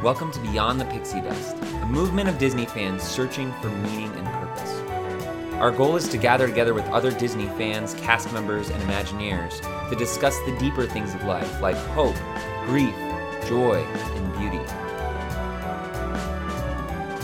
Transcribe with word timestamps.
Welcome 0.00 0.30
to 0.30 0.38
Beyond 0.38 0.80
the 0.80 0.84
Pixie 0.84 1.20
Dust, 1.20 1.56
a 1.56 1.86
movement 1.86 2.28
of 2.28 2.38
Disney 2.38 2.66
fans 2.66 3.02
searching 3.02 3.52
for 3.54 3.68
meaning 3.68 4.12
and 4.14 4.26
purpose. 4.28 4.78
Our 5.54 5.72
goal 5.72 5.96
is 5.96 6.08
to 6.10 6.16
gather 6.16 6.46
together 6.46 6.72
with 6.72 6.84
other 6.90 7.10
Disney 7.10 7.46
fans, 7.58 7.94
cast 7.94 8.32
members, 8.32 8.70
and 8.70 8.80
Imagineers 8.84 9.60
to 9.90 9.96
discuss 9.96 10.38
the 10.46 10.56
deeper 10.60 10.86
things 10.86 11.16
of 11.16 11.24
life 11.24 11.60
like 11.60 11.74
hope, 11.88 12.14
grief, 12.66 12.94
joy, 13.48 13.74
and 14.14 14.32
beauty. 14.34 14.58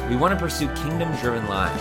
We 0.09 0.16
want 0.16 0.34
to 0.34 0.41
pursue 0.41 0.66
kingdom 0.75 1.15
driven 1.19 1.47
lives. 1.47 1.80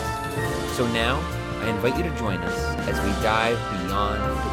So 0.77 0.85
now, 0.93 1.19
I 1.63 1.69
invite 1.69 1.97
you 1.97 2.03
to 2.03 2.15
join 2.19 2.37
us 2.37 2.87
as 2.87 2.99
we 3.03 3.23
dive 3.23 3.57
beyond 3.87 4.52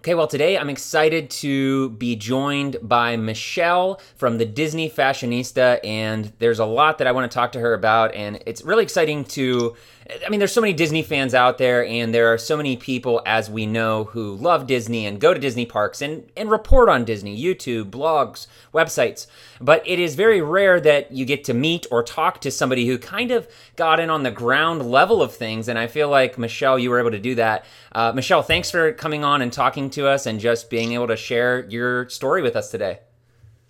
Okay, 0.00 0.14
well, 0.14 0.26
today 0.26 0.56
I'm 0.56 0.70
excited 0.70 1.28
to 1.28 1.90
be 1.90 2.16
joined 2.16 2.78
by 2.80 3.16
Michelle 3.16 4.00
from 4.16 4.38
the 4.38 4.46
Disney 4.46 4.88
Fashionista, 4.88 5.78
and 5.84 6.32
there's 6.38 6.58
a 6.58 6.64
lot 6.64 6.96
that 6.96 7.06
I 7.06 7.12
want 7.12 7.30
to 7.30 7.34
talk 7.34 7.52
to 7.52 7.60
her 7.60 7.74
about, 7.74 8.14
and 8.14 8.42
it's 8.46 8.62
really 8.62 8.82
exciting 8.82 9.26
to 9.26 9.76
I 10.24 10.28
mean, 10.28 10.38
there's 10.38 10.52
so 10.52 10.60
many 10.60 10.72
Disney 10.72 11.02
fans 11.02 11.34
out 11.34 11.58
there, 11.58 11.84
and 11.84 12.14
there 12.14 12.32
are 12.32 12.38
so 12.38 12.56
many 12.56 12.76
people, 12.76 13.22
as 13.26 13.50
we 13.50 13.66
know, 13.66 14.04
who 14.04 14.34
love 14.34 14.66
Disney 14.66 15.06
and 15.06 15.20
go 15.20 15.32
to 15.32 15.40
Disney 15.40 15.66
parks 15.66 16.02
and, 16.02 16.30
and 16.36 16.50
report 16.50 16.88
on 16.88 17.04
Disney, 17.04 17.40
YouTube, 17.40 17.90
blogs, 17.90 18.46
websites. 18.72 19.26
But 19.60 19.86
it 19.86 19.98
is 19.98 20.14
very 20.14 20.40
rare 20.40 20.80
that 20.80 21.12
you 21.12 21.24
get 21.24 21.44
to 21.44 21.54
meet 21.54 21.86
or 21.90 22.02
talk 22.02 22.40
to 22.40 22.50
somebody 22.50 22.86
who 22.86 22.98
kind 22.98 23.30
of 23.30 23.48
got 23.76 24.00
in 24.00 24.10
on 24.10 24.22
the 24.22 24.30
ground 24.30 24.90
level 24.90 25.22
of 25.22 25.34
things. 25.34 25.68
And 25.68 25.78
I 25.78 25.86
feel 25.86 26.08
like, 26.08 26.38
Michelle, 26.38 26.78
you 26.78 26.90
were 26.90 27.00
able 27.00 27.10
to 27.12 27.18
do 27.18 27.34
that. 27.36 27.64
Uh, 27.92 28.12
Michelle, 28.12 28.42
thanks 28.42 28.70
for 28.70 28.92
coming 28.92 29.24
on 29.24 29.42
and 29.42 29.52
talking 29.52 29.90
to 29.90 30.06
us 30.06 30.26
and 30.26 30.40
just 30.40 30.70
being 30.70 30.92
able 30.92 31.08
to 31.08 31.16
share 31.16 31.66
your 31.68 32.08
story 32.08 32.42
with 32.42 32.56
us 32.56 32.70
today. 32.70 33.00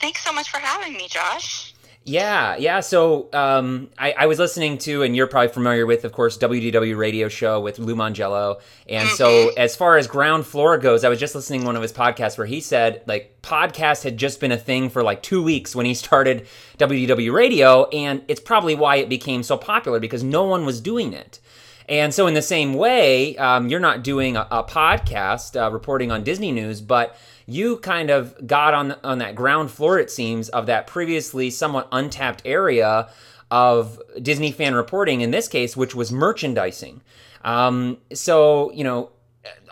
Thanks 0.01 0.25
so 0.25 0.33
much 0.33 0.51
for 0.51 0.59
having 0.59 0.95
me, 0.95 1.09
Josh. 1.09 1.70
Yeah, 2.05 2.57
yeah. 2.57 2.81
So 2.81 3.29
um, 3.35 3.91
I, 3.99 4.13
I, 4.13 4.27
was 4.27 4.39
listening 4.39 4.79
to, 4.79 5.03
and 5.03 5.15
you're 5.15 5.27
probably 5.27 5.53
familiar 5.53 5.85
with, 5.85 6.07
of 6.07 6.13
course, 6.13 6.39
WDW 6.39 6.97
radio 6.97 7.29
show 7.29 7.61
with 7.61 7.79
Lou 7.79 7.95
Mongello. 7.95 8.61
And 8.89 9.07
mm-hmm. 9.07 9.17
so, 9.17 9.51
as 9.51 9.77
far 9.77 9.99
as 9.99 10.07
ground 10.07 10.47
floor 10.47 10.79
goes, 10.79 11.05
I 11.05 11.11
was 11.11 11.21
just 11.21 11.35
listening 11.35 11.61
to 11.61 11.67
one 11.67 11.77
of 11.77 11.83
his 11.83 11.93
podcasts 11.93 12.39
where 12.39 12.47
he 12.47 12.61
said, 12.61 13.03
like, 13.07 13.43
podcast 13.43 14.03
had 14.03 14.17
just 14.17 14.41
been 14.41 14.51
a 14.51 14.57
thing 14.57 14.89
for 14.89 15.03
like 15.03 15.23
two 15.23 15.43
weeks 15.43 15.77
when 15.77 15.85
he 15.85 15.93
started 15.95 16.47
WDW 16.79 17.33
radio. 17.35 17.87
And 17.91 18.23
it's 18.29 18.41
probably 18.41 18.75
why 18.75 18.97
it 18.97 19.11
became 19.11 19.43
so 19.43 19.59
popular 19.59 20.01
because 20.01 20.25
no 20.25 20.45
one 20.45 20.65
was 20.65 20.81
doing 20.81 21.13
it. 21.13 21.39
And 21.87 22.15
so, 22.15 22.27
in 22.27 22.33
the 22.33 22.43
same 22.43 22.75
way, 22.75 23.37
um, 23.37 23.69
you're 23.69 23.79
not 23.79 24.03
doing 24.03 24.39
a, 24.39 24.49
a 24.51 24.65
podcast 24.65 25.61
uh, 25.61 25.71
reporting 25.71 26.11
on 26.11 26.25
Disney 26.25 26.51
news, 26.51 26.81
but 26.81 27.15
you 27.51 27.79
kind 27.79 28.11
of 28.11 28.47
got 28.47 28.75
on 28.75 28.93
on 29.05 29.19
that 29.19 29.35
ground 29.35 29.71
floor, 29.71 29.99
it 29.99 30.11
seems, 30.11 30.49
of 30.49 30.67
that 30.67 30.87
previously 30.87 31.51
somewhat 31.51 31.89
untapped 31.93 32.43
area 32.45 33.11
of 33.51 34.01
Disney 34.23 34.53
fan 34.53 34.75
reporting. 34.75 35.21
In 35.21 35.31
this 35.31 35.49
case, 35.49 35.77
which 35.77 35.95
was 35.95 36.13
merchandising. 36.13 37.01
Um, 37.43 37.99
so 38.13 38.71
you 38.73 38.85
know, 38.85 39.11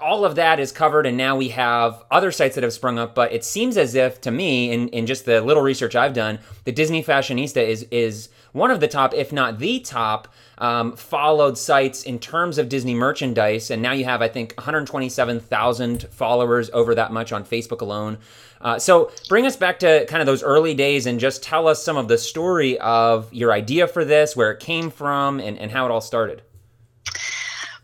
all 0.01 0.25
of 0.25 0.37
that 0.37 0.59
is 0.61 0.73
covered, 0.73 1.07
and 1.07 1.17
now 1.17 1.37
we 1.37 1.49
have 1.51 2.03
other 2.11 2.33
sites 2.33 2.55
that 2.55 2.65
have 2.65 2.73
sprung 2.73 2.99
up. 2.99 3.15
But 3.15 3.33
it 3.33 3.45
seems 3.45 3.77
as 3.77 3.95
if, 3.95 4.21
to 4.23 4.31
me, 4.31 4.73
in, 4.73 4.89
in 4.89 5.07
just 5.07 5.25
the 5.25 5.41
little 5.41 5.63
research 5.63 5.95
I've 5.95 6.15
done, 6.15 6.39
the 6.65 6.73
Disney 6.73 7.03
Fashionista 7.03 7.67
is 7.67 7.87
is 7.91 8.29
one 8.59 8.71
of 8.71 8.81
the 8.81 8.89
top, 8.89 9.15
if 9.15 9.33
not 9.33 9.59
the 9.59 9.81
top, 9.81 10.29
um, 10.59 10.97
followed 10.97 11.57
sites 11.57 12.03
in 12.03 12.19
terms 12.19 12.59
of 12.59 12.69
Disney 12.69 12.95
merchandise. 12.95 13.71
And 13.71 13.81
now 13.81 13.93
you 13.93 14.05
have, 14.05 14.21
I 14.23 14.29
think, 14.29 14.55
127,000 14.57 16.09
followers 16.11 16.71
over 16.73 16.95
that 16.95 17.13
much 17.13 17.33
on 17.33 17.45
Facebook 17.45 17.81
alone. 17.81 18.19
Uh, 18.61 18.79
so 18.79 19.11
bring 19.29 19.47
us 19.47 19.57
back 19.57 19.79
to 19.79 20.05
kind 20.07 20.21
of 20.21 20.27
those 20.27 20.43
early 20.43 20.75
days 20.75 21.07
and 21.07 21.21
just 21.21 21.43
tell 21.43 21.69
us 21.69 21.83
some 21.83 21.97
of 21.97 22.09
the 22.09 22.19
story 22.19 22.79
of 22.81 23.33
your 23.33 23.53
idea 23.53 23.87
for 23.87 24.05
this, 24.05 24.35
where 24.35 24.51
it 24.51 24.61
came 24.61 24.91
from, 24.91 25.39
and, 25.39 25.59
and 25.59 25.71
how 25.71 25.87
it 25.87 25.91
all 25.91 26.01
started. 26.01 26.43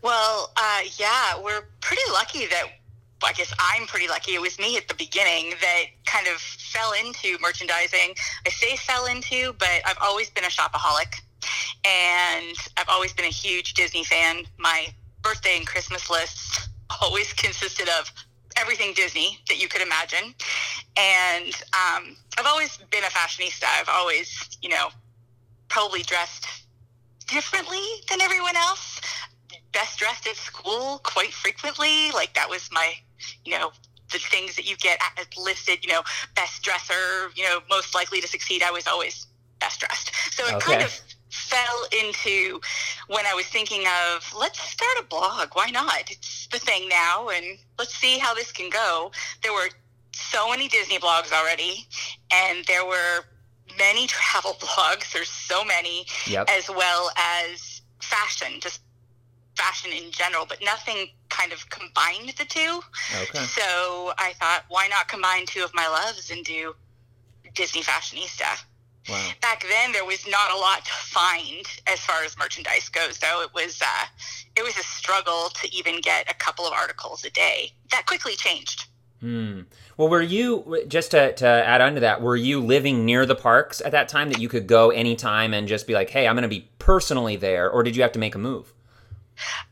Well, 0.01 0.51
uh, 0.55 0.81
yeah, 0.97 1.41
we're 1.41 1.63
pretty 1.79 2.03
lucky 2.11 2.45
that 2.47 2.65
I 3.23 3.33
guess 3.33 3.53
I'm 3.57 3.87
pretty 3.87 4.07
lucky. 4.07 4.35
It 4.35 4.41
was 4.41 4.59
me 4.59 4.77
at 4.77 4.87
the 4.87 4.93
beginning 4.93 5.53
that 5.61 5.83
kind 6.05 6.27
of 6.27 6.35
fell 6.35 6.93
into 6.93 7.37
merchandising. 7.41 8.13
I 8.45 8.49
say 8.49 8.75
fell 8.75 9.05
into, 9.07 9.53
but 9.53 9.81
I've 9.85 9.97
always 10.01 10.29
been 10.29 10.43
a 10.43 10.47
shopaholic 10.47 11.21
and 11.83 12.55
I've 12.77 12.89
always 12.89 13.13
been 13.13 13.25
a 13.25 13.29
huge 13.29 13.73
Disney 13.73 14.03
fan. 14.03 14.43
My 14.57 14.87
birthday 15.21 15.57
and 15.57 15.65
Christmas 15.65 16.09
lists 16.09 16.69
always 17.01 17.33
consisted 17.33 17.89
of 17.99 18.11
everything 18.57 18.93
Disney 18.93 19.39
that 19.47 19.61
you 19.61 19.67
could 19.67 19.81
imagine. 19.81 20.33
And 20.97 21.53
um, 21.73 22.15
I've 22.37 22.45
always 22.45 22.77
been 22.89 23.03
a 23.03 23.07
fashionista. 23.07 23.65
I've 23.79 23.89
always, 23.89 24.57
you 24.61 24.69
know, 24.69 24.89
probably 25.67 26.03
dressed 26.03 26.47
differently 27.27 27.83
than 28.09 28.21
everyone 28.21 28.55
else. 28.55 29.01
Best 29.73 29.99
dressed 29.99 30.27
at 30.27 30.35
school 30.37 30.99
quite 31.03 31.33
frequently. 31.33 32.11
Like 32.11 32.33
that 32.35 32.49
was 32.49 32.69
my, 32.71 32.93
you 33.43 33.57
know, 33.57 33.71
the 34.11 34.19
things 34.19 34.55
that 34.55 34.69
you 34.69 34.75
get 34.77 34.99
listed, 35.37 35.83
you 35.83 35.91
know, 35.91 36.01
best 36.35 36.61
dresser, 36.63 37.31
you 37.35 37.43
know, 37.43 37.59
most 37.69 37.95
likely 37.95 38.21
to 38.21 38.27
succeed. 38.27 38.63
I 38.63 38.71
was 38.71 38.87
always 38.87 39.27
best 39.59 39.79
dressed. 39.79 40.11
So 40.31 40.45
it 40.45 40.55
okay. 40.55 40.73
kind 40.73 40.83
of 40.83 40.99
fell 41.29 41.85
into 41.99 42.61
when 43.07 43.25
I 43.25 43.33
was 43.33 43.45
thinking 43.47 43.83
of 44.05 44.33
let's 44.37 44.59
start 44.59 44.97
a 44.99 45.03
blog. 45.03 45.49
Why 45.53 45.69
not? 45.69 46.09
It's 46.09 46.47
the 46.47 46.59
thing 46.59 46.87
now, 46.87 47.29
and 47.29 47.57
let's 47.77 47.95
see 47.95 48.17
how 48.17 48.33
this 48.33 48.51
can 48.51 48.69
go. 48.69 49.11
There 49.41 49.53
were 49.53 49.69
so 50.13 50.49
many 50.49 50.67
Disney 50.67 50.97
blogs 50.97 51.31
already, 51.31 51.87
and 52.31 52.63
there 52.65 52.85
were 52.85 53.25
many 53.77 54.07
travel 54.07 54.53
blogs. 54.59 55.11
There's 55.11 55.29
so 55.29 55.63
many, 55.63 56.05
yep. 56.27 56.47
as 56.49 56.69
well 56.69 57.11
as 57.17 57.81
fashion, 58.01 58.59
just 58.59 58.81
fashion 59.55 59.91
in 59.91 60.11
general, 60.11 60.45
but 60.45 60.59
nothing 60.63 61.07
kind 61.35 61.51
of 61.51 61.69
combined 61.69 62.33
the 62.37 62.45
two. 62.45 62.81
Okay. 63.23 63.39
So 63.39 64.13
I 64.17 64.33
thought, 64.39 64.63
why 64.69 64.87
not 64.87 65.07
combine 65.07 65.45
two 65.45 65.63
of 65.63 65.73
my 65.73 65.87
loves 65.87 66.31
and 66.31 66.43
do 66.45 66.75
Disney 67.53 67.81
Fashionista? 67.81 68.63
Wow. 69.09 69.29
Back 69.41 69.63
then, 69.69 69.91
there 69.91 70.05
was 70.05 70.25
not 70.27 70.51
a 70.51 70.57
lot 70.57 70.83
to 70.85 70.91
find 70.91 71.65
as 71.87 71.99
far 71.99 72.23
as 72.23 72.37
merchandise 72.37 72.89
goes. 72.89 73.19
Though 73.19 73.43
it 73.43 73.53
was, 73.53 73.79
uh, 73.81 74.05
it 74.55 74.63
was 74.63 74.75
a 74.77 74.83
struggle 74.83 75.49
to 75.61 75.75
even 75.75 76.01
get 76.01 76.29
a 76.29 76.33
couple 76.33 76.65
of 76.65 76.73
articles 76.73 77.23
a 77.23 77.29
day. 77.29 77.71
That 77.91 78.05
quickly 78.07 78.35
changed. 78.35 78.87
Hmm. 79.21 79.61
Well, 79.97 80.09
were 80.09 80.21
you 80.21 80.83
just 80.87 81.11
to, 81.11 81.33
to 81.33 81.47
add 81.47 81.81
on 81.81 81.93
to 81.95 81.99
that? 82.01 82.21
Were 82.21 82.35
you 82.35 82.59
living 82.59 83.05
near 83.05 83.25
the 83.25 83.35
parks 83.35 83.79
at 83.81 83.91
that 83.91 84.09
time 84.09 84.29
that 84.29 84.39
you 84.39 84.49
could 84.49 84.67
go 84.67 84.89
anytime 84.89 85.53
and 85.53 85.67
just 85.67 85.87
be 85.87 85.93
like, 85.93 86.09
"Hey, 86.09 86.27
I'm 86.27 86.35
going 86.35 86.43
to 86.43 86.49
be 86.49 86.69
personally 86.79 87.35
there," 87.35 87.69
or 87.69 87.81
did 87.81 87.95
you 87.95 88.01
have 88.01 88.11
to 88.13 88.19
make 88.19 88.35
a 88.35 88.39
move? 88.39 88.73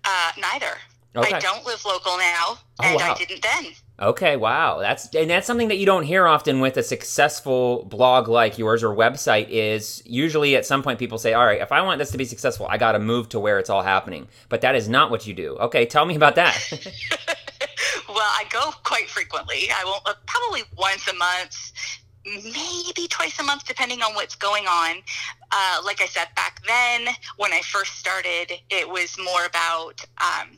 Uh, 0.06 0.31
neither. 0.40 0.78
Okay. 1.16 1.35
I 1.35 1.40
don't 1.40 1.63
live 1.66 1.84
local 1.85 2.18
now, 2.18 2.44
oh, 2.47 2.57
and 2.81 2.96
wow. 2.96 3.13
I 3.13 3.18
didn't 3.18 3.44
then. 3.44 3.74
Okay, 4.00 4.35
wow. 4.35 4.79
That's 4.79 5.13
and 5.13 5.29
that's 5.29 5.46
something 5.46 5.68
that 5.68 5.78
you 5.78 5.85
don't 5.85 6.03
hear 6.03 6.25
often 6.25 6.59
with 6.59 6.75
a 6.78 6.84
successful 6.84 7.85
blog 7.85 8.28
like 8.28 8.57
yours 8.57 8.84
or 8.84 8.96
website 8.96 9.47
is 9.50 10.02
usually 10.06 10.56
at 10.56 10.66
some 10.66 10.81
point 10.81 10.97
people 10.97 11.19
say, 11.19 11.34
"All 11.34 11.46
right, 11.46 11.62
if 11.62 11.72
I 11.72 11.81
want 11.81 12.00
this 12.00 12.09
to 12.12 12.18
be 12.18 12.25
successful, 12.25 12.66
I 12.68 12.78
got 12.78 12.94
to 12.94 13.00
move 13.00 13.29
to 13.29 13.40
where 13.40 13.59
it's 13.59 13.69
all 13.69 13.84
happening." 13.84 14.28
But 14.50 14.62
that 14.62 14.75
is 14.75 14.90
not 14.90 15.12
what 15.12 15.28
you 15.28 15.35
do. 15.35 15.56
Okay, 15.57 15.85
tell 15.85 16.06
me 16.06 16.16
about 16.16 16.35
that. 16.35 16.57
well, 18.09 18.18
I 18.18 18.46
go 18.50 18.72
quite 18.84 19.07
frequently. 19.07 19.69
I 19.72 19.84
will 19.84 20.02
uh, 20.07 20.16
probably 20.26 20.64
once 20.76 21.08
a 21.08 21.14
month 21.14 21.72
maybe 22.25 23.08
twice 23.09 23.40
a 23.40 23.43
month, 23.43 23.66
depending 23.66 24.02
on 24.02 24.14
what's 24.16 24.35
going 24.35 24.66
on. 24.66 24.97
Uh, 25.52 25.81
like 25.84 26.02
I 26.02 26.05
said, 26.05 26.28
back 26.35 26.61
then, 26.66 27.14
when 27.37 27.53
I 27.53 27.61
first 27.61 27.97
started, 27.97 28.53
it 28.70 28.87
was 28.87 29.17
more 29.17 29.46
about 29.46 30.03
um, 30.22 30.58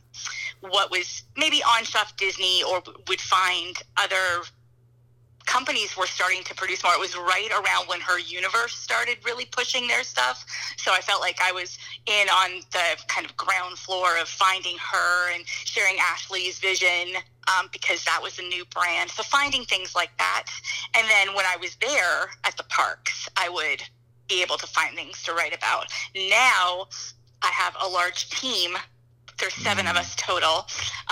what 0.60 0.90
was 0.90 1.24
maybe 1.36 1.62
on 1.62 1.84
Shop 1.84 2.08
Disney 2.16 2.62
or 2.62 2.82
would 3.08 3.20
find 3.20 3.76
other 3.96 4.42
companies 5.46 5.96
were 5.96 6.06
starting 6.06 6.42
to 6.44 6.54
produce 6.54 6.82
more. 6.82 6.92
It 6.92 7.00
was 7.00 7.16
right 7.16 7.50
around 7.50 7.88
when 7.88 8.00
her 8.00 8.18
universe 8.18 8.74
started 8.74 9.18
really 9.24 9.46
pushing 9.46 9.86
their 9.86 10.02
stuff. 10.02 10.44
So 10.76 10.92
I 10.92 11.00
felt 11.00 11.20
like 11.20 11.40
I 11.42 11.52
was 11.52 11.78
in 12.06 12.28
on 12.28 12.60
the 12.72 13.02
kind 13.08 13.24
of 13.24 13.36
ground 13.36 13.78
floor 13.78 14.18
of 14.20 14.28
finding 14.28 14.76
her 14.78 15.32
and 15.34 15.46
sharing 15.46 15.96
Ashley's 15.98 16.58
vision 16.58 17.16
um, 17.48 17.68
because 17.72 18.04
that 18.04 18.20
was 18.22 18.38
a 18.38 18.42
new 18.42 18.64
brand. 18.66 19.10
So 19.10 19.22
finding 19.22 19.64
things 19.64 19.94
like 19.94 20.10
that. 20.18 20.46
And 20.94 21.06
then 21.08 21.34
when 21.34 21.46
I 21.46 21.56
was 21.56 21.76
there 21.76 22.30
at 22.44 22.56
the 22.56 22.64
parks, 22.64 23.28
I 23.36 23.48
would 23.48 23.82
be 24.28 24.42
able 24.42 24.56
to 24.58 24.66
find 24.66 24.94
things 24.96 25.22
to 25.22 25.32
write 25.32 25.56
about. 25.56 25.86
Now 26.14 26.88
I 27.42 27.48
have 27.48 27.76
a 27.80 27.88
large 27.88 28.28
team 28.30 28.76
there's 29.38 29.54
7 29.54 29.84
mm. 29.84 29.90
of 29.90 29.96
us 29.96 30.14
total. 30.16 30.66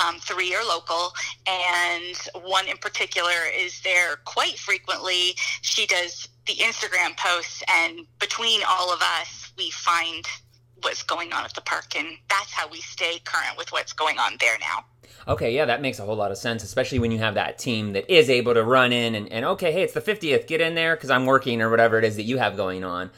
Um, 0.04 0.18
three 0.20 0.54
are 0.54 0.64
local, 0.64 1.12
and 1.46 2.16
one 2.44 2.66
in 2.68 2.76
particular 2.78 3.32
is 3.56 3.80
there 3.82 4.16
quite 4.24 4.58
frequently. 4.58 5.34
She 5.62 5.86
does 5.86 6.28
the 6.46 6.54
Instagram 6.54 7.16
posts, 7.16 7.62
and 7.68 8.06
between 8.18 8.60
all 8.68 8.92
of 8.92 9.00
us, 9.00 9.52
we 9.56 9.70
find 9.70 10.26
what's 10.82 11.02
going 11.02 11.32
on 11.32 11.44
at 11.44 11.54
the 11.54 11.62
park, 11.62 11.96
and 11.96 12.08
that's 12.28 12.52
how 12.52 12.68
we 12.68 12.80
stay 12.80 13.18
current 13.24 13.56
with 13.56 13.72
what's 13.72 13.92
going 13.92 14.18
on 14.18 14.36
there 14.40 14.58
now. 14.60 14.84
Okay, 15.26 15.54
yeah, 15.54 15.64
that 15.64 15.80
makes 15.80 15.98
a 15.98 16.04
whole 16.04 16.16
lot 16.16 16.30
of 16.30 16.36
sense, 16.36 16.62
especially 16.62 16.98
when 16.98 17.10
you 17.10 17.18
have 17.18 17.34
that 17.34 17.58
team 17.58 17.94
that 17.94 18.12
is 18.12 18.28
able 18.28 18.52
to 18.52 18.62
run 18.62 18.92
in 18.92 19.14
and, 19.14 19.32
and 19.32 19.44
okay, 19.44 19.72
hey, 19.72 19.82
it's 19.82 19.94
the 19.94 20.00
50th, 20.00 20.46
get 20.46 20.60
in 20.60 20.74
there 20.74 20.96
because 20.96 21.10
I'm 21.10 21.24
working 21.24 21.62
or 21.62 21.70
whatever 21.70 21.98
it 21.98 22.04
is 22.04 22.16
that 22.16 22.24
you 22.24 22.36
have 22.36 22.56
going 22.56 22.84
on. 22.84 23.10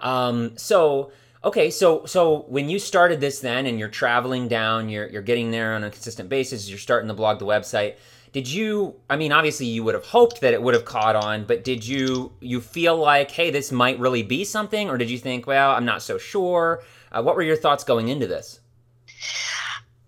Um, 0.00 0.58
so, 0.58 1.12
okay, 1.44 1.70
so 1.70 2.06
so 2.06 2.44
when 2.48 2.68
you 2.68 2.78
started 2.78 3.20
this 3.20 3.40
then 3.40 3.66
and 3.66 3.78
you're 3.78 3.88
traveling 3.88 4.48
down, 4.48 4.88
you're, 4.88 5.08
you're 5.08 5.22
getting 5.22 5.50
there 5.50 5.74
on 5.74 5.84
a 5.84 5.90
consistent 5.90 6.28
basis, 6.28 6.68
you're 6.68 6.78
starting 6.78 7.08
to 7.08 7.14
blog 7.14 7.38
the 7.38 7.46
website. 7.46 7.96
Did 8.32 8.50
you, 8.50 8.94
I 9.10 9.16
mean, 9.16 9.30
obviously 9.30 9.66
you 9.66 9.84
would 9.84 9.94
have 9.94 10.06
hoped 10.06 10.40
that 10.40 10.54
it 10.54 10.62
would 10.62 10.72
have 10.72 10.86
caught 10.86 11.16
on, 11.16 11.44
but 11.44 11.64
did 11.64 11.86
you, 11.86 12.32
you 12.40 12.62
feel 12.62 12.96
like, 12.96 13.30
hey, 13.30 13.50
this 13.50 13.70
might 13.70 13.98
really 13.98 14.22
be 14.22 14.42
something? 14.44 14.88
Or 14.88 14.96
did 14.96 15.10
you 15.10 15.18
think, 15.18 15.46
well, 15.46 15.72
I'm 15.72 15.84
not 15.84 16.00
so 16.00 16.16
sure? 16.16 16.82
Uh, 17.10 17.22
what 17.22 17.36
were 17.36 17.42
your 17.42 17.56
thoughts 17.56 17.84
going 17.84 18.08
into 18.08 18.26
this? 18.26 18.60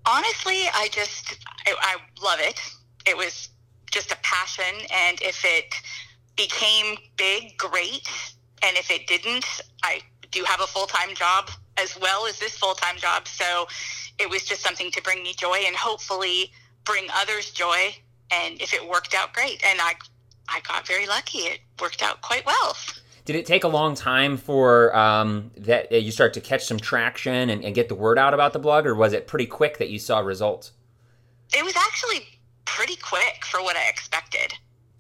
Honestly, 0.07 0.63
I 0.73 0.89
just, 0.91 1.37
I, 1.67 1.75
I 1.79 1.97
love 2.23 2.39
it. 2.41 2.59
It 3.07 3.15
was 3.15 3.51
just 3.91 4.11
a 4.11 4.17
passion. 4.23 4.87
And 4.91 5.21
if 5.21 5.45
it 5.45 5.75
became 6.35 6.97
big, 7.19 7.59
great. 7.59 8.09
And 8.63 8.75
if 8.79 8.91
it 8.91 9.07
didn't, 9.07 9.45
I 9.83 10.01
do 10.35 10.45
have 10.45 10.61
a 10.61 10.67
full 10.67 10.87
time 10.87 11.15
job 11.15 11.51
as 11.77 11.99
well 11.99 12.27
as 12.27 12.39
this 12.39 12.57
full 12.59 12.75
time 12.75 12.97
job. 12.97 13.27
So 13.27 13.67
it 14.19 14.29
was 14.29 14.45
just 14.45 14.63
something 14.63 14.91
to 14.91 15.03
bring 15.03 15.23
me 15.23 15.33
joy 15.35 15.63
and 15.67 15.75
hopefully 15.75 16.53
bring 16.85 17.07
others 17.15 17.51
joy. 17.51 17.97
And 18.31 18.61
if 18.61 18.75
it 18.75 18.87
worked 18.87 19.15
out, 19.15 19.33
great. 19.33 19.63
And 19.65 19.81
I, 19.81 19.95
I 20.49 20.61
got 20.61 20.87
very 20.87 21.07
lucky. 21.07 21.39
It 21.39 21.61
worked 21.81 22.03
out 22.03 22.21
quite 22.21 22.45
well. 22.45 22.77
Did 23.25 23.37
it 23.37 23.47
take 23.47 23.65
a 23.65 23.69
long 23.69 23.95
time 23.95 24.37
for 24.37 24.95
um, 24.95 25.51
that 25.57 25.91
you 25.91 26.11
start 26.11 26.35
to 26.35 26.43
catch 26.43 26.65
some 26.65 26.79
traction 26.79 27.49
and, 27.49 27.65
and 27.65 27.75
get 27.75 27.89
the 27.89 27.95
word 27.95 28.19
out 28.19 28.35
about 28.35 28.53
the 28.53 28.59
blog, 28.59 28.87
or 28.87 28.95
was 28.95 29.15
it 29.15 29.27
pretty 29.27 29.47
quick 29.47 29.79
that 29.79 29.89
you 29.89 29.99
saw 29.99 30.19
results? 30.19 30.73
It 31.57 31.65
was 31.65 31.75
actually 31.75 32.27
pretty 32.67 32.97
quick 32.97 33.45
for 33.47 33.63
what 33.63 33.77
I 33.77 33.89
expected. 33.89 34.53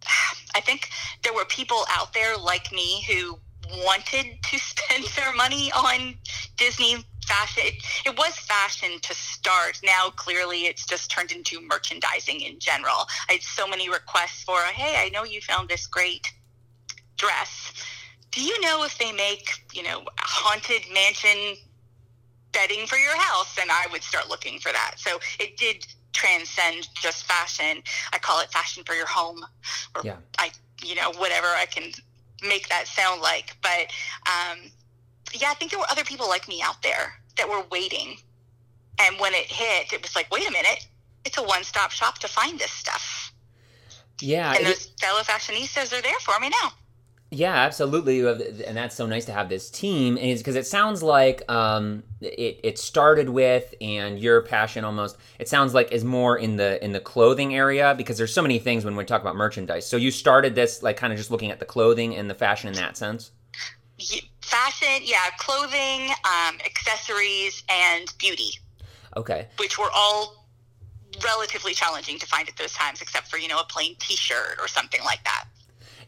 I 0.55 0.61
think 0.61 0.89
there 1.23 1.35
were 1.35 1.45
people 1.45 1.85
out 1.91 2.15
there 2.15 2.37
like 2.39 2.73
me 2.73 3.05
who 3.09 3.39
wanted 3.85 4.43
to 4.43 4.59
spend 4.59 5.05
their 5.17 5.35
money 5.35 5.73
on 5.73 6.15
Disney 6.57 6.97
fashion. 7.27 7.63
It, 7.67 7.75
it, 8.07 8.19
was 8.19 8.35
fashion 8.39 8.99
to 9.01 9.15
start. 9.15 9.81
Now, 9.83 10.11
clearly, 10.11 10.67
it's 10.67 10.85
just 10.87 11.11
turned 11.11 11.33
into 11.33 11.61
merchandising 11.61 12.41
in 12.41 12.59
general. 12.59 13.07
I 13.29 13.35
had 13.35 13.43
so 13.43 13.67
many 13.67 13.89
requests 13.89 14.43
for, 14.43 14.61
hey, 14.61 14.97
I 14.99 15.09
know 15.09 15.25
you 15.25 15.41
found 15.41 15.69
this 15.69 15.87
great 15.87 16.33
dress 17.17 17.73
do 18.35 18.43
you 18.43 18.61
know 18.61 18.83
if 18.85 18.99
they 18.99 19.13
make, 19.13 19.65
you 19.73 19.85
know, 19.85 20.03
haunted 20.19 20.83
mansion 20.93 21.57
bedding 22.53 22.87
for 22.87 22.97
your 22.97 23.17
house? 23.17 23.57
And 23.61 23.71
I 23.71 23.87
would 23.93 24.03
start 24.03 24.29
looking 24.29 24.59
for 24.59 24.73
that. 24.73 24.95
So 24.97 25.21
it 25.39 25.57
did 25.57 25.87
transcend 26.13 26.89
just 27.01 27.25
fashion. 27.27 27.83
I 28.13 28.19
call 28.19 28.41
it 28.41 28.51
fashion 28.51 28.83
for 28.85 28.95
your 28.95 29.07
home. 29.07 29.45
Or 29.95 30.03
yeah. 30.03 30.17
I, 30.39 30.51
you 30.85 30.97
know, 30.97 31.13
whatever 31.13 31.47
I 31.47 31.67
can 31.67 31.93
make 32.43 32.69
that 32.69 32.87
sound 32.87 33.21
like. 33.21 33.57
But 33.63 33.93
um, 34.27 34.71
yeah, 35.33 35.51
I 35.51 35.55
think 35.55 35.71
there 35.71 35.81
were 35.81 35.91
other 35.91 36.05
people 36.05 36.29
like 36.29 36.49
me 36.49 36.63
out 36.63 36.83
there 36.83 37.15
that 37.37 37.49
were 37.49 37.65
waiting. 37.71 38.17
And 39.01 39.19
when 39.19 39.35
it 39.35 39.47
hit, 39.47 39.93
it 39.93 40.03
was 40.03 40.15
like, 40.15 40.31
wait 40.31 40.49
a 40.49 40.53
minute, 40.53 40.87
it's 41.25 41.39
a 41.39 41.43
one 41.43 41.65
stop 41.65 41.91
shop 41.91 42.19
to 42.19 42.29
find 42.29 42.59
this 42.59 42.71
stuff. 42.71 43.33
Yeah. 44.21 44.55
And 44.55 44.67
those 44.67 44.87
fellow 45.01 45.23
fashionistas 45.23 45.97
are 45.97 46.03
there 46.03 46.21
for 46.21 46.39
me 46.41 46.51
now. 46.51 46.73
Yeah, 47.35 47.55
absolutely, 47.55 48.21
and 48.65 48.77
that's 48.77 48.95
so 48.95 49.07
nice 49.07 49.25
to 49.25 49.33
have 49.33 49.49
this 49.49 49.69
team. 49.69 50.17
Is 50.17 50.39
because 50.39 50.55
it 50.55 50.69
sounds 50.69 51.03
like 51.03 51.43
um, 51.51 52.05
it 52.21 52.61
it 52.63 52.79
started 52.79 53.29
with, 53.29 53.75
and 53.81 54.21
your 54.21 54.43
passion 54.43 54.85
almost 54.85 55.17
it 55.41 55.49
sounds 55.49 55.75
like 55.75 55.91
is 55.91 56.05
more 56.05 56.39
in 56.39 56.57
the 56.57 56.83
in 56.85 56.93
the 56.93 57.01
clothing 57.01 57.57
area 57.57 57.93
because 57.99 58.19
there's 58.19 58.33
so 58.33 58.41
many 58.41 58.61
things 58.61 58.85
when 58.85 58.95
we 58.95 59.05
talk 59.05 59.21
about 59.21 59.35
merchandise. 59.35 59.85
So 59.85 59.97
you 59.97 60.13
started 60.13 60.55
this 60.55 60.81
like 60.85 60.97
kind 60.97 61.13
of 61.13 61.17
just 61.17 61.33
looking 61.33 61.51
at 61.51 61.59
the 61.59 61.65
clothing 61.65 62.15
and 62.15 62.31
the 62.31 62.35
fashion 62.35 62.69
in 62.69 62.75
that 62.75 62.97
sense. 62.97 63.33
Fashion, 64.41 65.03
yeah, 65.03 65.31
clothing, 65.39 66.11
um, 66.25 66.59
accessories, 66.65 67.65
and 67.69 68.15
beauty. 68.19 68.61
Okay. 69.17 69.49
Which 69.59 69.77
were 69.77 69.91
all 69.93 70.47
relatively 71.25 71.75
challenging 71.75 72.21
to 72.21 72.27
find 72.27 72.49
at 72.49 72.57
those 72.57 72.75
times, 72.75 73.03
except 73.03 73.27
for 73.27 73.39
you 73.39 73.49
know 73.49 73.59
a 73.59 73.65
plain 73.65 73.97
T-shirt 73.99 74.61
or 74.61 74.69
something 74.69 75.01
like 75.05 75.25
that. 75.25 75.47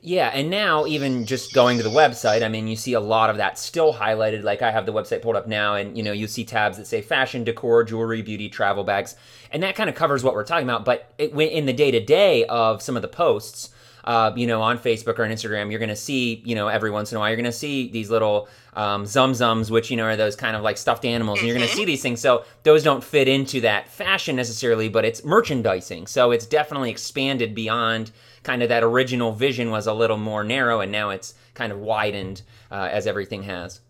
Yeah, 0.06 0.30
and 0.32 0.50
now 0.50 0.86
even 0.86 1.26
just 1.26 1.52
going 1.52 1.78
to 1.78 1.82
the 1.82 1.90
website, 1.90 2.44
I 2.44 2.48
mean, 2.48 2.68
you 2.68 2.76
see 2.76 2.92
a 2.92 3.00
lot 3.00 3.28
of 3.28 3.38
that 3.38 3.58
still 3.58 3.92
highlighted. 3.92 4.44
Like 4.44 4.62
I 4.62 4.70
have 4.70 4.86
the 4.86 4.92
website 4.92 5.20
pulled 5.20 5.34
up 5.34 5.48
now, 5.48 5.74
and 5.74 5.96
you 5.96 6.04
know, 6.04 6.12
you 6.12 6.28
see 6.28 6.44
tabs 6.44 6.76
that 6.76 6.86
say 6.86 7.02
fashion, 7.02 7.42
decor, 7.42 7.82
jewelry, 7.82 8.22
beauty, 8.22 8.48
travel 8.48 8.84
bags, 8.84 9.16
and 9.50 9.64
that 9.64 9.74
kind 9.74 9.90
of 9.90 9.96
covers 9.96 10.22
what 10.22 10.34
we're 10.34 10.44
talking 10.44 10.62
about. 10.62 10.84
But 10.84 11.10
it, 11.18 11.32
in 11.32 11.66
the 11.66 11.72
day 11.72 11.90
to 11.90 11.98
day 11.98 12.44
of 12.44 12.82
some 12.82 12.94
of 12.94 13.02
the 13.02 13.08
posts, 13.08 13.70
uh, 14.06 14.32
you 14.36 14.46
know, 14.46 14.62
on 14.62 14.78
Facebook 14.78 15.18
or 15.18 15.24
on 15.24 15.30
Instagram, 15.30 15.70
you're 15.70 15.80
going 15.80 15.88
to 15.88 15.96
see, 15.96 16.40
you 16.44 16.54
know, 16.54 16.68
every 16.68 16.90
once 16.90 17.10
in 17.10 17.16
a 17.16 17.18
while, 17.18 17.28
you're 17.28 17.36
going 17.36 17.44
to 17.44 17.52
see 17.52 17.88
these 17.88 18.08
little 18.08 18.48
um, 18.74 19.04
Tsum 19.04 19.30
Tsums, 19.30 19.70
which, 19.70 19.90
you 19.90 19.96
know, 19.96 20.04
are 20.04 20.16
those 20.16 20.36
kind 20.36 20.54
of 20.54 20.62
like 20.62 20.78
stuffed 20.78 21.04
animals. 21.04 21.40
And 21.40 21.48
you're 21.48 21.56
going 21.56 21.66
to 21.66 21.72
mm-hmm. 21.72 21.78
see 21.78 21.84
these 21.84 22.02
things. 22.02 22.20
So 22.20 22.44
those 22.62 22.84
don't 22.84 23.02
fit 23.02 23.26
into 23.26 23.60
that 23.62 23.88
fashion 23.88 24.36
necessarily, 24.36 24.88
but 24.88 25.04
it's 25.04 25.24
merchandising. 25.24 26.06
So 26.06 26.30
it's 26.30 26.46
definitely 26.46 26.90
expanded 26.90 27.54
beyond 27.54 28.12
kind 28.44 28.62
of 28.62 28.68
that 28.68 28.84
original 28.84 29.32
vision 29.32 29.70
was 29.70 29.88
a 29.88 29.92
little 29.92 30.18
more 30.18 30.44
narrow, 30.44 30.80
and 30.80 30.92
now 30.92 31.10
it's 31.10 31.34
kind 31.54 31.72
of 31.72 31.78
widened 31.80 32.42
uh, 32.70 32.88
as 32.92 33.08
everything 33.08 33.42
has. 33.42 33.80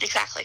Exactly. 0.00 0.44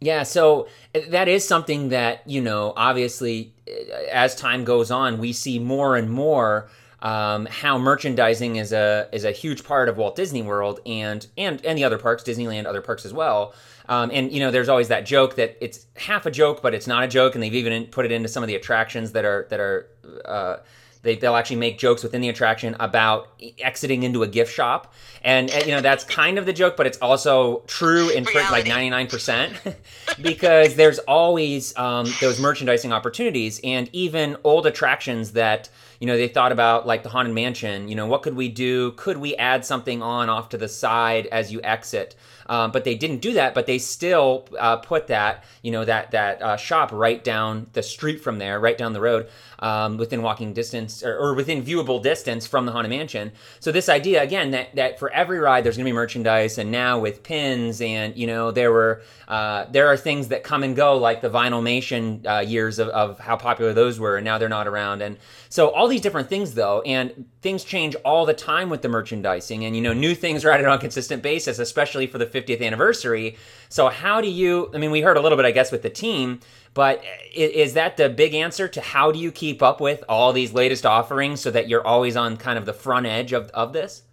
Yeah, 0.00 0.22
so 0.22 0.68
uh, 0.94 1.00
that 1.08 1.28
is 1.28 1.48
something 1.48 1.88
that 1.88 2.28
you 2.28 2.42
know. 2.42 2.74
Obviously, 2.76 3.54
uh, 3.66 3.94
as 4.12 4.36
time 4.36 4.64
goes 4.64 4.90
on, 4.90 5.18
we 5.18 5.32
see 5.32 5.58
more 5.58 5.96
and 5.96 6.10
more 6.10 6.68
um, 7.04 7.44
how 7.46 7.76
merchandising 7.76 8.56
is 8.56 8.72
a 8.72 9.08
is 9.12 9.24
a 9.24 9.30
huge 9.30 9.62
part 9.62 9.90
of 9.90 9.98
Walt 9.98 10.16
Disney 10.16 10.40
World 10.40 10.80
and 10.86 11.24
and 11.36 11.64
and 11.64 11.78
the 11.78 11.84
other 11.84 11.98
parks, 11.98 12.24
Disneyland, 12.24 12.64
other 12.64 12.80
parks 12.80 13.04
as 13.04 13.12
well. 13.12 13.54
Um, 13.90 14.10
and 14.10 14.32
you 14.32 14.40
know, 14.40 14.50
there's 14.50 14.70
always 14.70 14.88
that 14.88 15.04
joke 15.04 15.36
that 15.36 15.58
it's 15.60 15.86
half 15.96 16.24
a 16.24 16.30
joke, 16.30 16.62
but 16.62 16.72
it's 16.74 16.86
not 16.86 17.04
a 17.04 17.08
joke, 17.08 17.34
and 17.34 17.42
they've 17.42 17.54
even 17.54 17.86
put 17.88 18.06
it 18.06 18.12
into 18.12 18.28
some 18.30 18.42
of 18.42 18.46
the 18.48 18.54
attractions 18.56 19.12
that 19.12 19.24
are 19.24 19.46
that 19.50 19.60
are. 19.60 19.88
Uh, 20.24 20.56
they, 21.02 21.16
they'll 21.16 21.36
actually 21.36 21.56
make 21.56 21.76
jokes 21.76 22.02
within 22.02 22.22
the 22.22 22.30
attraction 22.30 22.74
about 22.80 23.28
exiting 23.58 24.04
into 24.04 24.22
a 24.22 24.26
gift 24.26 24.54
shop, 24.54 24.94
and, 25.22 25.50
and 25.50 25.66
you 25.66 25.72
know 25.72 25.82
that's 25.82 26.02
kind 26.02 26.38
of 26.38 26.46
the 26.46 26.52
joke, 26.54 26.78
but 26.78 26.86
it's 26.86 26.96
also 26.96 27.58
true 27.66 28.08
in 28.08 28.24
print 28.24 28.50
like 28.50 28.66
ninety 28.66 28.88
nine 28.88 29.06
percent, 29.08 29.52
because 30.22 30.76
there's 30.76 30.98
always 31.00 31.76
um, 31.76 32.06
those 32.22 32.40
merchandising 32.40 32.90
opportunities, 32.90 33.60
and 33.62 33.90
even 33.92 34.38
old 34.44 34.64
attractions 34.64 35.32
that 35.32 35.68
you 36.00 36.06
know 36.06 36.16
they 36.16 36.28
thought 36.28 36.52
about 36.52 36.86
like 36.86 37.02
the 37.02 37.08
haunted 37.08 37.34
mansion. 37.34 37.88
You 37.88 37.94
know, 37.94 38.06
what 38.06 38.22
could 38.22 38.34
we 38.34 38.48
do? 38.48 38.92
Could 38.92 39.18
we 39.18 39.36
add 39.36 39.64
something 39.64 40.02
on 40.02 40.28
off 40.28 40.50
to 40.50 40.58
the 40.58 40.68
side 40.68 41.26
as 41.26 41.52
you 41.52 41.60
exit? 41.62 42.14
Um, 42.46 42.72
but 42.72 42.84
they 42.84 42.94
didn't 42.94 43.18
do 43.18 43.34
that. 43.34 43.54
But 43.54 43.66
they 43.66 43.78
still 43.78 44.46
uh, 44.58 44.76
put 44.76 45.06
that, 45.06 45.44
you 45.62 45.70
know, 45.70 45.84
that 45.84 46.10
that 46.10 46.42
uh, 46.42 46.56
shop 46.56 46.92
right 46.92 47.22
down 47.22 47.68
the 47.72 47.82
street 47.82 48.20
from 48.20 48.38
there, 48.38 48.60
right 48.60 48.76
down 48.76 48.92
the 48.92 49.00
road, 49.00 49.28
um, 49.58 49.96
within 49.96 50.22
walking 50.22 50.52
distance 50.52 51.02
or, 51.02 51.16
or, 51.16 51.34
within 51.34 51.62
viewable 51.62 52.02
distance 52.02 52.46
from 52.46 52.66
the 52.66 52.72
haunted 52.72 52.90
mansion. 52.90 53.32
So 53.60 53.72
this 53.72 53.88
idea 53.88 54.22
again 54.22 54.50
that 54.52 54.74
that 54.76 54.98
for 54.98 55.10
every 55.10 55.38
ride 55.38 55.64
there's 55.64 55.76
going 55.76 55.84
to 55.84 55.88
be 55.88 55.94
merchandise, 55.94 56.58
and 56.58 56.70
now 56.70 56.98
with 56.98 57.22
pins 57.22 57.80
and 57.80 58.16
you 58.16 58.26
know 58.26 58.50
there 58.50 58.72
were 58.72 59.02
uh, 59.28 59.66
there 59.70 59.88
are 59.88 59.96
things 59.96 60.28
that 60.28 60.42
come 60.42 60.62
and 60.62 60.76
go 60.76 60.96
like 60.96 61.20
the 61.20 61.30
Vinylmation 61.30 62.26
uh, 62.26 62.40
years 62.40 62.78
of, 62.78 62.88
of 62.88 63.18
how 63.18 63.36
popular 63.36 63.72
those 63.72 63.98
were, 63.98 64.16
and 64.16 64.24
now 64.24 64.38
they're 64.38 64.48
not 64.48 64.66
around. 64.66 65.02
And 65.02 65.16
so 65.48 65.68
all 65.70 65.88
these 65.88 66.00
different 66.00 66.28
things 66.28 66.54
though, 66.54 66.82
and 66.82 67.26
things 67.40 67.64
change 67.64 67.94
all 68.04 68.26
the 68.26 68.34
time 68.34 68.70
with 68.70 68.82
the 68.82 68.88
merchandising, 68.88 69.64
and 69.64 69.76
you 69.76 69.82
know 69.82 69.92
new 69.92 70.14
things 70.14 70.44
are 70.44 70.50
added 70.50 70.66
on 70.66 70.76
a 70.76 70.80
consistent 70.80 71.22
basis, 71.22 71.58
especially 71.58 72.06
for 72.06 72.18
the 72.18 72.26
50th 72.26 72.64
anniversary. 72.64 73.36
So 73.74 73.88
how 73.88 74.20
do 74.20 74.30
you? 74.30 74.70
I 74.72 74.78
mean, 74.78 74.92
we 74.92 75.00
heard 75.00 75.16
a 75.16 75.20
little 75.20 75.34
bit, 75.34 75.44
I 75.44 75.50
guess, 75.50 75.72
with 75.72 75.82
the 75.82 75.90
team, 75.90 76.38
but 76.74 77.02
is 77.34 77.74
that 77.74 77.96
the 77.96 78.08
big 78.08 78.32
answer 78.32 78.68
to 78.68 78.80
how 78.80 79.10
do 79.10 79.18
you 79.18 79.32
keep 79.32 79.64
up 79.64 79.80
with 79.80 80.04
all 80.08 80.32
these 80.32 80.52
latest 80.52 80.86
offerings 80.86 81.40
so 81.40 81.50
that 81.50 81.68
you're 81.68 81.84
always 81.84 82.16
on 82.16 82.36
kind 82.36 82.56
of 82.56 82.66
the 82.66 82.72
front 82.72 83.06
edge 83.06 83.32
of 83.32 83.50
of 83.50 83.72
this? 83.72 84.04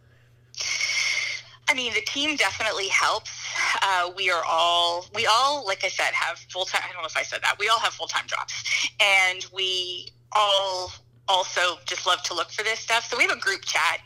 I 1.70 1.76
mean, 1.76 1.94
the 1.94 2.02
team 2.02 2.38
definitely 2.38 2.88
helps. 2.88 3.30
Uh, 3.84 4.10
we 4.18 4.32
are 4.32 4.44
all, 4.50 5.06
we 5.14 5.28
all, 5.28 5.64
like 5.68 5.84
I 5.84 5.90
said, 5.90 6.12
have 6.12 6.40
full 6.50 6.66
time. 6.66 6.82
I 6.84 6.92
don't 6.92 7.04
know 7.04 7.08
if 7.08 7.16
I 7.16 7.22
said 7.22 7.44
that. 7.44 7.58
We 7.60 7.70
all 7.70 7.80
have 7.82 7.94
full 7.94 8.08
time 8.08 8.26
jobs, 8.26 8.64
and 9.00 9.46
we 9.54 10.08
all 10.32 10.92
also 11.28 11.78
just 11.86 12.08
love 12.08 12.24
to 12.24 12.34
look 12.34 12.50
for 12.50 12.64
this 12.64 12.80
stuff. 12.80 13.06
So 13.06 13.16
we 13.16 13.28
have 13.28 13.38
a 13.38 13.40
group 13.40 13.62
chat, 13.64 14.00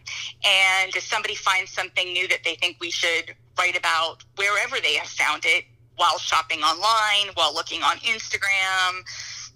and 0.44 0.94
if 0.94 1.04
somebody 1.04 1.36
finds 1.36 1.72
something 1.72 2.12
new 2.12 2.28
that 2.28 2.44
they 2.44 2.56
think 2.56 2.76
we 2.82 2.92
should 2.92 3.34
write 3.58 3.78
about 3.78 4.24
wherever 4.36 4.80
they 4.80 4.96
have 4.96 5.08
found 5.08 5.44
it, 5.46 5.66
while 5.98 6.18
shopping 6.18 6.60
online, 6.62 7.34
while 7.36 7.54
looking 7.54 7.82
on 7.84 7.98
Instagram, 7.98 9.04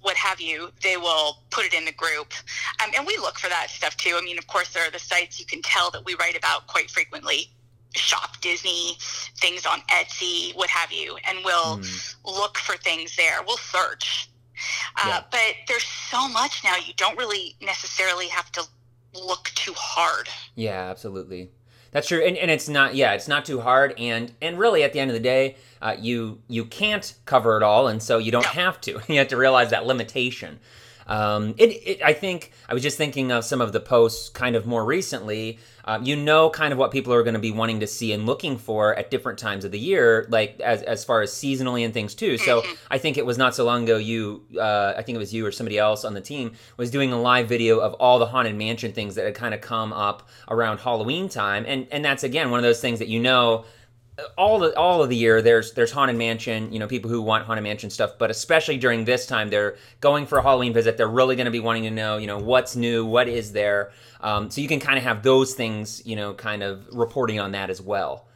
what 0.02 0.16
have 0.16 0.40
you, 0.40 0.72
they 0.82 0.96
will 0.98 1.44
put 1.50 1.66
it 1.66 1.74
in 1.74 1.84
the 1.86 1.92
group. 1.92 2.32
Um, 2.82 2.92
and 2.96 3.06
we 3.06 3.18
look 3.18 3.38
for 3.38 3.50
that 3.50 3.70
stuff 3.70 3.98
too. 3.98 4.16
I 4.18 4.22
mean, 4.22 4.38
of 4.38 4.48
course, 4.48 4.70
there 4.74 4.88
are 4.88 4.92
the 4.92 5.00
sites 5.00 5.40
you 5.40 5.46
can 5.46 5.62
tell 5.62 5.92
that 5.92 6.06
we 6.06 6.16
write 6.16 6.38
about 6.38 6.68
quite 6.68 6.90
frequently. 6.90 7.52
Shop 7.96 8.40
Disney, 8.40 8.98
things 9.38 9.66
on 9.66 9.80
Etsy, 9.90 10.56
what 10.56 10.70
have 10.70 10.92
you, 10.92 11.18
and 11.26 11.40
we'll 11.44 11.80
mm. 11.80 12.16
look 12.24 12.58
for 12.60 12.78
things 12.78 13.16
there. 13.16 13.40
We'll 13.46 13.58
search 13.58 14.30
Uh, 14.96 15.04
Yeah. 15.08 15.24
But 15.32 15.56
there's 15.68 15.84
so 15.84 16.28
much 16.28 16.64
now, 16.64 16.76
you 16.76 16.94
don't 16.96 17.18
really 17.18 17.56
necessarily 17.62 18.28
have 18.28 18.52
to 18.54 18.64
look 19.14 19.52
too 19.56 19.74
hard. 19.76 20.30
Yeah, 20.56 20.90
absolutely. 20.90 21.50
That's 21.92 22.08
true, 22.08 22.24
and, 22.24 22.38
and 22.38 22.52
it's 22.52 22.70
not. 22.70 22.96
Yeah, 22.96 23.14
it's 23.14 23.28
not 23.28 23.46
too 23.46 23.62
hard, 23.62 23.94
and 23.98 24.32
and 24.42 24.60
really, 24.60 24.84
at 24.84 24.94
the 24.94 25.00
end 25.00 25.10
of 25.10 25.16
the 25.16 25.20
day, 25.22 25.56
uh, 25.82 25.96
you 26.00 26.40
you 26.48 26.66
can't 26.66 27.16
cover 27.26 27.58
it 27.58 27.64
all, 27.64 27.88
and 27.88 28.02
so 28.02 28.18
you 28.18 28.32
don't 28.32 28.46
have 28.46 28.80
to. 28.82 29.02
You 29.10 29.18
have 29.18 29.30
to 29.30 29.38
realize 29.38 29.72
that 29.72 29.86
limitation. 29.88 30.60
Um, 31.10 31.56
it, 31.58 31.70
it, 31.70 32.02
I 32.04 32.14
think 32.14 32.52
I 32.70 32.74
was 32.74 32.84
just 32.84 32.98
thinking 32.98 33.32
of 33.32 33.44
some 33.44 33.62
of 33.62 33.74
the 33.74 33.80
posts 33.80 34.30
kind 34.30 34.56
of 34.56 34.66
more 34.66 34.86
recently. 34.86 35.60
Um, 35.86 36.04
you 36.04 36.16
know, 36.16 36.52
kind 36.52 36.72
of 36.72 36.78
what 36.78 36.92
people 36.92 37.12
are 37.14 37.24
going 37.24 37.34
to 37.34 37.40
be 37.40 37.52
wanting 37.52 37.80
to 37.80 37.88
see 37.88 38.14
and 38.14 38.28
looking 38.28 38.58
for 38.58 38.94
at 38.96 39.10
different 39.10 39.40
times 39.40 39.66
of 39.66 39.72
the 39.72 39.80
year, 39.80 40.28
like 40.30 40.60
as 40.60 40.84
as 40.84 41.04
far 41.04 41.22
as 41.22 41.32
seasonally 41.32 41.84
and 41.84 41.94
things 41.94 42.14
too. 42.14 42.38
So 42.38 42.64
I 42.92 43.00
think 43.00 43.18
it 43.18 43.26
was 43.26 43.40
not 43.40 43.56
so 43.56 43.66
long 43.66 43.86
ago. 43.86 43.98
You, 43.98 44.44
uh, 44.60 44.94
I 44.96 45.02
think 45.02 45.16
it 45.16 45.20
was 45.20 45.34
you 45.34 45.46
or 45.48 45.52
somebody 45.52 45.80
else 45.80 46.06
on 46.06 46.14
the 46.14 46.22
team 46.22 46.52
was 46.78 46.92
doing 46.92 47.12
a 47.12 47.20
live 47.20 47.50
video 47.50 47.80
of 47.80 47.96
all 47.96 48.20
the 48.20 48.28
haunted 48.28 48.56
mansion 48.56 48.92
things 48.92 49.16
that 49.16 49.26
had 49.26 49.34
kind 49.34 49.56
of 49.56 49.62
come 49.62 49.92
up 49.92 50.30
around 50.48 50.80
Halloween 50.80 51.28
time, 51.28 51.66
and 51.68 51.88
and 51.92 52.06
that's 52.06 52.24
again 52.24 52.52
one 52.52 52.60
of 52.60 52.64
those 52.64 52.82
things 52.82 53.00
that 53.00 53.08
you 53.08 53.20
know 53.20 53.66
all 54.38 54.60
the 54.60 54.76
all 54.78 55.04
of 55.04 55.10
the 55.10 55.16
year 55.16 55.42
there's 55.42 55.74
there's 55.74 55.92
haunted 55.92 56.16
mansion 56.16 56.72
you 56.72 56.80
know 56.80 56.88
people 56.88 57.10
who 57.10 57.22
want 57.22 57.46
haunted 57.46 57.64
mansion 57.64 57.90
stuff 57.90 58.12
but 58.18 58.30
especially 58.32 58.78
during 58.78 59.06
this 59.06 59.26
time 59.26 59.50
they're 59.50 59.78
going 60.02 60.26
for 60.26 60.38
a 60.38 60.42
halloween 60.42 60.74
visit 60.74 60.98
they're 60.98 61.08
really 61.08 61.36
going 61.36 61.46
to 61.46 61.52
be 61.52 61.60
wanting 61.60 61.84
to 61.84 61.92
know 61.92 62.18
you 62.18 62.28
know 62.28 62.38
what's 62.38 62.76
new 62.76 63.06
what 63.06 63.28
is 63.28 63.52
there 63.52 63.92
um, 64.22 64.50
so 64.50 64.60
you 64.62 64.68
can 64.68 64.80
kind 64.80 64.98
of 64.98 65.04
have 65.04 65.24
those 65.24 65.54
things 65.54 66.02
you 66.06 66.16
know 66.16 66.34
kind 66.34 66.64
of 66.64 66.88
reporting 66.92 67.40
on 67.40 67.52
that 67.52 67.70
as 67.70 67.82
well 67.82 68.28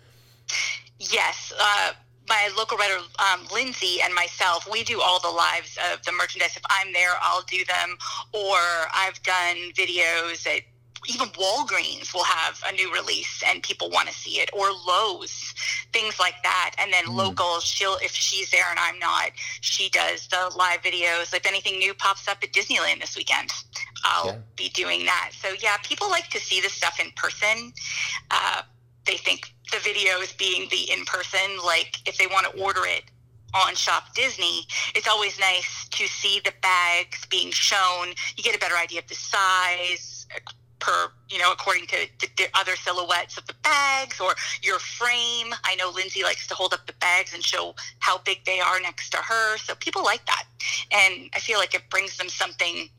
Yes. 1.12 1.54
Uh, 1.60 1.92
my 2.30 2.50
local 2.58 2.78
writer, 2.78 3.00
um, 3.20 3.46
Lindsay, 3.54 4.00
and 4.02 4.14
myself, 4.14 4.68
we 4.72 4.84
do 4.84 5.02
all 5.02 5.20
the 5.20 5.30
lives 5.30 5.78
of 5.92 6.02
the 6.04 6.12
merchandise. 6.14 6.56
If 6.56 6.64
I'm 6.70 6.94
there, 6.94 7.12
I'll 7.22 7.44
do 7.44 7.64
them. 7.66 7.98
Or 8.32 8.58
I've 8.94 9.22
done 9.24 9.58
videos 9.76 10.48
at 10.48 10.62
even 11.08 11.28
Walgreens 11.30 12.14
will 12.14 12.24
have 12.24 12.62
a 12.68 12.72
new 12.74 12.92
release 12.94 13.44
and 13.48 13.62
people 13.64 13.90
want 13.90 14.08
to 14.08 14.14
see 14.14 14.40
it, 14.40 14.50
or 14.54 14.72
Lowe's, 14.72 15.54
things 15.92 16.20
like 16.20 16.36
that. 16.44 16.76
And 16.78 16.92
then 16.94 17.06
Mm. 17.06 17.16
local, 17.16 17.60
she'll 17.60 17.98
if 18.02 18.12
she's 18.14 18.50
there 18.52 18.70
and 18.70 18.80
I'm 18.80 19.00
not, 19.00 19.32
she 19.62 19.90
does 19.90 20.28
the 20.28 20.52
live 20.56 20.82
videos. 20.82 21.34
If 21.34 21.46
anything 21.46 21.78
new 21.78 21.94
pops 21.94 22.28
up 22.28 22.38
at 22.44 22.52
Disneyland 22.54 23.02
this 23.02 23.16
weekend, 23.16 23.52
I'll 24.04 24.28
Yeah. 24.28 24.38
be 24.56 24.70
doing 24.70 25.06
that. 25.06 25.32
So 25.42 25.56
yeah, 25.62 25.78
people 25.78 26.10
like 26.10 26.30
to 26.32 26.40
see 26.40 26.62
the 26.62 26.70
stuff 26.70 27.00
in 27.00 27.12
person. 27.12 27.74
Uh, 28.32 28.64
they 29.06 29.18
think 29.18 29.54
the 29.72 29.80
video 29.80 30.20
is 30.22 30.32
being 30.34 30.70
the 30.70 30.92
in 30.92 31.06
person. 31.06 31.58
Like 31.66 31.98
if 32.08 32.18
they 32.18 32.28
want 32.28 32.46
to 32.52 32.62
order 32.62 32.86
it 32.86 33.04
on 33.54 33.76
Shop 33.76 34.14
Disney, 34.16 34.66
it's 34.96 35.08
always 35.08 35.38
nice 35.40 35.88
to 35.90 36.08
see 36.08 36.40
the 36.44 36.54
bags 36.62 37.26
being 37.26 37.52
shown. 37.52 38.10
You 38.36 38.44
get 38.44 38.56
a 38.56 38.60
better 38.60 38.78
idea 38.78 39.00
of 39.00 39.08
the 39.08 39.16
size 39.16 40.26
per, 40.84 41.10
you 41.30 41.40
know, 41.40 41.52
according 41.52 41.88
to 41.88 41.98
the 42.20 42.48
other 42.54 42.76
silhouettes 42.76 43.38
of 43.38 43.46
the 43.48 43.56
bags 43.64 44.20
or 44.20 44.36
your 44.62 44.80
frame. 44.80 45.54
I 45.64 45.76
know 45.76 45.90
Lindsay 45.90 46.24
likes 46.24 46.46
to 46.48 46.56
hold 46.56 46.74
up 46.74 46.86
the 46.86 46.94
bags 47.00 47.34
and 47.34 47.42
show 47.42 47.74
how 48.00 48.18
big 48.20 48.44
they 48.46 48.60
are 48.60 48.80
next 48.82 49.10
to 49.12 49.18
her. 49.18 49.58
So 49.60 49.76
people 49.76 50.04
like 50.04 50.26
that. 50.26 50.44
And 50.92 51.30
I 51.34 51.40
feel 51.40 51.58
like 51.60 51.74
it 51.74 51.84
brings 51.90 52.18
them 52.18 52.28
something 52.30 52.90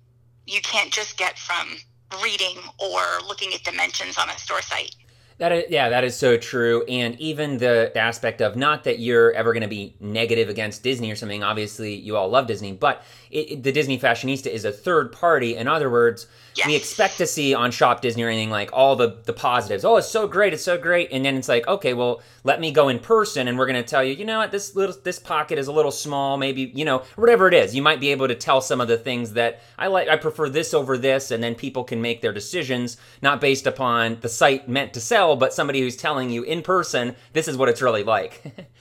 you 0.47 0.61
can't 0.63 0.91
just 0.93 1.19
get 1.19 1.39
from 1.39 1.77
reading 2.23 2.57
or 2.79 3.01
looking 3.27 3.53
at 3.53 3.63
dimensions 3.65 4.17
on 4.17 4.29
a 4.31 4.39
store 4.39 4.63
site. 4.63 4.95
That 5.39 5.51
is, 5.51 5.65
yeah, 5.69 5.89
that 5.89 6.05
is 6.05 6.17
so 6.17 6.37
true. 6.37 6.85
And 6.85 7.19
even 7.21 7.59
the, 7.59 7.91
the 7.93 7.99
aspect 8.01 8.41
of 8.41 8.55
not 8.57 8.85
that 8.85 9.01
you're 9.01 9.33
ever 9.33 9.53
going 9.53 9.63
to 9.63 9.69
be 9.69 9.97
negative 9.99 10.49
against 10.49 10.85
Disney 10.85 11.11
or 11.11 11.17
something. 11.17 11.43
Obviously, 11.43 11.95
you 11.95 12.17
all 12.17 12.29
love 12.29 12.47
Disney, 12.47 12.73
but 12.73 13.03
it, 13.31 13.51
it- 13.51 13.63
the 13.65 13.73
Disney 13.73 13.99
Fashionista 13.99 14.47
is 14.47 14.65
a 14.65 14.71
third 14.73 15.11
party. 15.13 15.57
In 15.57 15.67
other 15.67 15.91
words, 15.91 16.29
we 16.67 16.77
expect 16.77 17.19
to 17.19 17.27
see 17.27 17.55
on 17.55 17.71
Shop 17.71 18.01
Disney 18.01 18.23
or 18.23 18.29
anything 18.29 18.51
like 18.51 18.71
all 18.73 18.97
the 18.97 19.19
the 19.25 19.33
positives. 19.33 19.85
Oh, 19.85 19.97
it's 19.97 20.09
so 20.09 20.27
great, 20.27 20.53
it's 20.53 20.63
so 20.63 20.79
great, 20.79 21.09
and 21.13 21.25
then 21.25 21.37
it's 21.37 21.49
like, 21.49 21.67
okay, 21.67 21.95
well, 21.95 22.23
let 22.45 22.61
me 22.61 22.71
go 22.71 22.89
in 22.89 22.99
person, 22.99 23.49
and 23.49 23.59
we're 23.59 23.67
going 23.67 23.83
to 23.83 23.89
tell 23.89 24.05
you, 24.05 24.15
you 24.15 24.25
know 24.25 24.39
what, 24.39 24.53
this 24.53 24.75
little 24.75 24.95
this 25.03 25.19
pocket 25.19 25.59
is 25.59 25.67
a 25.67 25.73
little 25.73 25.91
small, 25.91 26.37
maybe 26.37 26.73
you 26.75 26.85
know 26.85 27.03
whatever 27.17 27.49
it 27.49 27.55
is. 27.55 27.75
You 27.75 27.83
might 27.83 28.01
be 28.01 28.11
able 28.11 28.29
to 28.29 28.35
tell 28.35 28.61
some 28.61 28.81
of 28.81 28.89
the 28.89 28.99
things 28.99 29.33
that 29.33 29.63
I 29.79 29.89
like. 29.89 30.09
I 30.09 30.17
prefer 30.17 30.49
this 30.49 30.75
over 30.75 30.97
this, 30.97 31.31
and 31.31 31.43
then 31.43 31.55
people 31.55 31.85
can 31.85 32.01
make 32.01 32.23
their 32.23 32.33
decisions 32.33 32.97
not 33.23 33.41
based 33.41 33.67
upon 33.67 34.19
the 34.21 34.29
site 34.29 34.69
meant 34.69 34.95
to 34.95 35.01
sell, 35.01 35.37
but 35.37 35.53
somebody 35.53 35.81
who's 35.81 35.97
telling 35.97 36.31
you 36.31 36.43
in 36.43 36.63
person, 36.63 37.17
this 37.33 37.49
is 37.49 37.57
what 37.57 37.69
it's 37.69 37.83
really 37.83 38.05
like. 38.05 38.43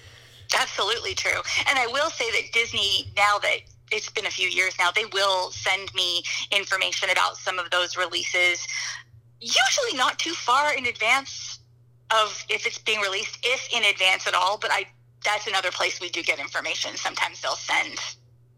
Absolutely 0.60 1.16
true. 1.16 1.42
And 1.68 1.80
I 1.80 1.88
will 1.88 2.10
say 2.10 2.30
that 2.32 2.52
Disney, 2.54 3.12
now 3.16 3.40
that 3.40 3.60
it's 3.94 4.10
been 4.10 4.26
a 4.26 4.32
few 4.32 4.50
years 4.50 4.74
now, 4.80 4.92
they 4.92 5.06
will 5.06 5.52
send 5.52 5.94
me 5.94 6.24
information 6.52 7.10
about 7.10 7.38
some 7.38 7.60
of 7.60 7.70
those 7.70 7.96
releases, 7.96 8.68
usually 9.40 9.96
not 9.96 10.20
too 10.20 10.34
far 10.34 10.74
in 10.74 10.86
advance 10.88 11.60
of 12.12 12.44
if 12.50 12.66
it's 12.66 12.80
being 12.80 13.02
released, 13.02 13.38
if 13.44 13.68
in 13.72 13.84
advance 13.86 14.28
at 14.28 14.34
all. 14.34 14.58
But 14.58 14.72
I 14.72 14.88
that's 15.24 15.48
another 15.48 15.72
place 15.72 16.02
we 16.02 16.10
do 16.10 16.22
get 16.22 16.40
information. 16.40 16.98
Sometimes 16.98 17.42
they'll 17.42 17.56
send 17.56 17.98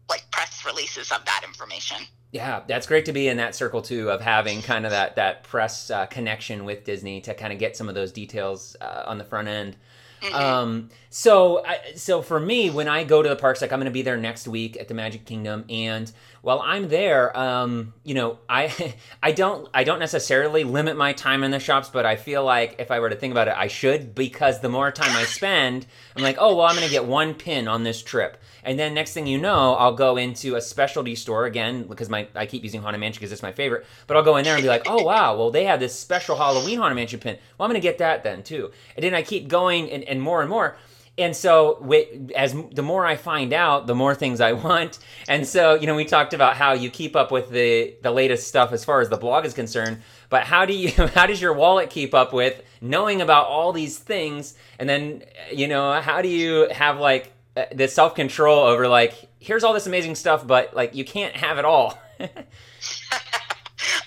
like 0.08 0.28
press 0.30 0.64
releases 0.64 1.12
of 1.12 1.24
that 1.24 1.42
information. 1.44 1.98
Yeah, 2.32 2.62
that's 2.66 2.86
great 2.86 3.04
to 3.06 3.12
be 3.12 3.28
in 3.28 3.36
that 3.36 3.54
circle 3.54 3.82
too 3.82 4.10
of 4.10 4.20
having 4.20 4.62
kind 4.62 4.84
of 4.84 4.90
that 4.90 5.16
that 5.16 5.44
press 5.44 5.90
uh, 5.90 6.06
connection 6.06 6.64
with 6.64 6.84
Disney 6.84 7.20
to 7.22 7.34
kind 7.34 7.52
of 7.52 7.58
get 7.58 7.76
some 7.76 7.88
of 7.88 7.94
those 7.94 8.12
details 8.12 8.76
uh, 8.80 9.04
on 9.06 9.18
the 9.18 9.24
front 9.24 9.48
end. 9.48 9.76
Mhm. 10.22 10.32
Um, 10.34 10.88
so, 11.10 11.64
I, 11.64 11.78
so 11.94 12.22
for 12.22 12.38
me, 12.40 12.70
when 12.70 12.88
I 12.88 13.04
go 13.04 13.22
to 13.22 13.28
the 13.28 13.36
parks, 13.36 13.60
like 13.60 13.72
I'm 13.72 13.78
going 13.78 13.84
to 13.86 13.90
be 13.90 14.02
there 14.02 14.16
next 14.16 14.48
week 14.48 14.76
at 14.78 14.88
the 14.88 14.94
Magic 14.94 15.24
Kingdom, 15.24 15.64
and 15.68 16.10
while 16.42 16.60
I'm 16.64 16.88
there, 16.88 17.36
um, 17.36 17.92
you 18.04 18.14
know, 18.14 18.38
I, 18.48 18.94
I 19.22 19.32
don't, 19.32 19.68
I 19.74 19.84
don't 19.84 19.98
necessarily 19.98 20.64
limit 20.64 20.96
my 20.96 21.12
time 21.12 21.42
in 21.44 21.50
the 21.50 21.58
shops, 21.60 21.88
but 21.90 22.06
I 22.06 22.16
feel 22.16 22.44
like 22.44 22.76
if 22.78 22.90
I 22.90 23.00
were 23.00 23.10
to 23.10 23.16
think 23.16 23.32
about 23.32 23.48
it, 23.48 23.54
I 23.56 23.66
should 23.66 24.14
because 24.14 24.60
the 24.60 24.68
more 24.68 24.90
time 24.90 25.14
I 25.16 25.24
spend, 25.24 25.86
I'm 26.16 26.22
like, 26.22 26.36
oh 26.38 26.56
well, 26.56 26.66
I'm 26.66 26.74
going 26.76 26.86
to 26.86 26.90
get 26.92 27.04
one 27.06 27.34
pin 27.34 27.68
on 27.68 27.82
this 27.82 28.02
trip, 28.02 28.40
and 28.66 28.78
then 28.78 28.94
next 28.94 29.12
thing 29.12 29.26
you 29.28 29.38
know, 29.38 29.74
I'll 29.74 29.94
go 29.94 30.16
into 30.16 30.56
a 30.56 30.60
specialty 30.60 31.14
store 31.14 31.46
again 31.46 31.84
because 31.84 32.10
my 32.10 32.26
I 32.34 32.46
keep 32.46 32.64
using 32.64 32.82
Haunted 32.82 33.00
Mansion 33.00 33.20
because 33.20 33.32
it's 33.32 33.42
my 33.42 33.52
favorite. 33.52 33.86
But 34.08 34.16
I'll 34.16 34.24
go 34.24 34.36
in 34.36 34.44
there 34.44 34.54
and 34.54 34.62
be 34.62 34.68
like, 34.68 34.82
oh 34.86 35.04
wow, 35.04 35.36
well 35.36 35.50
they 35.52 35.64
have 35.64 35.78
this 35.78 35.98
special 35.98 36.36
Halloween 36.36 36.78
Haunted 36.78 36.96
Mansion 36.96 37.20
pin. 37.20 37.38
Well, 37.56 37.64
I'm 37.64 37.70
gonna 37.70 37.80
get 37.80 37.98
that 37.98 38.24
then 38.24 38.42
too. 38.42 38.72
And 38.96 39.04
then 39.04 39.14
I 39.14 39.22
keep 39.22 39.46
going 39.46 39.90
and, 39.90 40.02
and 40.04 40.20
more 40.20 40.40
and 40.40 40.50
more. 40.50 40.76
And 41.18 41.34
so, 41.34 41.90
as 42.34 42.54
the 42.72 42.82
more 42.82 43.06
I 43.06 43.16
find 43.16 43.54
out, 43.54 43.86
the 43.86 43.94
more 43.94 44.14
things 44.14 44.40
I 44.40 44.52
want. 44.64 44.98
And 45.28 45.46
so, 45.46 45.74
you 45.74 45.86
know, 45.86 45.94
we 45.94 46.04
talked 46.04 46.34
about 46.34 46.56
how 46.56 46.72
you 46.72 46.90
keep 46.90 47.16
up 47.16 47.30
with 47.30 47.50
the 47.50 47.94
the 48.02 48.10
latest 48.10 48.48
stuff 48.48 48.72
as 48.72 48.84
far 48.84 49.00
as 49.00 49.08
the 49.08 49.16
blog 49.16 49.46
is 49.46 49.54
concerned. 49.54 50.02
But 50.28 50.42
how 50.42 50.66
do 50.66 50.74
you 50.74 50.90
how 51.14 51.26
does 51.26 51.40
your 51.40 51.52
wallet 51.52 51.88
keep 51.88 52.14
up 52.14 52.32
with 52.32 52.62
knowing 52.80 53.22
about 53.22 53.46
all 53.46 53.72
these 53.72 53.96
things? 53.96 54.54
And 54.78 54.88
then, 54.88 55.22
you 55.52 55.68
know, 55.68 56.00
how 56.00 56.20
do 56.20 56.28
you 56.28 56.68
have 56.70 56.98
like 56.98 57.32
uh, 57.56 57.64
the 57.74 57.88
self 57.88 58.14
control 58.14 58.60
over 58.64 58.88
like 58.88 59.28
here's 59.40 59.64
all 59.64 59.72
this 59.72 59.86
amazing 59.86 60.14
stuff, 60.14 60.46
but 60.46 60.74
like 60.74 60.94
you 60.94 61.04
can't 61.04 61.36
have 61.36 61.58
it 61.58 61.64
all. 61.64 61.98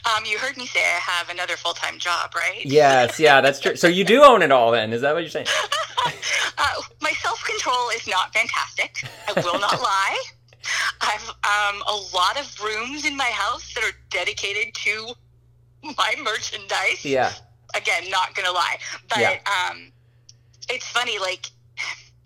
Um, 0.06 0.26
you 0.26 0.40
heard 0.40 0.58
me 0.58 0.66
say 0.66 0.80
I 0.80 1.00
have 1.00 1.30
another 1.30 1.56
full 1.56 1.74
time 1.74 2.00
job, 2.00 2.34
right? 2.36 2.66
yes, 2.66 3.20
yeah, 3.20 3.40
that's 3.42 3.60
true. 3.60 3.76
So 3.76 3.88
you 3.88 4.04
do 4.04 4.24
own 4.30 4.42
it 4.42 4.52
all, 4.52 4.72
then? 4.72 4.92
Is 4.92 5.02
that 5.02 5.14
what 5.14 5.20
you're 5.20 5.30
saying? 5.30 5.46
uh, 6.58 6.82
my 7.02 7.12
self 7.12 7.44
control 7.46 7.90
is 7.96 8.08
not 8.08 8.34
fantastic. 8.34 9.04
I 9.28 9.34
will 9.42 9.60
not 9.60 9.80
lie. 9.80 10.24
I've 11.02 11.30
um, 11.30 11.84
a 11.88 11.96
lot 12.16 12.40
of 12.40 12.60
rooms 12.64 13.06
in 13.06 13.16
my 13.16 13.30
house 13.32 13.72
that 13.76 13.84
are 13.84 13.96
dedicated 14.10 14.74
to 14.74 15.14
my 15.84 16.16
merchandise. 16.24 17.06
Yeah, 17.06 17.32
Again, 17.76 18.10
not 18.10 18.34
gonna 18.36 18.52
lie, 18.52 18.78
but 19.10 19.20
Yeah. 19.20 19.38
um, 19.70 19.92
it's 20.70 20.88
funny. 20.90 21.20
Like, 21.20 21.46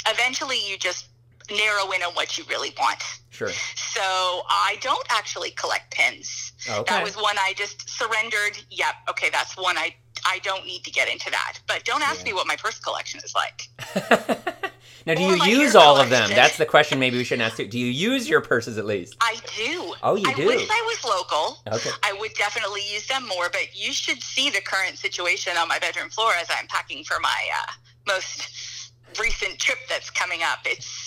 eventually, 0.08 0.58
you 0.68 0.77
just 0.77 1.10
narrow 1.52 1.92
in 1.92 2.02
on 2.04 2.14
what 2.14 2.38
you 2.38 2.44
really 2.50 2.74
want. 2.80 3.02
sure. 3.30 3.50
So 3.76 4.02
I 4.02 4.78
don't 4.82 5.06
actually 5.10 5.52
collect 5.52 5.92
pins. 5.92 6.54
Okay. 6.70 6.84
That 6.94 7.04
was 7.04 7.16
one 7.16 7.36
I 7.40 7.54
just 7.58 7.90
surrendered. 7.90 8.58
Yep. 8.70 8.94
Okay, 9.12 9.30
that's 9.32 9.58
one 9.58 9.78
I 9.78 9.96
I 10.26 10.40
don't 10.40 10.66
need 10.66 10.84
to 10.86 10.92
get 10.92 11.10
into 11.10 11.30
that. 11.32 11.60
But 11.68 11.84
don't 11.84 12.02
ask 12.02 12.20
Yeah. 12.20 12.26
me 12.32 12.34
what 12.34 12.48
my 12.48 12.56
purse 12.56 12.80
collection 12.80 13.20
is 13.26 13.34
like. 13.36 13.68
now, 15.06 15.16
do 15.16 15.24
Or 15.24 15.36
you 15.36 15.60
use 15.62 15.76
all 15.76 15.98
of 16.00 16.10
them? 16.10 16.30
That's 16.30 16.58
the 16.58 16.66
question. 16.66 16.98
Maybe 17.00 17.18
we 17.18 17.24
shouldn't 17.26 17.46
ask 17.46 17.58
too. 17.58 17.68
Do 17.68 17.78
you 17.78 17.88
use 17.88 18.30
your 18.30 18.40
purses 18.40 18.78
at 18.78 18.86
least? 18.86 19.16
I 19.20 19.36
do. 19.58 19.94
Oh, 20.02 20.16
you 20.16 20.30
I 20.30 20.34
do? 20.34 20.46
wish 20.46 20.66
I 20.70 20.82
was 20.86 21.04
local. 21.04 21.58
Okay. 21.76 21.90
I 22.04 22.14
would 22.14 22.34
definitely 22.36 22.82
use 22.90 23.06
them 23.08 23.28
more, 23.28 23.50
but 23.50 23.76
you 23.76 23.92
should 23.92 24.22
see 24.24 24.50
the 24.50 24.62
current 24.62 24.98
situation 24.98 25.54
on 25.58 25.68
my 25.68 25.80
bedroom 25.80 26.10
floor 26.10 26.32
as 26.40 26.48
I'm 26.50 26.68
packing 26.68 27.04
for 27.04 27.20
my 27.22 27.50
uh, 27.68 27.72
most 28.08 28.92
recent 29.20 29.60
trip 29.60 29.80
that's 29.90 30.10
coming 30.10 30.40
up. 30.44 30.60
It's 30.66 31.03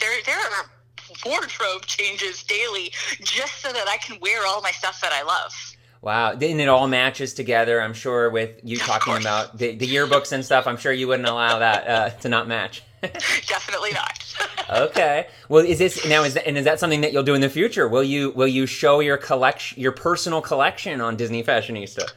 there. 0.00 0.22
There 0.24 0.38
are 0.38 0.70
wardrobe 1.24 1.86
changes 1.86 2.42
daily 2.44 2.92
just 3.22 3.60
so 3.60 3.72
that 3.72 3.88
I 3.88 3.96
can 3.98 4.18
wear 4.20 4.46
all 4.46 4.62
my 4.62 4.70
stuff 4.70 5.00
that 5.00 5.12
I 5.12 5.22
love. 5.22 5.52
Wow, 6.02 6.32
and 6.32 6.42
it 6.42 6.68
all 6.68 6.88
matches 6.88 7.34
together. 7.34 7.80
I'm 7.80 7.92
sure 7.92 8.30
with 8.30 8.60
you 8.62 8.78
talking 8.78 9.16
about 9.18 9.58
the, 9.58 9.74
the 9.76 9.86
yearbooks 9.86 10.32
and 10.32 10.42
stuff. 10.42 10.66
I'm 10.66 10.78
sure 10.78 10.92
you 10.92 11.06
wouldn't 11.06 11.28
allow 11.28 11.58
that 11.58 11.88
uh, 11.88 12.10
to 12.20 12.28
not 12.30 12.48
match. 12.48 12.82
Definitely 13.02 13.92
not. 13.92 14.36
okay. 14.70 15.28
Well, 15.48 15.64
is 15.64 15.78
this 15.78 16.06
now? 16.06 16.22
Is 16.22 16.34
that, 16.34 16.46
and 16.46 16.56
is 16.56 16.64
that 16.64 16.80
something 16.80 17.02
that 17.02 17.12
you'll 17.12 17.22
do 17.22 17.34
in 17.34 17.42
the 17.42 17.50
future? 17.50 17.86
Will 17.86 18.02
you 18.02 18.30
will 18.30 18.48
you 18.48 18.66
show 18.66 19.00
your 19.00 19.18
collection, 19.18 19.80
your 19.80 19.92
personal 19.92 20.40
collection 20.40 21.00
on 21.00 21.16
Disney 21.16 21.42
Fashionista? 21.42 22.10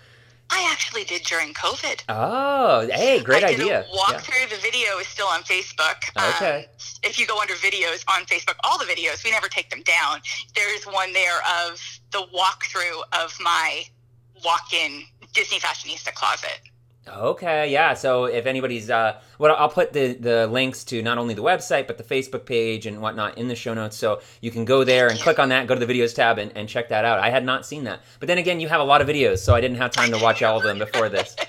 I 0.55 0.69
actually 0.71 1.03
did 1.03 1.23
during 1.23 1.53
COVID. 1.55 2.03
Oh, 2.09 2.87
hey, 2.93 3.19
great 3.21 3.43
I 3.43 3.47
idea. 3.49 3.83
Did 3.83 3.91
a 3.91 3.95
walk 3.95 4.11
Yeah. 4.11 4.19
through. 4.19 4.45
The 4.55 4.61
video 4.61 4.99
is 4.99 5.07
still 5.07 5.27
on 5.27 5.41
Facebook. 5.43 5.97
Um, 6.15 6.29
Okay. 6.35 6.67
if 7.01 7.17
you 7.19 7.25
go 7.25 7.41
under 7.41 7.55
videos 7.55 8.03
on 8.07 8.25
Facebook, 8.25 8.55
all 8.63 8.77
the 8.77 8.85
videos, 8.85 9.23
we 9.23 9.31
never 9.31 9.49
take 9.49 9.69
them 9.71 9.81
down. 9.81 10.21
There's 10.53 10.85
one 10.85 11.11
there 11.13 11.41
of 11.61 11.81
the 12.11 12.23
walkthrough 12.27 13.01
of 13.13 13.35
my 13.39 13.85
walk-in 14.43 15.05
Disney 15.33 15.59
Fashionista 15.59 16.13
closet. 16.13 16.59
Okay, 17.07 17.69
yeah. 17.69 17.93
So 17.93 18.25
if 18.25 18.45
anybody's, 18.45 18.89
uh, 18.89 19.19
well, 19.37 19.55
I'll 19.57 19.69
put 19.69 19.91
the 19.91 20.13
the 20.13 20.47
links 20.47 20.85
to 20.85 21.01
not 21.01 21.17
only 21.17 21.33
the 21.33 21.43
website 21.43 21.85
but 21.85 21.97
the 21.97 22.03
Facebook 22.03 22.45
page 22.45 22.85
and 22.85 23.01
whatnot 23.01 23.37
in 23.37 23.49
the 23.49 23.55
show 23.55 23.73
notes, 23.73 23.97
so 23.97 24.21
you 24.41 24.51
can 24.51 24.63
go 24.63 24.83
there 24.85 25.09
and 25.09 25.19
click 25.19 25.37
on 25.37 25.49
that, 25.49 25.67
go 25.67 25.75
to 25.75 25.85
the 25.85 25.91
videos 25.93 26.15
tab, 26.15 26.37
and, 26.37 26.55
and 26.55 26.69
check 26.69 26.87
that 26.89 27.03
out. 27.03 27.19
I 27.19 27.29
had 27.29 27.43
not 27.43 27.65
seen 27.65 27.83
that, 27.83 28.01
but 28.19 28.27
then 28.27 28.37
again, 28.37 28.59
you 28.61 28.69
have 28.69 28.79
a 28.79 28.85
lot 28.85 29.01
of 29.01 29.07
videos, 29.07 29.39
so 29.39 29.53
I 29.53 29.59
didn't 29.59 29.77
have 29.77 29.91
time 29.91 30.11
to 30.11 30.17
watch 30.19 30.41
all 30.41 30.57
of 30.57 30.63
them 30.63 30.79
before 30.79 31.09
this. 31.09 31.35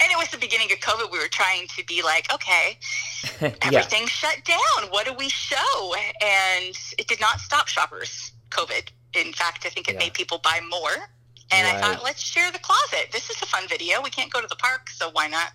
And 0.00 0.12
it 0.12 0.16
was 0.16 0.28
the 0.28 0.38
beginning 0.38 0.70
of 0.70 0.78
COVID. 0.78 1.10
We 1.10 1.18
were 1.18 1.26
trying 1.26 1.66
to 1.76 1.84
be 1.86 2.00
like, 2.00 2.32
okay, 2.32 2.78
yeah, 3.72 3.80
shut 4.06 4.44
down. 4.44 4.90
What 4.90 5.06
do 5.06 5.12
we 5.12 5.28
show? 5.28 5.94
And 6.22 6.76
it 6.98 7.08
did 7.08 7.20
not 7.20 7.40
stop 7.40 7.66
shoppers, 7.66 8.30
COVID. 8.50 8.90
In 9.14 9.32
fact, 9.32 9.66
I 9.66 9.70
think 9.70 9.88
it 9.88 9.94
Yeah. 9.94 9.98
made 9.98 10.14
people 10.14 10.38
buy 10.38 10.60
more. 10.70 11.08
And 11.52 11.66
I 11.66 11.80
thought, 11.80 12.02
let's 12.02 12.22
share 12.22 12.50
the 12.50 12.58
closet. 12.58 13.10
This 13.12 13.30
is 13.30 13.40
a 13.40 13.46
fun 13.46 13.68
video. 13.68 14.02
We 14.02 14.10
can't 14.10 14.32
go 14.32 14.40
to 14.40 14.48
the 14.48 14.56
park, 14.56 14.90
so 14.90 15.10
why 15.12 15.28
not 15.28 15.52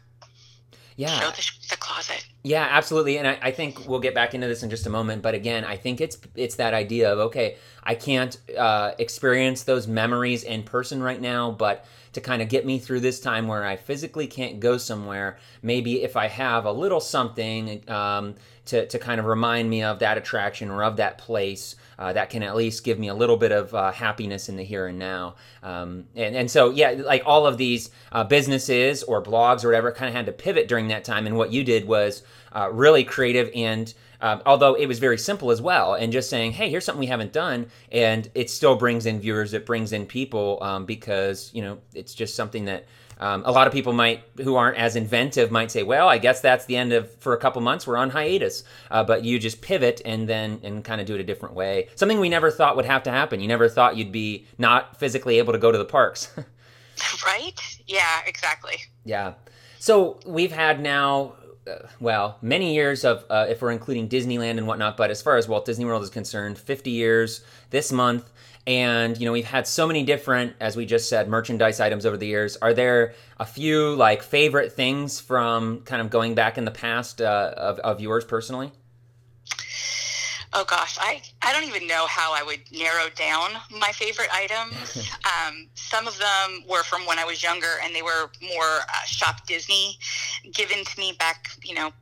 yeah. 0.95 1.19
show 1.19 1.29
the, 1.31 1.43
the 1.69 1.77
closet? 1.91 2.25
Yeah, 2.43 2.67
absolutely, 2.69 3.17
and 3.17 3.27
I, 3.27 3.37
I 3.41 3.51
think 3.51 3.87
we'll 3.87 3.99
get 3.99 4.15
back 4.15 4.33
into 4.33 4.47
this 4.47 4.63
in 4.63 4.69
just 4.69 4.87
a 4.87 4.89
moment. 4.89 5.21
But 5.21 5.35
again, 5.35 5.63
I 5.63 5.77
think 5.77 6.01
it's 6.01 6.17
it's 6.35 6.55
that 6.55 6.73
idea 6.73 7.11
of 7.11 7.19
okay, 7.19 7.57
I 7.83 7.95
can't 7.95 8.37
uh, 8.57 8.91
experience 8.97 9.63
those 9.63 9.87
memories 9.87 10.43
in 10.43 10.63
person 10.63 11.03
right 11.03 11.21
now, 11.21 11.51
but 11.51 11.85
to 12.13 12.21
kind 12.21 12.41
of 12.41 12.49
get 12.49 12.65
me 12.65 12.77
through 12.79 12.99
this 12.99 13.19
time 13.19 13.47
where 13.47 13.63
I 13.63 13.77
physically 13.77 14.27
can't 14.27 14.59
go 14.59 14.77
somewhere, 14.77 15.37
maybe 15.61 16.03
if 16.03 16.17
I 16.17 16.27
have 16.27 16.65
a 16.65 16.71
little 16.71 16.99
something 16.99 17.89
um, 17.89 18.35
to 18.65 18.87
to 18.87 18.99
kind 18.99 19.19
of 19.19 19.25
remind 19.25 19.69
me 19.69 19.83
of 19.83 19.99
that 19.99 20.17
attraction 20.17 20.69
or 20.69 20.83
of 20.83 20.97
that 20.97 21.17
place. 21.17 21.75
Uh, 21.99 22.11
that 22.11 22.31
can 22.31 22.41
at 22.41 22.55
least 22.55 22.83
give 22.83 22.97
me 22.97 23.09
a 23.09 23.13
little 23.13 23.37
bit 23.37 23.51
of 23.51 23.75
uh, 23.75 23.91
happiness 23.91 24.49
in 24.49 24.55
the 24.55 24.63
here 24.63 24.87
and 24.87 24.97
now. 24.97 25.35
Um, 25.61 26.05
and, 26.15 26.35
and 26.35 26.49
so, 26.49 26.71
yeah, 26.71 26.95
like 26.97 27.21
all 27.27 27.45
of 27.45 27.59
these 27.59 27.91
uh, 28.11 28.23
businesses 28.23 29.03
or 29.03 29.21
blogs 29.21 29.63
or 29.63 29.67
whatever 29.67 29.91
kind 29.91 30.09
of 30.09 30.15
had 30.15 30.25
to 30.25 30.31
pivot 30.31 30.67
during 30.67 30.87
that 30.87 31.03
time. 31.03 31.27
And 31.27 31.37
what 31.37 31.53
you 31.53 31.63
did 31.63 31.80
was 31.87 32.23
uh, 32.53 32.69
really 32.71 33.03
creative 33.03 33.49
and 33.55 33.93
um, 34.21 34.41
although 34.45 34.75
it 34.75 34.85
was 34.85 34.99
very 34.99 35.17
simple 35.17 35.49
as 35.49 35.61
well, 35.61 35.95
and 35.95 36.13
just 36.13 36.29
saying, 36.29 36.51
"Hey, 36.51 36.69
here's 36.69 36.85
something 36.85 36.99
we 36.99 37.07
haven't 37.07 37.33
done," 37.33 37.67
and 37.91 38.29
it 38.35 38.51
still 38.51 38.75
brings 38.75 39.07
in 39.07 39.19
viewers, 39.19 39.53
it 39.53 39.65
brings 39.65 39.93
in 39.93 40.05
people 40.05 40.59
um, 40.61 40.85
because 40.85 41.49
you 41.53 41.63
know 41.63 41.79
it's 41.95 42.13
just 42.13 42.35
something 42.35 42.65
that 42.65 42.85
um, 43.19 43.41
a 43.45 43.51
lot 43.51 43.65
of 43.65 43.73
people 43.73 43.93
might 43.93 44.23
who 44.37 44.55
aren't 44.55 44.77
as 44.77 44.95
inventive 44.95 45.49
might 45.49 45.71
say, 45.71 45.81
"Well, 45.81 46.07
I 46.07 46.19
guess 46.19 46.39
that's 46.39 46.65
the 46.65 46.77
end 46.77 46.93
of 46.93 47.11
for 47.15 47.33
a 47.33 47.37
couple 47.37 47.61
months. 47.61 47.87
We're 47.87 47.97
on 47.97 48.11
hiatus," 48.11 48.63
uh, 48.91 49.03
but 49.03 49.23
you 49.23 49.39
just 49.39 49.59
pivot 49.59 50.01
and 50.05 50.29
then 50.29 50.59
and 50.61 50.83
kind 50.83 51.01
of 51.01 51.07
do 51.07 51.15
it 51.15 51.21
a 51.21 51.23
different 51.23 51.55
way. 51.55 51.89
Something 51.95 52.19
we 52.19 52.29
never 52.29 52.51
thought 52.51 52.75
would 52.75 52.85
have 52.85 53.01
to 53.03 53.11
happen. 53.11 53.41
You 53.41 53.47
never 53.47 53.67
thought 53.69 53.97
you'd 53.97 54.11
be 54.11 54.45
not 54.59 54.99
physically 54.99 55.39
able 55.39 55.53
to 55.53 55.59
go 55.59 55.71
to 55.71 55.77
the 55.77 55.85
parks. 55.85 56.31
Right? 57.25 57.59
Yeah, 57.87 58.19
exactly. 58.27 58.75
Yeah. 59.05 59.33
So 59.79 60.19
we've 60.27 60.51
had 60.51 60.79
now, 60.79 61.33
well, 61.99 62.37
many 62.41 62.73
years 62.73 63.05
of, 63.05 63.25
uh, 63.29 63.45
if 63.49 63.61
we're 63.61 63.71
including 63.71 64.09
Disneyland 64.09 64.57
and 64.57 64.67
whatnot, 64.67 64.97
but 64.97 65.11
as 65.11 65.21
far 65.21 65.37
as 65.37 65.47
Walt 65.47 65.65
Disney 65.65 65.85
World 65.85 66.03
is 66.03 66.09
concerned, 66.09 66.57
50 66.57 66.91
years 66.91 67.43
this 67.69 67.91
month. 67.91 68.31
And, 68.67 69.17
you 69.19 69.25
know, 69.25 69.31
we've 69.31 69.45
had 69.45 69.65
so 69.65 69.87
many 69.87 70.03
different, 70.03 70.53
as 70.59 70.75
we 70.75 70.85
just 70.85 71.09
said, 71.09 71.27
merchandise 71.27 71.79
items 71.79 72.05
over 72.05 72.15
the 72.15 72.27
years. 72.27 72.57
Are 72.57 72.73
there 72.73 73.15
a 73.39 73.45
few, 73.45 73.95
like, 73.95 74.21
favorite 74.21 74.73
things 74.73 75.19
from 75.19 75.81
kind 75.81 76.01
of 76.01 76.11
going 76.11 76.35
back 76.35 76.59
in 76.59 76.65
the 76.65 76.71
past 76.71 77.21
uh, 77.21 77.53
of, 77.57 77.79
of 77.79 77.99
yours 77.99 78.23
personally? 78.23 78.71
Oh 80.53 80.65
gosh, 80.65 80.97
I, 80.99 81.21
I 81.41 81.53
don't 81.53 81.63
even 81.63 81.87
know 81.87 82.05
how 82.07 82.33
I 82.33 82.43
would 82.43 82.59
narrow 82.73 83.09
down 83.15 83.51
my 83.79 83.91
favorite 83.93 84.27
items. 84.33 85.09
um, 85.47 85.67
some 85.75 86.07
of 86.07 86.17
them 86.17 86.63
were 86.67 86.83
from 86.83 87.05
when 87.05 87.17
I 87.19 87.23
was 87.23 87.41
younger, 87.41 87.79
and 87.83 87.95
they 87.95 88.01
were 88.01 88.29
more 88.41 88.79
uh, 88.81 89.05
Shop 89.05 89.47
Disney, 89.47 89.97
given 90.53 90.83
to 90.83 90.99
me 90.99 91.13
back, 91.17 91.47
you 91.63 91.73
know, 91.73 91.93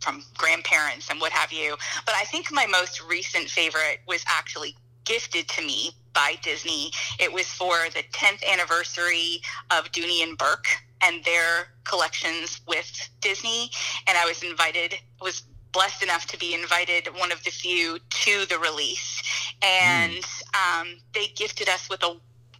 from 0.00 0.22
grandparents 0.36 1.10
and 1.10 1.20
what 1.20 1.32
have 1.32 1.52
you. 1.52 1.76
But 2.06 2.14
I 2.14 2.24
think 2.24 2.52
my 2.52 2.66
most 2.66 3.02
recent 3.02 3.48
favorite 3.48 4.00
was 4.06 4.24
actually 4.28 4.76
gifted 5.04 5.48
to 5.48 5.62
me 5.62 5.90
by 6.14 6.36
Disney. 6.42 6.92
It 7.18 7.32
was 7.32 7.46
for 7.46 7.88
the 7.92 8.04
10th 8.12 8.44
anniversary 8.48 9.42
of 9.70 9.90
Dooney 9.92 10.22
and 10.22 10.38
Bourke 10.38 10.68
and 11.00 11.24
their 11.24 11.68
collections 11.84 12.60
with 12.68 13.08
Disney, 13.20 13.70
and 14.06 14.16
I 14.16 14.24
was 14.24 14.42
invited. 14.42 14.94
Was 15.20 15.42
blessed 15.72 16.02
enough 16.02 16.26
to 16.26 16.38
be 16.38 16.54
invited 16.54 17.08
one 17.16 17.32
of 17.32 17.42
the 17.44 17.50
few 17.50 17.98
to 18.10 18.46
the 18.46 18.58
release 18.58 19.22
and 19.62 20.24
um, 20.54 20.88
they 21.14 21.26
gifted 21.36 21.68
us 21.68 21.88
with 21.88 22.02
a, 22.02 22.16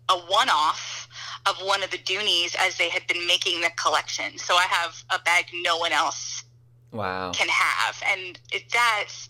a 0.08 0.14
one-off 0.28 1.08
of 1.46 1.56
one 1.62 1.82
of 1.82 1.90
the 1.90 1.98
doonies 1.98 2.54
as 2.58 2.76
they 2.78 2.88
had 2.88 3.06
been 3.06 3.26
making 3.26 3.60
the 3.60 3.70
collection 3.76 4.38
so 4.38 4.54
i 4.54 4.62
have 4.62 5.02
a 5.10 5.18
bag 5.20 5.46
no 5.62 5.76
one 5.78 5.92
else 5.92 6.44
Wow. 6.92 7.32
can 7.32 7.48
have 7.48 8.02
and 8.06 8.38
it, 8.52 8.64
that's 8.72 9.28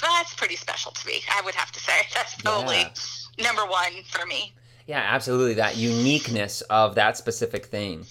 that's 0.00 0.34
pretty 0.34 0.56
special 0.56 0.92
to 0.92 1.06
me 1.06 1.22
i 1.32 1.40
would 1.42 1.54
have 1.54 1.70
to 1.72 1.80
say 1.80 1.92
that's 2.14 2.34
probably 2.36 2.76
Yeah. 2.78 3.44
number 3.44 3.64
one 3.66 4.02
for 4.08 4.26
me 4.26 4.52
Yeah, 4.86 5.04
absolutely. 5.04 5.54
That 5.54 5.76
uniqueness 5.76 6.62
of 6.70 6.94
that 6.94 7.16
specific 7.18 7.66
thing. 7.66 8.06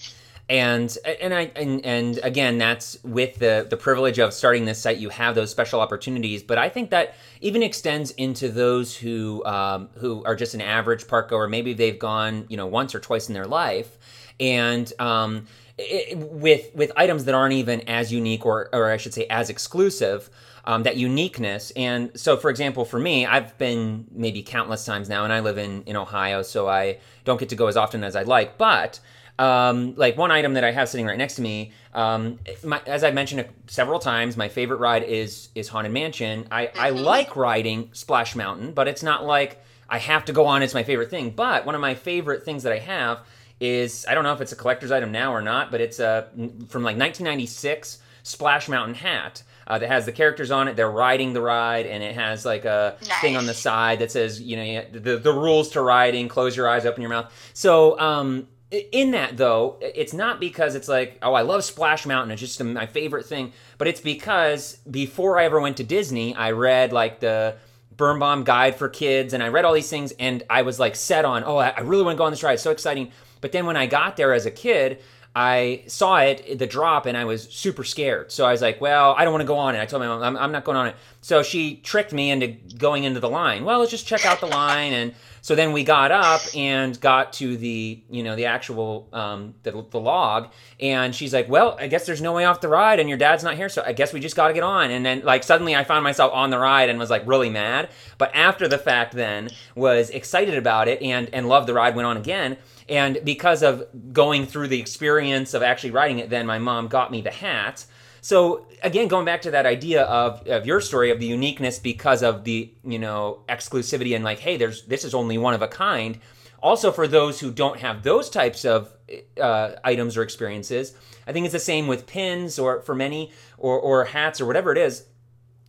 And 0.48 0.96
and 1.20 1.34
I 1.34 1.50
and, 1.56 1.84
and 1.84 2.18
again, 2.22 2.56
that's 2.56 3.02
with 3.04 3.38
the 3.38 3.66
the 3.68 3.76
privilege 3.76 4.18
of 4.18 4.32
starting 4.32 4.64
this 4.64 4.80
site. 4.80 4.96
You 4.96 5.10
have 5.10 5.34
those 5.34 5.50
special 5.50 5.78
opportunities, 5.78 6.42
but 6.42 6.56
I 6.56 6.70
think 6.70 6.88
that 6.90 7.16
even 7.42 7.62
extends 7.62 8.12
into 8.12 8.48
those 8.48 8.96
who 8.96 9.44
um, 9.44 9.90
who 9.98 10.24
are 10.24 10.34
just 10.34 10.54
an 10.54 10.62
average 10.62 11.06
park 11.06 11.28
goer. 11.28 11.48
Maybe 11.48 11.74
they've 11.74 11.98
gone 11.98 12.46
you 12.48 12.56
know 12.56 12.66
once 12.66 12.94
or 12.94 13.00
twice 13.00 13.28
in 13.28 13.34
their 13.34 13.46
life, 13.46 13.98
and 14.40 14.90
um, 14.98 15.46
it, 15.76 16.16
with 16.16 16.74
with 16.74 16.92
items 16.96 17.26
that 17.26 17.34
aren't 17.34 17.52
even 17.52 17.82
as 17.82 18.10
unique 18.10 18.46
or 18.46 18.70
or 18.72 18.90
I 18.90 18.96
should 18.96 19.12
say 19.12 19.26
as 19.28 19.50
exclusive. 19.50 20.30
Um, 20.64 20.82
that 20.82 20.98
uniqueness. 20.98 21.70
And 21.76 22.10
so, 22.14 22.36
for 22.36 22.50
example, 22.50 22.84
for 22.84 22.98
me, 22.98 23.24
I've 23.24 23.56
been 23.56 24.04
maybe 24.10 24.42
countless 24.42 24.84
times 24.84 25.08
now, 25.08 25.24
and 25.24 25.32
I 25.32 25.40
live 25.40 25.56
in, 25.56 25.82
in 25.84 25.96
Ohio, 25.96 26.42
so 26.42 26.68
I 26.68 26.98
don't 27.24 27.40
get 27.40 27.48
to 27.48 27.56
go 27.56 27.68
as 27.68 27.76
often 27.78 28.04
as 28.04 28.14
I'd 28.14 28.26
like. 28.26 28.58
But 28.58 29.00
um, 29.38 29.94
like 29.96 30.16
one 30.16 30.30
item 30.30 30.54
that 30.54 30.64
I 30.64 30.72
have 30.72 30.88
sitting 30.88 31.06
right 31.06 31.18
next 31.18 31.36
to 31.36 31.42
me, 31.42 31.72
um, 31.94 32.38
my, 32.64 32.80
as 32.86 33.04
I've 33.04 33.14
mentioned 33.14 33.46
several 33.66 33.98
times, 33.98 34.36
my 34.36 34.48
favorite 34.48 34.78
ride 34.78 35.04
is 35.04 35.48
is 35.54 35.68
Haunted 35.68 35.92
Mansion. 35.92 36.48
I, 36.50 36.70
I 36.76 36.90
like 36.90 37.36
riding 37.36 37.90
Splash 37.92 38.34
Mountain, 38.34 38.72
but 38.72 38.88
it's 38.88 39.02
not 39.02 39.24
like 39.24 39.62
I 39.88 39.98
have 39.98 40.24
to 40.26 40.32
go 40.32 40.46
on. 40.46 40.62
It's 40.62 40.74
my 40.74 40.82
favorite 40.82 41.10
thing. 41.10 41.30
But 41.30 41.66
one 41.66 41.74
of 41.74 41.80
my 41.80 41.94
favorite 41.94 42.44
things 42.44 42.64
that 42.64 42.72
I 42.72 42.78
have 42.78 43.20
is 43.60 44.04
I 44.08 44.14
don't 44.14 44.24
know 44.24 44.32
if 44.32 44.40
it's 44.40 44.52
a 44.52 44.56
collector's 44.56 44.90
item 44.90 45.12
now 45.12 45.32
or 45.32 45.42
not, 45.42 45.70
but 45.70 45.80
it's 45.80 46.00
a 46.00 46.28
from 46.68 46.82
like 46.82 46.96
1996 46.96 47.98
Splash 48.22 48.68
Mountain 48.68 48.94
hat. 48.94 49.42
Uh, 49.66 49.78
that 49.78 49.88
has 49.88 50.06
the 50.06 50.12
characters 50.12 50.50
on 50.50 50.66
it. 50.66 50.76
They're 50.76 50.90
riding 50.90 51.34
the 51.34 51.42
ride, 51.42 51.84
and 51.84 52.02
it 52.02 52.14
has 52.14 52.46
like 52.46 52.64
a 52.64 52.96
thing 53.20 53.36
on 53.36 53.44
the 53.44 53.52
side 53.52 53.98
that 53.98 54.10
says, 54.10 54.40
you 54.40 54.56
know, 54.56 54.84
the 54.92 55.18
the 55.18 55.32
rules 55.32 55.68
to 55.72 55.82
riding. 55.82 56.26
Close 56.26 56.56
your 56.56 56.66
eyes, 56.66 56.86
open 56.86 57.02
your 57.02 57.10
mouth. 57.10 57.30
So, 57.52 58.00
um, 58.00 58.48
in 58.70 59.12
that 59.12 59.36
though, 59.36 59.78
it's 59.80 60.12
not 60.12 60.40
because 60.40 60.74
it's 60.74 60.88
like, 60.88 61.18
oh, 61.22 61.34
I 61.34 61.42
love 61.42 61.64
Splash 61.64 62.04
Mountain. 62.06 62.32
It's 62.32 62.40
just 62.40 62.62
my 62.62 62.86
favorite 62.86 63.26
thing. 63.26 63.52
But 63.78 63.88
it's 63.88 64.00
because 64.00 64.76
before 64.90 65.38
I 65.38 65.44
ever 65.44 65.60
went 65.60 65.78
to 65.78 65.84
Disney, 65.84 66.34
I 66.34 66.50
read 66.50 66.92
like 66.92 67.20
the 67.20 67.56
Birnbaum 67.96 68.44
Guide 68.44 68.76
for 68.76 68.88
Kids, 68.88 69.34
and 69.34 69.42
I 69.42 69.48
read 69.48 69.64
all 69.64 69.74
these 69.74 69.90
things, 69.90 70.12
and 70.20 70.44
I 70.48 70.62
was 70.62 70.78
like 70.78 70.94
set 70.94 71.24
on, 71.24 71.42
oh, 71.44 71.56
I 71.56 71.80
really 71.80 72.04
want 72.04 72.16
to 72.16 72.18
go 72.18 72.24
on 72.24 72.30
this 72.30 72.42
ride. 72.42 72.54
It's 72.54 72.62
so 72.62 72.70
exciting. 72.70 73.10
But 73.40 73.52
then 73.52 73.66
when 73.66 73.76
I 73.76 73.86
got 73.86 74.16
there 74.16 74.32
as 74.32 74.46
a 74.46 74.50
kid, 74.50 75.02
I 75.34 75.82
saw 75.86 76.18
it, 76.18 76.58
the 76.58 76.66
drop, 76.66 77.06
and 77.06 77.16
I 77.16 77.24
was 77.24 77.44
super 77.44 77.84
scared. 77.84 78.32
So 78.32 78.44
I 78.44 78.52
was 78.52 78.62
like, 78.62 78.80
well, 78.80 79.14
I 79.16 79.24
don't 79.24 79.32
want 79.32 79.42
to 79.42 79.46
go 79.46 79.56
on 79.56 79.74
it. 79.74 79.80
I 79.80 79.86
told 79.86 80.02
my 80.02 80.08
mom, 80.08 80.36
I'm 80.36 80.52
not 80.52 80.64
going 80.64 80.76
on 80.76 80.88
it. 80.88 80.96
So 81.20 81.42
she 81.42 81.76
tricked 81.76 82.12
me 82.12 82.30
into 82.30 82.48
going 82.76 83.04
into 83.04 83.20
the 83.20 83.28
line. 83.28 83.64
Well, 83.64 83.78
let's 83.78 83.90
just 83.90 84.06
check 84.06 84.24
out 84.26 84.40
the 84.40 84.46
line. 84.46 84.92
And 84.92 85.14
so 85.48 85.54
then 85.54 85.72
we 85.72 85.82
got 85.82 86.12
up 86.12 86.42
and 86.54 87.00
got 87.00 87.32
to 87.32 87.56
the, 87.56 88.02
you 88.10 88.22
know, 88.22 88.36
the 88.36 88.44
actual, 88.44 89.08
um, 89.14 89.54
the, 89.62 89.82
the 89.88 89.98
log. 89.98 90.52
And 90.78 91.14
she's 91.14 91.32
like, 91.32 91.48
well, 91.48 91.74
I 91.80 91.86
guess 91.86 92.04
there's 92.04 92.20
no 92.20 92.34
way 92.34 92.44
off 92.44 92.60
the 92.60 92.68
ride 92.68 93.00
and 93.00 93.08
your 93.08 93.16
dad's 93.16 93.42
not 93.42 93.54
here. 93.54 93.70
So 93.70 93.82
I 93.82 93.94
guess 93.94 94.12
we 94.12 94.20
just 94.20 94.36
got 94.36 94.48
to 94.48 94.52
get 94.52 94.62
on. 94.62 94.90
And 94.90 95.06
then 95.06 95.22
like 95.24 95.42
suddenly 95.42 95.74
I 95.74 95.84
found 95.84 96.04
myself 96.04 96.34
on 96.34 96.50
the 96.50 96.58
ride 96.58 96.90
and 96.90 96.98
was 96.98 97.08
like 97.08 97.26
really 97.26 97.48
mad. 97.48 97.88
But 98.18 98.30
after 98.34 98.68
the 98.68 98.76
fact 98.76 99.14
then 99.14 99.48
was 99.74 100.10
excited 100.10 100.58
about 100.58 100.86
it 100.86 101.00
and, 101.00 101.30
and 101.32 101.48
loved 101.48 101.66
the 101.66 101.72
ride, 101.72 101.96
went 101.96 102.04
on 102.04 102.18
again. 102.18 102.58
And 102.86 103.18
because 103.24 103.62
of 103.62 103.86
going 104.12 104.44
through 104.44 104.68
the 104.68 104.78
experience 104.78 105.54
of 105.54 105.62
actually 105.62 105.92
riding 105.92 106.18
it, 106.18 106.28
then 106.28 106.44
my 106.44 106.58
mom 106.58 106.88
got 106.88 107.10
me 107.10 107.22
the 107.22 107.30
hat. 107.30 107.86
So 108.20 108.66
again, 108.82 109.08
going 109.08 109.24
back 109.24 109.42
to 109.42 109.50
that 109.52 109.66
idea 109.66 110.02
of, 110.04 110.46
of 110.46 110.66
your 110.66 110.80
story 110.80 111.10
of 111.10 111.20
the 111.20 111.26
uniqueness 111.26 111.78
because 111.78 112.22
of 112.22 112.44
the 112.44 112.72
you 112.84 112.98
know 112.98 113.40
exclusivity 113.48 114.14
and 114.14 114.24
like, 114.24 114.38
hey, 114.38 114.56
there's 114.56 114.84
this 114.86 115.04
is 115.04 115.14
only 115.14 115.38
one 115.38 115.54
of 115.54 115.62
a 115.62 115.68
kind. 115.68 116.18
Also, 116.60 116.90
for 116.90 117.06
those 117.06 117.38
who 117.38 117.52
don't 117.52 117.78
have 117.78 118.02
those 118.02 118.28
types 118.28 118.64
of 118.64 118.92
uh, 119.40 119.72
items 119.84 120.16
or 120.16 120.22
experiences, 120.22 120.94
I 121.26 121.32
think 121.32 121.44
it's 121.44 121.52
the 121.52 121.60
same 121.60 121.86
with 121.86 122.06
pins 122.06 122.58
or 122.58 122.82
for 122.82 122.94
many 122.94 123.32
or 123.56 123.78
or 123.78 124.04
hats 124.04 124.40
or 124.40 124.46
whatever 124.46 124.72
it 124.72 124.78
is. 124.78 125.04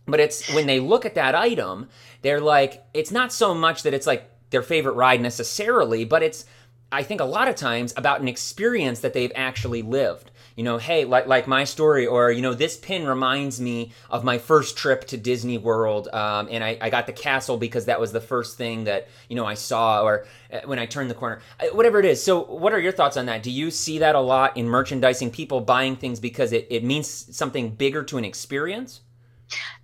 But 0.06 0.18
it's 0.18 0.52
when 0.52 0.66
they 0.66 0.80
look 0.80 1.06
at 1.06 1.14
that 1.14 1.34
item, 1.34 1.88
they're 2.22 2.40
like, 2.40 2.84
it's 2.92 3.12
not 3.12 3.32
so 3.32 3.54
much 3.54 3.84
that 3.84 3.94
it's 3.94 4.06
like 4.06 4.28
their 4.50 4.62
favorite 4.62 4.94
ride 4.94 5.20
necessarily, 5.20 6.04
but 6.04 6.22
it's 6.22 6.44
I 6.92 7.02
think 7.04 7.20
a 7.20 7.24
lot 7.24 7.48
of 7.48 7.54
times 7.54 7.94
about 7.96 8.20
an 8.20 8.28
experience 8.28 9.00
that 9.00 9.12
they've 9.12 9.32
actually 9.34 9.82
lived. 9.82 10.29
You 10.56 10.64
know, 10.64 10.78
hey, 10.78 11.04
like 11.04 11.26
like 11.26 11.46
my 11.46 11.64
story, 11.64 12.06
or 12.06 12.30
you 12.30 12.42
know, 12.42 12.54
this 12.54 12.76
pin 12.76 13.06
reminds 13.06 13.60
me 13.60 13.92
of 14.10 14.24
my 14.24 14.38
first 14.38 14.76
trip 14.76 15.06
to 15.08 15.16
Disney 15.16 15.58
World, 15.58 16.08
um, 16.12 16.48
and 16.50 16.62
I, 16.62 16.78
I 16.80 16.90
got 16.90 17.06
the 17.06 17.12
castle 17.12 17.56
because 17.56 17.86
that 17.86 18.00
was 18.00 18.12
the 18.12 18.20
first 18.20 18.56
thing 18.56 18.84
that 18.84 19.08
you 19.28 19.36
know 19.36 19.46
I 19.46 19.54
saw, 19.54 20.02
or 20.02 20.26
uh, 20.52 20.60
when 20.64 20.78
I 20.78 20.86
turned 20.86 21.10
the 21.10 21.14
corner, 21.14 21.40
uh, 21.60 21.66
whatever 21.72 21.98
it 21.98 22.04
is. 22.04 22.22
So, 22.22 22.44
what 22.44 22.72
are 22.72 22.80
your 22.80 22.92
thoughts 22.92 23.16
on 23.16 23.26
that? 23.26 23.42
Do 23.42 23.50
you 23.50 23.70
see 23.70 23.98
that 23.98 24.14
a 24.14 24.20
lot 24.20 24.56
in 24.56 24.68
merchandising? 24.68 25.30
People 25.30 25.60
buying 25.60 25.96
things 25.96 26.20
because 26.20 26.52
it, 26.52 26.66
it 26.70 26.84
means 26.84 27.08
something 27.08 27.70
bigger 27.70 28.02
to 28.04 28.18
an 28.18 28.24
experience. 28.24 29.00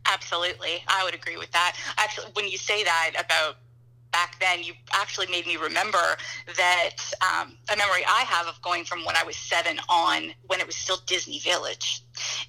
Absolutely, 0.06 0.82
I 0.88 1.04
would 1.04 1.14
agree 1.14 1.36
with 1.36 1.50
that. 1.52 1.76
Actually, 1.96 2.28
when 2.34 2.48
you 2.48 2.58
say 2.58 2.84
that 2.84 3.12
about 3.18 3.56
back 4.16 4.40
then, 4.40 4.64
you 4.64 4.72
actually 4.92 5.26
made 5.26 5.46
me 5.46 5.56
remember 5.56 6.16
that 6.56 6.96
um, 7.20 7.58
a 7.70 7.76
memory 7.76 8.02
I 8.08 8.22
have 8.22 8.46
of 8.46 8.60
going 8.62 8.84
from 8.84 9.04
when 9.04 9.14
I 9.14 9.22
was 9.24 9.36
seven 9.36 9.78
on, 9.90 10.30
when 10.46 10.58
it 10.58 10.66
was 10.66 10.74
still 10.74 11.00
Disney 11.04 11.38
Village, 11.40 12.02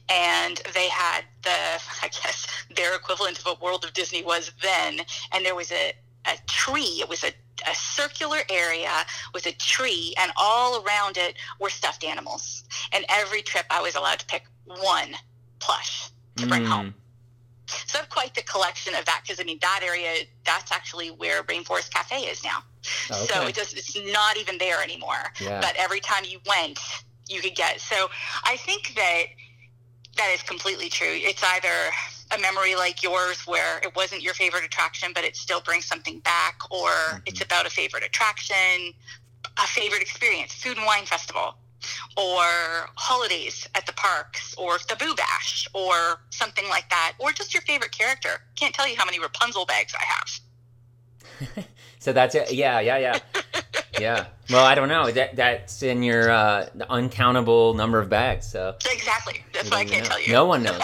and 0.08 0.62
they 0.73 0.88
had 0.88 1.25
the, 1.43 1.49
I 2.03 2.08
guess 2.08 2.47
their 2.73 2.95
equivalent 2.95 3.39
of 3.39 3.47
a 3.47 3.63
World 3.63 3.84
of 3.84 3.91
Disney 3.93 4.23
was 4.23 4.53
then, 4.62 5.01
and 5.34 5.45
there 5.45 5.56
was 5.56 5.73
a, 5.73 5.91
a 6.25 6.38
tree. 6.47 7.01
It 7.03 7.10
was 7.10 7.23
a 7.25 7.32
a 7.67 7.73
circular 7.73 8.38
area 8.51 8.91
with 9.34 9.47
a 9.47 9.51
tree, 9.53 10.13
and 10.19 10.32
all 10.38 10.84
around 10.84 11.17
it 11.17 11.34
were 11.60 11.71
stuffed 11.71 12.03
animals. 12.03 12.63
And 12.93 13.03
every 13.10 13.41
trip, 13.41 13.65
I 13.71 13.82
was 13.82 13.95
allowed 13.95 14.19
to 14.19 14.27
pick 14.27 14.43
one 14.65 15.15
plush 15.60 16.12
to 16.36 16.45
bring 16.45 16.62
mm. 16.62 16.67
home. 16.67 16.93
So 17.67 17.97
I 17.97 18.01
have 18.01 18.10
quite 18.10 18.34
the 18.34 18.43
collection 18.43 18.95
of 18.95 19.06
that 19.06 19.21
because 19.23 19.39
I 19.39 19.43
mean 19.43 19.60
that 19.62 19.82
area 19.84 20.25
that's 20.45 20.71
actually 20.71 21.10
where 21.10 21.43
Rainforest 21.43 21.91
Cafe 21.91 22.21
is 22.21 22.43
now. 22.43 22.60
Okay. 23.12 23.25
So 23.25 23.47
it 23.47 23.56
just 23.56 23.77
it's 23.77 23.97
not 24.12 24.38
even 24.38 24.58
there 24.58 24.82
anymore. 24.82 25.34
Yeah. 25.39 25.60
But 25.60 25.75
every 25.77 25.99
time 25.99 26.23
you 26.25 26.39
went, 26.47 26.80
you 27.27 27.41
could 27.41 27.56
get. 27.56 27.82
So 27.82 28.10
I 28.43 28.58
think 28.58 28.93
that 28.95 29.23
that 30.17 30.32
is 30.34 30.41
completely 30.43 30.89
true. 30.89 31.12
It's 31.12 31.43
either 31.43 31.91
a 32.36 32.39
memory 32.39 32.75
like 32.75 33.03
yours 33.03 33.45
where 33.45 33.80
it 33.80 33.95
wasn't 33.95 34.21
your 34.21 34.34
favorite 34.34 34.63
attraction, 34.63 35.12
but 35.13 35.23
it 35.23 35.36
still 35.36 35.62
brings 35.62 35.86
something 35.86 36.19
back, 36.19 36.60
or 36.71 36.89
mm-hmm. 36.89 37.17
it's 37.25 37.41
about 37.41 37.65
a 37.65 37.69
favorite 37.69 38.03
attraction, 38.03 38.93
a 39.58 39.67
favorite 39.67 40.01
experience, 40.01 40.53
food 40.53 40.77
and 40.77 40.86
wine 40.86 41.06
festival 41.06 41.56
or 42.16 42.90
holidays 42.96 43.68
at 43.76 43.86
the 43.86 43.94
parks 43.94 44.56
or 44.56 44.78
the 44.90 44.96
Boo 44.96 45.13
Bash 45.16 45.68
or 45.74 46.22
something 46.30 46.68
like 46.70 46.90
that, 46.90 47.13
or 47.20 47.32
just 47.32 47.54
your 47.54 47.62
favorite 47.62 47.92
character. 47.92 48.42
Can't 48.56 48.74
tell 48.74 48.88
you 48.88 48.96
how 48.98 49.06
many 49.06 49.20
Rapunzel 49.20 49.66
bags 49.66 49.94
I 49.96 50.04
have. 50.06 51.66
so 52.00 52.13
that's 52.13 52.36
it. 52.36 52.54
Yeah, 52.54 52.80
yeah, 52.80 52.98
yeah. 52.98 53.20
yeah. 54.00 54.26
Well, 54.50 54.66
I 54.66 54.76
don't 54.76 54.90
know. 54.90 55.12
That 55.12 55.36
that's 55.36 55.84
in 55.84 56.04
your 56.04 56.30
uh, 56.30 56.68
uncountable 56.90 57.74
number 57.74 58.00
of 58.00 58.10
bags. 58.10 58.48
So 58.48 58.76
exactly. 58.90 59.44
That's 59.54 59.70
why 59.70 59.80
I 59.80 59.86
can't 59.86 60.04
know. 60.04 60.10
tell 60.10 60.22
you. 60.22 60.34
No 60.34 60.46
one 60.46 60.63
knows. 60.63 60.82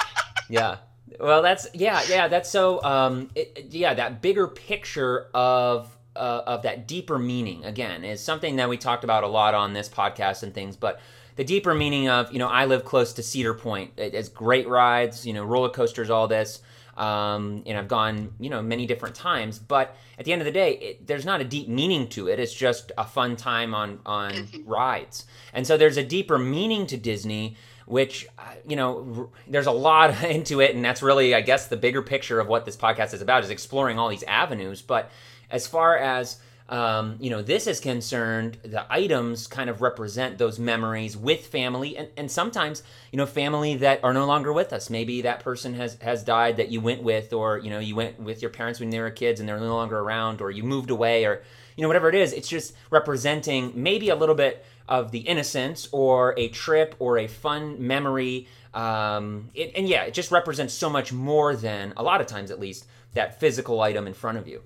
yeah. 0.48 0.76
Well, 1.18 1.42
that's 1.42 1.66
yeah, 1.72 2.02
yeah. 2.08 2.28
That's 2.28 2.50
so. 2.50 2.82
Um, 2.82 3.30
it, 3.34 3.66
yeah, 3.70 3.94
that 3.94 4.20
bigger 4.20 4.48
picture 4.48 5.28
of 5.32 5.95
uh, 6.16 6.42
of 6.46 6.62
that 6.62 6.86
deeper 6.86 7.18
meaning. 7.18 7.64
Again 7.64 8.04
is 8.04 8.20
something 8.20 8.56
that 8.56 8.68
we 8.68 8.76
talked 8.76 9.04
about 9.04 9.24
a 9.24 9.28
lot 9.28 9.54
on 9.54 9.72
this 9.72 9.88
podcast 9.88 10.42
and 10.42 10.54
things 10.54 10.76
but 10.76 11.00
the 11.36 11.44
deeper 11.44 11.74
meaning 11.74 12.08
of 12.08 12.32
you 12.32 12.38
know 12.38 12.48
i 12.48 12.64
live 12.64 12.84
close 12.84 13.12
to 13.14 13.22
cedar 13.22 13.54
point. 13.54 13.92
It, 13.96 14.14
has 14.14 14.28
great 14.28 14.68
rides 14.68 15.26
you 15.26 15.32
know 15.32 15.44
roller 15.44 15.70
coasters 15.70 16.10
all 16.10 16.28
this 16.28 16.60
um, 16.96 17.62
and 17.66 17.76
i've 17.78 17.88
gone 17.88 18.32
you 18.40 18.50
know 18.50 18.62
many 18.62 18.86
different 18.86 19.14
times 19.14 19.58
but 19.58 19.96
at 20.18 20.24
the 20.24 20.32
end 20.32 20.42
of 20.42 20.46
the 20.46 20.52
day 20.52 20.72
it, 20.74 21.06
there's 21.06 21.24
not 21.24 21.40
a 21.40 21.44
deep 21.44 21.68
meaning 21.68 22.08
to 22.08 22.28
it. 22.28 22.40
It's 22.40 22.54
just 22.54 22.92
a 22.96 23.04
fun 23.04 23.36
time 23.36 23.74
on 23.74 24.00
on 24.06 24.32
mm-hmm. 24.32 24.68
rides. 24.68 25.26
And 25.52 25.66
so 25.66 25.76
there's 25.76 25.96
a 25.96 26.04
deeper 26.04 26.38
meaning 26.38 26.86
to 26.86 26.96
disney 26.96 27.56
which 27.86 28.26
uh, 28.36 28.42
you 28.66 28.74
know 28.74 29.30
there's 29.46 29.66
a 29.66 29.72
lot 29.72 30.22
into 30.24 30.60
it 30.60 30.74
and 30.74 30.84
that's 30.84 31.02
really 31.02 31.34
i 31.34 31.40
guess 31.40 31.68
the 31.68 31.76
bigger 31.76 32.02
picture 32.02 32.40
of 32.40 32.48
what 32.48 32.64
this 32.64 32.76
podcast 32.76 33.14
is 33.14 33.22
about 33.22 33.44
is 33.44 33.50
exploring 33.50 33.98
all 33.98 34.08
these 34.08 34.24
avenues 34.24 34.82
but 34.82 35.10
as 35.56 35.66
far 35.66 35.96
as 35.96 36.38
um, 36.68 37.16
you 37.20 37.30
know, 37.30 37.42
this 37.42 37.68
is 37.68 37.78
concerned, 37.78 38.58
the 38.64 38.84
items 38.92 39.46
kind 39.46 39.70
of 39.70 39.82
represent 39.82 40.36
those 40.36 40.58
memories 40.58 41.16
with 41.16 41.46
family, 41.46 41.96
and, 41.96 42.08
and 42.16 42.28
sometimes, 42.28 42.82
you 43.12 43.18
know, 43.18 43.26
family 43.26 43.76
that 43.76 44.02
are 44.02 44.12
no 44.12 44.26
longer 44.26 44.52
with 44.52 44.72
us. 44.72 44.90
Maybe 44.90 45.22
that 45.22 45.40
person 45.40 45.74
has 45.74 45.96
has 46.02 46.24
died 46.24 46.56
that 46.56 46.70
you 46.70 46.80
went 46.80 47.04
with, 47.04 47.32
or 47.32 47.58
you 47.58 47.70
know, 47.70 47.78
you 47.78 47.94
went 47.94 48.18
with 48.18 48.42
your 48.42 48.50
parents 48.50 48.80
when 48.80 48.90
they 48.90 48.98
were 48.98 49.10
kids 49.10 49.38
and 49.38 49.48
they're 49.48 49.60
no 49.60 49.76
longer 49.76 49.98
around, 49.98 50.40
or 50.40 50.50
you 50.50 50.64
moved 50.64 50.90
away, 50.90 51.24
or 51.24 51.42
you 51.76 51.82
know, 51.82 51.88
whatever 51.88 52.08
it 52.08 52.16
is. 52.16 52.32
It's 52.32 52.48
just 52.48 52.74
representing 52.90 53.72
maybe 53.76 54.08
a 54.08 54.16
little 54.16 54.34
bit 54.34 54.64
of 54.88 55.12
the 55.12 55.20
innocence, 55.20 55.88
or 55.92 56.34
a 56.36 56.48
trip, 56.48 56.96
or 56.98 57.18
a 57.18 57.28
fun 57.28 57.86
memory. 57.86 58.48
Um, 58.74 59.50
it, 59.54 59.70
and 59.76 59.88
yeah, 59.88 60.02
it 60.02 60.14
just 60.14 60.32
represents 60.32 60.74
so 60.74 60.90
much 60.90 61.12
more 61.12 61.54
than 61.54 61.92
a 61.96 62.02
lot 62.02 62.20
of 62.20 62.26
times, 62.26 62.50
at 62.50 62.58
least, 62.58 62.86
that 63.14 63.38
physical 63.38 63.80
item 63.80 64.08
in 64.08 64.14
front 64.14 64.36
of 64.38 64.48
you 64.48 64.62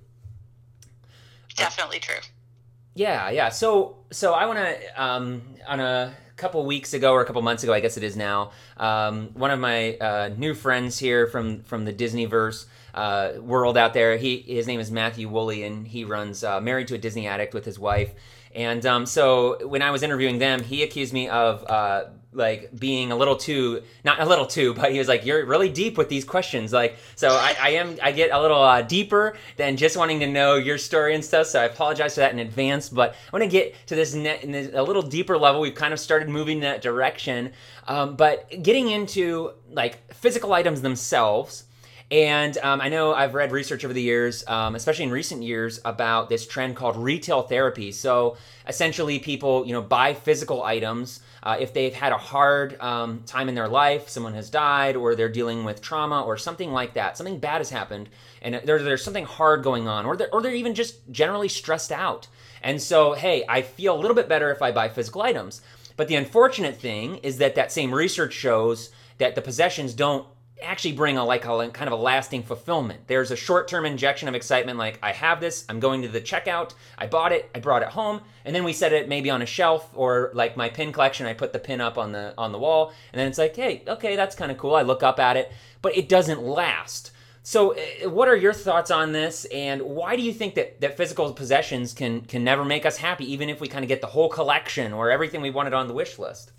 definitely 1.56 2.00
true. 2.00 2.20
Yeah, 2.94 3.30
yeah. 3.30 3.48
So, 3.50 3.96
so 4.10 4.32
I 4.32 4.46
want 4.46 4.58
to 4.58 5.02
um, 5.02 5.42
on 5.66 5.80
a 5.80 6.14
couple 6.36 6.64
weeks 6.64 6.94
ago 6.94 7.12
or 7.12 7.20
a 7.20 7.24
couple 7.24 7.42
months 7.42 7.62
ago, 7.62 7.72
I 7.72 7.80
guess 7.80 7.96
it 7.96 8.02
is 8.02 8.16
now. 8.16 8.50
Um, 8.76 9.30
one 9.34 9.50
of 9.50 9.60
my 9.60 9.96
uh, 9.96 10.30
new 10.36 10.54
friends 10.54 10.98
here 10.98 11.26
from 11.26 11.62
from 11.62 11.84
the 11.84 11.92
Disneyverse 11.92 12.66
uh, 12.94 13.32
world 13.40 13.76
out 13.76 13.94
there. 13.94 14.16
He 14.16 14.38
his 14.38 14.66
name 14.66 14.80
is 14.80 14.90
Matthew 14.90 15.28
Woolley, 15.28 15.62
and 15.62 15.86
he 15.86 16.04
runs 16.04 16.42
uh, 16.42 16.60
Married 16.60 16.88
to 16.88 16.94
a 16.94 16.98
Disney 16.98 17.26
Addict 17.26 17.54
with 17.54 17.64
his 17.64 17.78
wife. 17.78 18.12
And 18.54 18.84
um, 18.84 19.06
so 19.06 19.66
when 19.66 19.82
I 19.82 19.90
was 19.90 20.02
interviewing 20.02 20.38
them, 20.38 20.62
he 20.62 20.82
accused 20.82 21.12
me 21.12 21.28
of 21.28 21.64
uh, 21.68 22.04
like 22.32 22.70
being 22.78 23.10
a 23.10 23.16
little 23.16 23.34
too 23.34 23.82
not 24.04 24.20
a 24.20 24.24
little 24.24 24.46
too 24.46 24.72
but 24.74 24.92
he 24.92 24.98
was 24.98 25.08
like 25.08 25.26
you're 25.26 25.44
really 25.46 25.68
deep 25.68 25.98
with 25.98 26.08
these 26.08 26.24
questions. 26.24 26.72
Like 26.72 26.96
so 27.16 27.30
i, 27.30 27.56
I 27.60 27.70
am 27.70 27.96
i 28.02 28.12
get 28.12 28.30
a 28.30 28.40
little 28.40 28.62
uh, 28.62 28.82
deeper 28.82 29.36
than 29.56 29.76
just 29.76 29.96
wanting 29.96 30.20
to 30.20 30.28
know 30.28 30.54
your 30.54 30.78
story 30.78 31.14
and 31.14 31.24
stuff 31.24 31.48
so 31.48 31.60
i 31.60 31.64
apologize 31.64 32.14
for 32.14 32.20
that 32.20 32.32
in 32.32 32.38
advance 32.38 32.88
but 32.88 33.10
i 33.10 33.36
want 33.36 33.42
to 33.42 33.48
get 33.48 33.74
to 33.88 33.96
this, 33.96 34.14
net, 34.14 34.42
this 34.42 34.70
a 34.74 34.82
little 34.82 35.02
deeper 35.02 35.36
level. 35.36 35.60
We've 35.60 35.74
kind 35.74 35.92
of 35.92 35.98
started 35.98 36.28
moving 36.28 36.58
in 36.58 36.62
that 36.62 36.82
direction 36.82 37.52
um, 37.88 38.14
but 38.14 38.48
getting 38.62 38.90
into 38.90 39.52
like 39.72 40.14
physical 40.14 40.52
items 40.52 40.82
themselves 40.82 41.64
and 42.10 42.58
um, 42.58 42.80
I 42.80 42.88
know 42.88 43.14
I've 43.14 43.34
read 43.34 43.52
research 43.52 43.84
over 43.84 43.94
the 43.94 44.02
years, 44.02 44.44
um, 44.48 44.74
especially 44.74 45.04
in 45.04 45.10
recent 45.10 45.42
years, 45.42 45.80
about 45.84 46.28
this 46.28 46.46
trend 46.46 46.76
called 46.76 46.96
retail 46.96 47.42
therapy. 47.42 47.92
So 47.92 48.36
essentially, 48.66 49.18
people 49.18 49.66
you 49.66 49.72
know 49.72 49.82
buy 49.82 50.14
physical 50.14 50.62
items 50.62 51.20
uh, 51.42 51.56
if 51.58 51.72
they've 51.72 51.94
had 51.94 52.12
a 52.12 52.18
hard 52.18 52.78
um, 52.80 53.22
time 53.26 53.48
in 53.48 53.54
their 53.54 53.68
life, 53.68 54.08
someone 54.08 54.34
has 54.34 54.50
died, 54.50 54.96
or 54.96 55.14
they're 55.14 55.28
dealing 55.28 55.64
with 55.64 55.80
trauma, 55.80 56.22
or 56.22 56.36
something 56.36 56.72
like 56.72 56.94
that. 56.94 57.16
Something 57.16 57.38
bad 57.38 57.58
has 57.58 57.70
happened, 57.70 58.08
and 58.42 58.60
there, 58.64 58.82
there's 58.82 59.02
something 59.02 59.24
hard 59.24 59.62
going 59.62 59.88
on, 59.88 60.04
or 60.04 60.16
they're, 60.16 60.32
or 60.32 60.42
they're 60.42 60.54
even 60.54 60.74
just 60.74 61.10
generally 61.10 61.48
stressed 61.48 61.92
out. 61.92 62.26
And 62.62 62.80
so, 62.82 63.14
hey, 63.14 63.44
I 63.48 63.62
feel 63.62 63.94
a 63.94 64.00
little 64.00 64.14
bit 64.14 64.28
better 64.28 64.50
if 64.50 64.60
I 64.60 64.70
buy 64.70 64.88
physical 64.88 65.22
items. 65.22 65.62
But 65.96 66.08
the 66.08 66.16
unfortunate 66.16 66.76
thing 66.76 67.16
is 67.18 67.38
that 67.38 67.54
that 67.54 67.72
same 67.72 67.94
research 67.94 68.34
shows 68.34 68.90
that 69.18 69.34
the 69.34 69.42
possessions 69.42 69.94
don't 69.94 70.26
actually 70.62 70.92
bring 70.92 71.18
a 71.18 71.24
like 71.24 71.44
a 71.44 71.70
kind 71.70 71.88
of 71.88 71.92
a 71.92 72.02
lasting 72.02 72.42
fulfillment. 72.42 73.00
There's 73.06 73.30
a 73.30 73.36
short-term 73.36 73.86
injection 73.86 74.28
of 74.28 74.34
excitement 74.34 74.78
like 74.78 74.98
I 75.02 75.12
have 75.12 75.40
this, 75.40 75.64
I'm 75.68 75.80
going 75.80 76.02
to 76.02 76.08
the 76.08 76.20
checkout, 76.20 76.74
I 76.98 77.06
bought 77.06 77.32
it, 77.32 77.50
I 77.54 77.60
brought 77.60 77.82
it 77.82 77.88
home, 77.88 78.20
and 78.44 78.54
then 78.54 78.64
we 78.64 78.72
set 78.72 78.92
it 78.92 79.08
maybe 79.08 79.30
on 79.30 79.42
a 79.42 79.46
shelf 79.46 79.90
or 79.94 80.30
like 80.34 80.56
my 80.56 80.68
pin 80.68 80.92
collection, 80.92 81.26
I 81.26 81.34
put 81.34 81.52
the 81.52 81.58
pin 81.58 81.80
up 81.80 81.98
on 81.98 82.12
the 82.12 82.34
on 82.38 82.52
the 82.52 82.58
wall, 82.58 82.92
and 83.12 83.20
then 83.20 83.28
it's 83.28 83.38
like, 83.38 83.56
"Hey, 83.56 83.82
okay, 83.86 84.16
that's 84.16 84.36
kind 84.36 84.50
of 84.50 84.58
cool." 84.58 84.74
I 84.74 84.82
look 84.82 85.02
up 85.02 85.18
at 85.18 85.36
it, 85.36 85.52
but 85.82 85.96
it 85.96 86.08
doesn't 86.08 86.42
last. 86.42 87.12
So, 87.42 87.70
eh, 87.70 88.06
what 88.06 88.28
are 88.28 88.36
your 88.36 88.52
thoughts 88.52 88.90
on 88.90 89.12
this, 89.12 89.46
and 89.46 89.80
why 89.82 90.14
do 90.14 90.22
you 90.22 90.32
think 90.32 90.54
that, 90.56 90.80
that 90.82 90.96
physical 90.96 91.32
possessions 91.32 91.94
can 91.94 92.20
can 92.22 92.44
never 92.44 92.64
make 92.64 92.84
us 92.84 92.98
happy, 92.98 93.30
even 93.32 93.48
if 93.48 93.60
we 93.60 93.68
kind 93.68 93.84
of 93.84 93.88
get 93.88 94.00
the 94.00 94.08
whole 94.08 94.28
collection 94.28 94.92
or 94.92 95.10
everything 95.10 95.40
we 95.40 95.50
wanted 95.50 95.72
on 95.72 95.88
the 95.88 95.94
wish 95.94 96.18
list? 96.18 96.52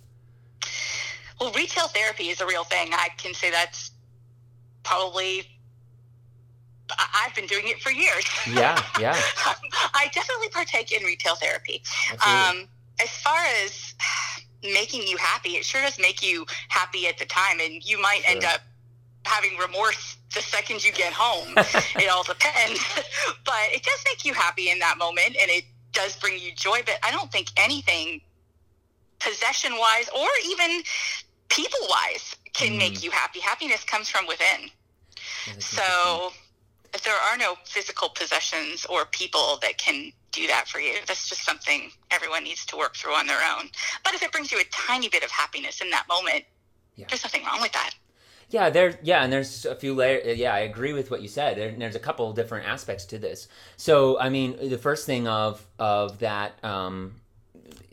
Well, 1.40 1.52
retail 1.54 1.88
therapy 1.88 2.30
is 2.30 2.40
a 2.40 2.46
real 2.46 2.64
thing. 2.64 2.90
I 2.94 3.10
can 3.18 3.34
say 3.34 3.50
that's 3.50 3.91
probably 4.84 5.46
I've 7.16 7.34
been 7.34 7.48
doing 7.48 7.68
it 7.68 7.80
for 7.80 7.92
years. 7.92 8.26
Yeah, 8.48 8.82
yeah. 9.00 9.18
I 9.94 10.10
definitely 10.14 10.50
partake 10.50 10.92
in 10.92 11.04
retail 11.06 11.36
therapy. 11.36 11.82
Um, 12.26 12.68
as 13.00 13.10
far 13.22 13.40
as 13.64 13.94
making 14.64 15.08
you 15.08 15.18
happy. 15.18 15.52
It 15.52 15.66
sure 15.66 15.82
does 15.82 16.00
make 16.00 16.24
you 16.24 16.46
happy 16.70 17.08
at 17.08 17.18
the 17.18 17.26
time, 17.26 17.60
and 17.60 17.84
you 17.84 18.00
might 18.02 18.22
sure. 18.24 18.32
end 18.32 18.46
up 18.46 18.62
having 19.26 19.58
remorse 19.58 20.18
the 20.34 20.42
second 20.42 20.84
you 20.84 20.92
get 20.92 21.14
home. 21.14 21.54
it 21.58 22.10
all 22.10 22.24
depends, 22.24 22.80
but 23.46 23.68
it 23.70 23.84
does 23.84 24.04
make 24.06 24.26
you 24.26 24.34
happy 24.34 24.70
in 24.70 24.80
that 24.80 24.98
moment, 24.98 25.36
and 25.42 25.50
it 25.50 25.66
does 25.94 26.16
bring 26.18 26.40
you 26.40 26.54
joy. 26.56 26.82
But 26.86 27.00
I 27.04 27.12
don't 27.12 27.32
think 27.32 27.50
anything 27.58 28.22
possession 29.20 29.74
wise 29.78 30.10
or 30.16 30.28
even 30.46 30.82
people 31.50 31.80
wise 31.90 32.36
can 32.54 32.74
mm. 32.74 32.78
make 32.78 33.04
you 33.04 33.12
happy. 33.12 33.40
Happiness 33.40 33.84
comes 33.84 34.10
from 34.10 34.28
within. 34.28 34.70
So 35.60 36.32
if 36.94 37.04
there 37.04 37.16
are 37.16 37.38
no 37.38 37.56
physical 37.66 38.10
possessions 38.10 38.86
or 38.86 39.06
people 39.06 39.60
that 39.62 39.78
can 39.78 40.12
do 40.32 40.48
that 40.48 40.68
for 40.68 40.80
you, 40.80 40.96
that's 41.08 41.28
just 41.30 41.44
something 41.44 41.92
everyone 42.12 42.44
needs 42.44 42.66
to 42.68 42.78
work 42.78 42.96
through 42.96 43.14
on 43.14 43.28
their 43.28 43.40
own. 43.58 43.70
But 44.04 44.14
if 44.14 44.24
it 44.24 44.32
brings 44.32 44.52
you 44.52 44.60
a 44.60 44.64
tiny 44.72 45.10
bit 45.10 45.24
of 45.24 45.32
happiness 45.32 45.82
in 45.82 45.90
that 45.92 46.08
moment, 46.08 46.44
yeah. 46.96 47.06
there's 47.10 47.24
nothing 47.24 47.44
wrong 47.46 47.62
with 47.62 47.72
that. 47.74 47.92
Yeah, 48.50 48.70
there. 48.70 49.00
Yeah, 49.02 49.24
and 49.24 49.32
there's 49.32 49.66
a 49.66 49.76
few 49.76 49.96
layers. 49.96 50.38
Yeah, 50.38 50.54
I 50.54 50.60
agree 50.60 50.92
with 50.92 51.10
what 51.10 51.22
you 51.22 51.30
said. 51.30 51.58
There, 51.58 51.72
there's 51.72 51.96
a 51.96 52.00
couple 52.00 52.32
different 52.34 52.68
aspects 52.68 53.06
to 53.06 53.18
this. 53.18 53.48
So, 53.78 54.20
I 54.20 54.28
mean, 54.28 54.58
the 54.70 54.78
first 54.78 55.06
thing 55.06 55.26
of 55.26 55.66
of 55.80 56.20
that 56.20 56.62
um, 56.64 57.21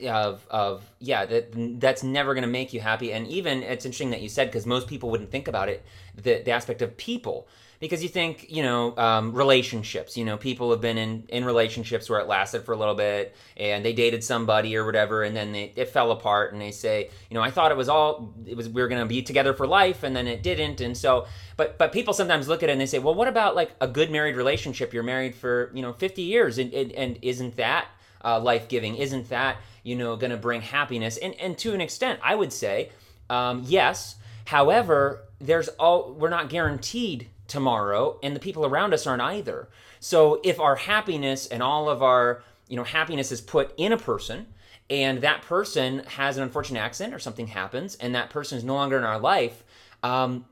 of 0.06 0.46
of 0.50 0.84
yeah 1.00 1.26
that 1.26 1.80
that's 1.80 2.02
never 2.02 2.34
going 2.34 2.42
to 2.42 2.48
make 2.48 2.72
you 2.72 2.80
happy. 2.80 3.12
And 3.12 3.26
even 3.28 3.62
it's 3.62 3.84
interesting 3.84 4.10
that 4.10 4.22
you 4.22 4.28
said 4.28 4.48
because 4.48 4.66
most 4.66 4.86
people 4.86 5.10
wouldn't 5.10 5.30
think 5.30 5.48
about 5.48 5.68
it 5.68 5.84
the 6.14 6.42
the 6.42 6.50
aspect 6.50 6.82
of 6.82 6.96
people. 6.96 7.48
Because 7.80 8.02
you 8.02 8.08
think 8.08 8.50
you 8.50 8.64
know 8.64 8.96
um, 8.96 9.32
relationships 9.32 10.16
you 10.16 10.24
know 10.24 10.36
people 10.36 10.72
have 10.72 10.80
been 10.80 10.98
in 10.98 11.24
in 11.28 11.44
relationships 11.44 12.10
where 12.10 12.18
it 12.18 12.26
lasted 12.26 12.64
for 12.64 12.72
a 12.72 12.76
little 12.76 12.96
bit 12.96 13.36
and 13.56 13.84
they 13.84 13.92
dated 13.92 14.24
somebody 14.24 14.74
or 14.74 14.84
whatever 14.84 15.22
and 15.22 15.36
then 15.36 15.52
they, 15.52 15.72
it 15.76 15.88
fell 15.88 16.10
apart 16.10 16.52
and 16.52 16.60
they 16.60 16.72
say 16.72 17.08
you 17.30 17.36
know 17.36 17.40
i 17.40 17.52
thought 17.52 17.70
it 17.70 17.76
was 17.76 17.88
all 17.88 18.34
it 18.46 18.56
was 18.56 18.68
we 18.68 18.82
were 18.82 18.88
going 18.88 19.00
to 19.00 19.06
be 19.06 19.22
together 19.22 19.54
for 19.54 19.64
life 19.64 20.02
and 20.02 20.16
then 20.16 20.26
it 20.26 20.42
didn't 20.42 20.80
and 20.80 20.98
so 20.98 21.28
but 21.56 21.78
but 21.78 21.92
people 21.92 22.12
sometimes 22.12 22.48
look 22.48 22.64
at 22.64 22.68
it 22.68 22.72
and 22.72 22.80
they 22.80 22.86
say 22.86 22.98
well 22.98 23.14
what 23.14 23.28
about 23.28 23.54
like 23.54 23.70
a 23.80 23.86
good 23.86 24.10
married 24.10 24.36
relationship? 24.36 24.92
You're 24.92 25.02
married 25.02 25.34
for 25.34 25.70
you 25.74 25.82
know 25.82 25.92
50 25.92 26.22
years 26.22 26.58
and 26.58 26.72
and, 26.72 26.92
and 26.92 27.18
isn't 27.22 27.56
that 27.56 27.88
uh, 28.24 28.40
life 28.40 28.68
giving 28.68 28.96
isn't 28.96 29.28
that 29.28 29.56
you 29.88 29.96
know, 29.96 30.16
going 30.16 30.30
to 30.30 30.36
bring 30.36 30.60
happiness. 30.60 31.16
And, 31.16 31.34
and 31.40 31.56
to 31.58 31.72
an 31.72 31.80
extent, 31.80 32.20
I 32.22 32.34
would 32.34 32.52
say, 32.52 32.90
um, 33.30 33.62
yes. 33.64 34.16
However, 34.44 35.24
there's 35.40 35.68
all, 35.68 36.12
we're 36.12 36.28
not 36.28 36.50
guaranteed 36.50 37.28
tomorrow, 37.46 38.18
and 38.22 38.36
the 38.36 38.40
people 38.40 38.66
around 38.66 38.92
us 38.92 39.06
aren't 39.06 39.22
either. 39.22 39.68
So 39.98 40.42
if 40.44 40.60
our 40.60 40.76
happiness 40.76 41.46
and 41.46 41.62
all 41.62 41.88
of 41.88 42.02
our, 42.02 42.42
you 42.68 42.76
know, 42.76 42.84
happiness 42.84 43.32
is 43.32 43.40
put 43.40 43.72
in 43.78 43.92
a 43.92 43.96
person, 43.96 44.46
and 44.90 45.22
that 45.22 45.40
person 45.40 46.00
has 46.00 46.36
an 46.36 46.42
unfortunate 46.42 46.80
accident 46.80 47.14
or 47.14 47.18
something 47.18 47.46
happens, 47.46 47.94
and 47.96 48.14
that 48.14 48.28
person 48.28 48.58
is 48.58 48.64
no 48.64 48.74
longer 48.74 48.98
in 48.98 49.04
our 49.04 49.18
life, 49.18 49.64
um, 50.02 50.44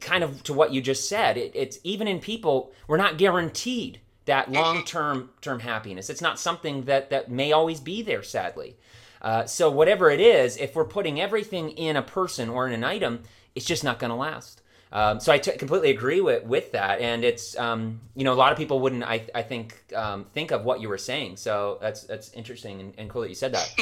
kind 0.00 0.22
of 0.22 0.40
to 0.44 0.52
what 0.52 0.72
you 0.72 0.80
just 0.80 1.08
said, 1.08 1.36
it, 1.36 1.50
it's 1.54 1.80
even 1.82 2.06
in 2.06 2.20
people, 2.20 2.72
we're 2.86 2.96
not 2.96 3.18
guaranteed 3.18 3.98
that 4.28 4.50
long 4.50 4.84
term 4.84 5.30
term 5.40 5.60
happiness. 5.60 6.08
It's 6.08 6.22
not 6.22 6.38
something 6.38 6.84
that 6.84 7.10
that 7.10 7.30
may 7.30 7.52
always 7.52 7.80
be 7.80 8.02
there, 8.02 8.22
sadly. 8.22 8.76
Uh, 9.20 9.44
so 9.46 9.70
whatever 9.70 10.10
it 10.10 10.20
is, 10.20 10.56
if 10.56 10.76
we're 10.76 10.84
putting 10.84 11.20
everything 11.20 11.70
in 11.70 11.96
a 11.96 12.02
person 12.02 12.48
or 12.48 12.68
in 12.68 12.72
an 12.72 12.84
item, 12.84 13.24
it's 13.54 13.66
just 13.66 13.82
not 13.82 13.98
going 13.98 14.10
to 14.10 14.16
last. 14.16 14.62
Um, 14.92 15.20
so 15.20 15.32
I 15.32 15.38
t- 15.38 15.52
completely 15.52 15.90
agree 15.90 16.20
with, 16.20 16.44
with 16.44 16.72
that, 16.72 17.00
and 17.00 17.24
it's 17.24 17.58
um, 17.58 18.00
you 18.14 18.24
know 18.24 18.32
a 18.32 18.36
lot 18.36 18.52
of 18.52 18.58
people 18.58 18.80
wouldn't 18.80 19.02
I, 19.02 19.26
I 19.34 19.42
think 19.42 19.82
um, 19.94 20.24
think 20.24 20.50
of 20.50 20.64
what 20.64 20.80
you 20.80 20.88
were 20.88 20.98
saying. 20.98 21.36
So 21.36 21.78
that's 21.80 22.04
that's 22.04 22.32
interesting 22.32 22.80
and, 22.80 22.94
and 22.96 23.10
cool 23.10 23.22
that 23.22 23.28
you 23.28 23.34
said 23.34 23.54
that. 23.54 23.74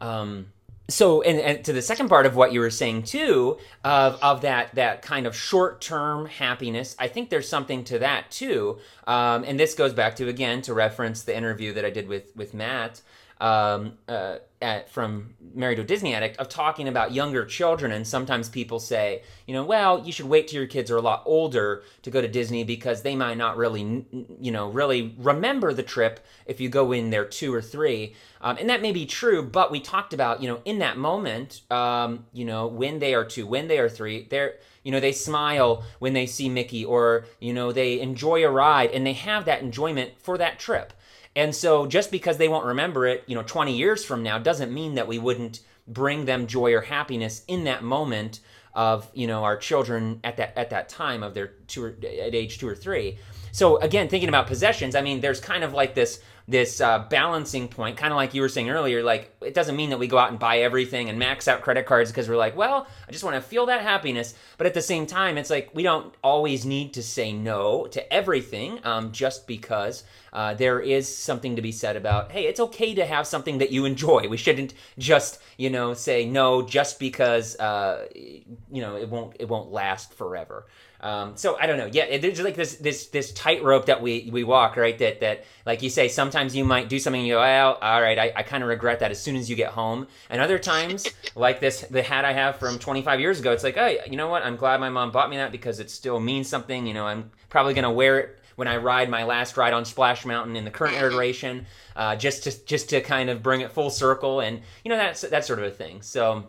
So 0.90 1.20
and, 1.20 1.38
and, 1.38 1.64
to 1.66 1.74
the 1.74 1.82
second 1.82 2.08
part 2.08 2.24
of 2.24 2.34
what 2.34 2.52
you 2.52 2.60
were 2.60 2.70
saying 2.70 3.02
too 3.02 3.58
of, 3.84 4.18
of 4.22 4.40
that 4.40 4.74
that 4.74 5.02
kind 5.02 5.26
of 5.26 5.36
short-term 5.36 6.24
happiness 6.26 6.96
i 6.98 7.08
think 7.08 7.28
there's 7.28 7.48
something 7.48 7.84
to 7.84 7.98
that 7.98 8.30
too. 8.30 8.78
Um, 9.06 9.44
and 9.44 9.60
this 9.60 9.74
goes 9.74 9.92
back 9.92 10.16
to 10.16 10.28
again 10.28 10.62
to 10.62 10.72
reference 10.72 11.24
the 11.24 11.36
interview 11.36 11.74
that 11.74 11.84
i 11.84 11.90
did 11.90 12.08
with 12.08 12.34
with 12.34 12.54
matt 12.54 13.02
um, 13.40 13.94
uh, 14.08 14.36
at, 14.60 14.90
from 14.90 15.34
Married 15.54 15.76
to 15.76 15.82
a 15.82 15.84
Disney 15.84 16.14
Addict 16.14 16.36
of 16.38 16.48
talking 16.48 16.88
about 16.88 17.12
younger 17.12 17.44
children. 17.44 17.92
And 17.92 18.06
sometimes 18.06 18.48
people 18.48 18.80
say, 18.80 19.22
you 19.46 19.54
know, 19.54 19.64
well, 19.64 20.04
you 20.04 20.12
should 20.12 20.26
wait 20.26 20.48
till 20.48 20.58
your 20.58 20.68
kids 20.68 20.90
are 20.90 20.96
a 20.96 21.02
lot 21.02 21.22
older 21.26 21.82
to 22.02 22.10
go 22.10 22.20
to 22.20 22.28
Disney 22.28 22.64
because 22.64 23.02
they 23.02 23.14
might 23.14 23.36
not 23.36 23.56
really, 23.56 24.04
you 24.40 24.50
know, 24.50 24.68
really 24.68 25.14
remember 25.18 25.72
the 25.72 25.82
trip 25.82 26.24
if 26.46 26.60
you 26.60 26.68
go 26.68 26.92
in 26.92 27.10
there 27.10 27.24
two 27.24 27.54
or 27.54 27.62
three. 27.62 28.14
Um, 28.40 28.56
and 28.58 28.68
that 28.70 28.82
may 28.82 28.92
be 28.92 29.06
true, 29.06 29.42
but 29.42 29.70
we 29.70 29.80
talked 29.80 30.12
about, 30.12 30.42
you 30.42 30.48
know, 30.48 30.60
in 30.64 30.78
that 30.80 30.96
moment, 30.96 31.62
um, 31.70 32.26
you 32.32 32.44
know, 32.44 32.66
when 32.66 32.98
they 32.98 33.14
are 33.14 33.24
two, 33.24 33.46
when 33.46 33.68
they 33.68 33.78
are 33.78 33.88
three, 33.88 34.26
they're, 34.28 34.54
you 34.82 34.92
know, 34.92 35.00
they 35.00 35.12
smile 35.12 35.84
when 35.98 36.14
they 36.14 36.26
see 36.26 36.48
Mickey 36.48 36.84
or, 36.84 37.26
you 37.40 37.52
know, 37.52 37.72
they 37.72 38.00
enjoy 38.00 38.44
a 38.44 38.50
ride 38.50 38.90
and 38.90 39.06
they 39.06 39.12
have 39.12 39.44
that 39.44 39.60
enjoyment 39.60 40.12
for 40.20 40.38
that 40.38 40.58
trip. 40.58 40.92
And 41.38 41.54
so 41.54 41.86
just 41.86 42.10
because 42.10 42.36
they 42.36 42.48
won't 42.48 42.66
remember 42.66 43.06
it, 43.06 43.22
you 43.28 43.36
know, 43.36 43.44
20 43.44 43.76
years 43.76 44.04
from 44.04 44.24
now 44.24 44.40
doesn't 44.40 44.74
mean 44.74 44.96
that 44.96 45.06
we 45.06 45.20
wouldn't 45.20 45.60
bring 45.86 46.24
them 46.24 46.48
joy 46.48 46.74
or 46.74 46.80
happiness 46.80 47.44
in 47.46 47.62
that 47.62 47.84
moment 47.84 48.40
of, 48.74 49.08
you 49.14 49.28
know, 49.28 49.44
our 49.44 49.56
children 49.56 50.18
at 50.24 50.36
that 50.38 50.58
at 50.58 50.70
that 50.70 50.88
time 50.88 51.22
of 51.22 51.34
their 51.34 51.52
two 51.68 51.84
or, 51.84 51.88
at 51.90 52.34
age 52.34 52.58
2 52.58 52.66
or 52.66 52.74
3. 52.74 53.16
So 53.52 53.76
again, 53.76 54.08
thinking 54.08 54.28
about 54.28 54.48
possessions, 54.48 54.96
I 54.96 55.00
mean, 55.00 55.20
there's 55.20 55.38
kind 55.38 55.62
of 55.62 55.72
like 55.72 55.94
this 55.94 56.20
this 56.48 56.80
uh, 56.80 57.00
balancing 57.10 57.68
point, 57.68 57.98
kind 57.98 58.10
of 58.10 58.16
like 58.16 58.32
you 58.32 58.40
were 58.40 58.48
saying 58.48 58.70
earlier. 58.70 59.02
Like, 59.02 59.36
it 59.42 59.52
doesn't 59.52 59.76
mean 59.76 59.90
that 59.90 59.98
we 59.98 60.06
go 60.06 60.16
out 60.16 60.30
and 60.30 60.38
buy 60.38 60.60
everything 60.60 61.10
and 61.10 61.18
max 61.18 61.46
out 61.46 61.60
credit 61.60 61.84
cards 61.84 62.10
because 62.10 62.26
we're 62.26 62.38
like, 62.38 62.56
well, 62.56 62.86
I 63.06 63.12
just 63.12 63.22
want 63.22 63.36
to 63.36 63.42
feel 63.42 63.66
that 63.66 63.82
happiness. 63.82 64.34
But 64.56 64.66
at 64.66 64.72
the 64.72 64.80
same 64.80 65.06
time, 65.06 65.36
it's 65.36 65.50
like 65.50 65.68
we 65.74 65.82
don't 65.82 66.14
always 66.24 66.64
need 66.64 66.94
to 66.94 67.02
say 67.02 67.32
no 67.32 67.86
to 67.88 68.12
everything 68.12 68.80
um, 68.84 69.12
just 69.12 69.46
because 69.46 70.04
uh, 70.32 70.54
there 70.54 70.80
is 70.80 71.14
something 71.14 71.56
to 71.56 71.62
be 71.62 71.70
said 71.70 71.96
about, 71.96 72.32
hey, 72.32 72.46
it's 72.46 72.60
okay 72.60 72.94
to 72.94 73.04
have 73.04 73.26
something 73.26 73.58
that 73.58 73.70
you 73.70 73.84
enjoy. 73.84 74.26
We 74.26 74.38
shouldn't 74.38 74.72
just, 74.98 75.40
you 75.58 75.68
know, 75.68 75.92
say 75.92 76.24
no 76.24 76.62
just 76.62 76.98
because, 76.98 77.58
uh, 77.60 78.06
you 78.14 78.80
know, 78.80 78.96
it 78.96 79.10
won't 79.10 79.36
it 79.38 79.48
won't 79.48 79.70
last 79.70 80.14
forever. 80.14 80.66
Um, 81.00 81.36
so 81.36 81.56
I 81.60 81.66
don't 81.66 81.78
know. 81.78 81.88
Yeah, 81.90 82.04
it, 82.04 82.22
there's 82.22 82.40
like 82.40 82.56
this 82.56 82.76
this 82.76 83.06
this 83.06 83.32
tightrope 83.32 83.86
that 83.86 84.02
we 84.02 84.28
we 84.32 84.42
walk, 84.42 84.76
right? 84.76 84.98
That 84.98 85.20
that 85.20 85.44
like 85.64 85.82
you 85.82 85.90
say, 85.90 86.08
sometimes 86.08 86.56
you 86.56 86.64
might 86.64 86.88
do 86.88 86.98
something, 86.98 87.20
and 87.20 87.28
you 87.28 87.34
go, 87.34 87.40
well, 87.40 87.78
all 87.80 88.02
right, 88.02 88.18
I, 88.18 88.32
I 88.34 88.42
kind 88.42 88.62
of 88.62 88.68
regret 88.68 89.00
that 89.00 89.10
as 89.10 89.20
soon 89.20 89.36
as 89.36 89.48
you 89.48 89.54
get 89.54 89.70
home. 89.70 90.08
And 90.28 90.40
other 90.40 90.58
times, 90.58 91.06
like 91.36 91.60
this, 91.60 91.82
the 91.82 92.02
hat 92.02 92.24
I 92.24 92.32
have 92.32 92.56
from 92.56 92.78
25 92.78 93.20
years 93.20 93.38
ago, 93.38 93.52
it's 93.52 93.62
like, 93.62 93.76
oh, 93.78 93.96
you 94.08 94.16
know 94.16 94.28
what? 94.28 94.42
I'm 94.42 94.56
glad 94.56 94.80
my 94.80 94.88
mom 94.88 95.12
bought 95.12 95.30
me 95.30 95.36
that 95.36 95.52
because 95.52 95.78
it 95.78 95.90
still 95.90 96.18
means 96.18 96.48
something. 96.48 96.86
You 96.86 96.94
know, 96.94 97.06
I'm 97.06 97.30
probably 97.48 97.74
gonna 97.74 97.92
wear 97.92 98.18
it 98.18 98.38
when 98.56 98.66
I 98.66 98.76
ride 98.78 99.08
my 99.08 99.22
last 99.22 99.56
ride 99.56 99.72
on 99.72 99.84
Splash 99.84 100.26
Mountain 100.26 100.56
in 100.56 100.64
the 100.64 100.70
current 100.72 100.96
iteration, 100.96 101.64
uh, 101.94 102.16
just 102.16 102.42
to 102.42 102.64
just 102.64 102.88
to 102.90 103.00
kind 103.00 103.30
of 103.30 103.40
bring 103.40 103.60
it 103.60 103.70
full 103.70 103.90
circle, 103.90 104.40
and 104.40 104.62
you 104.84 104.88
know 104.88 104.96
that's 104.96 105.20
that 105.20 105.44
sort 105.44 105.60
of 105.60 105.66
a 105.66 105.70
thing. 105.70 106.02
So, 106.02 106.48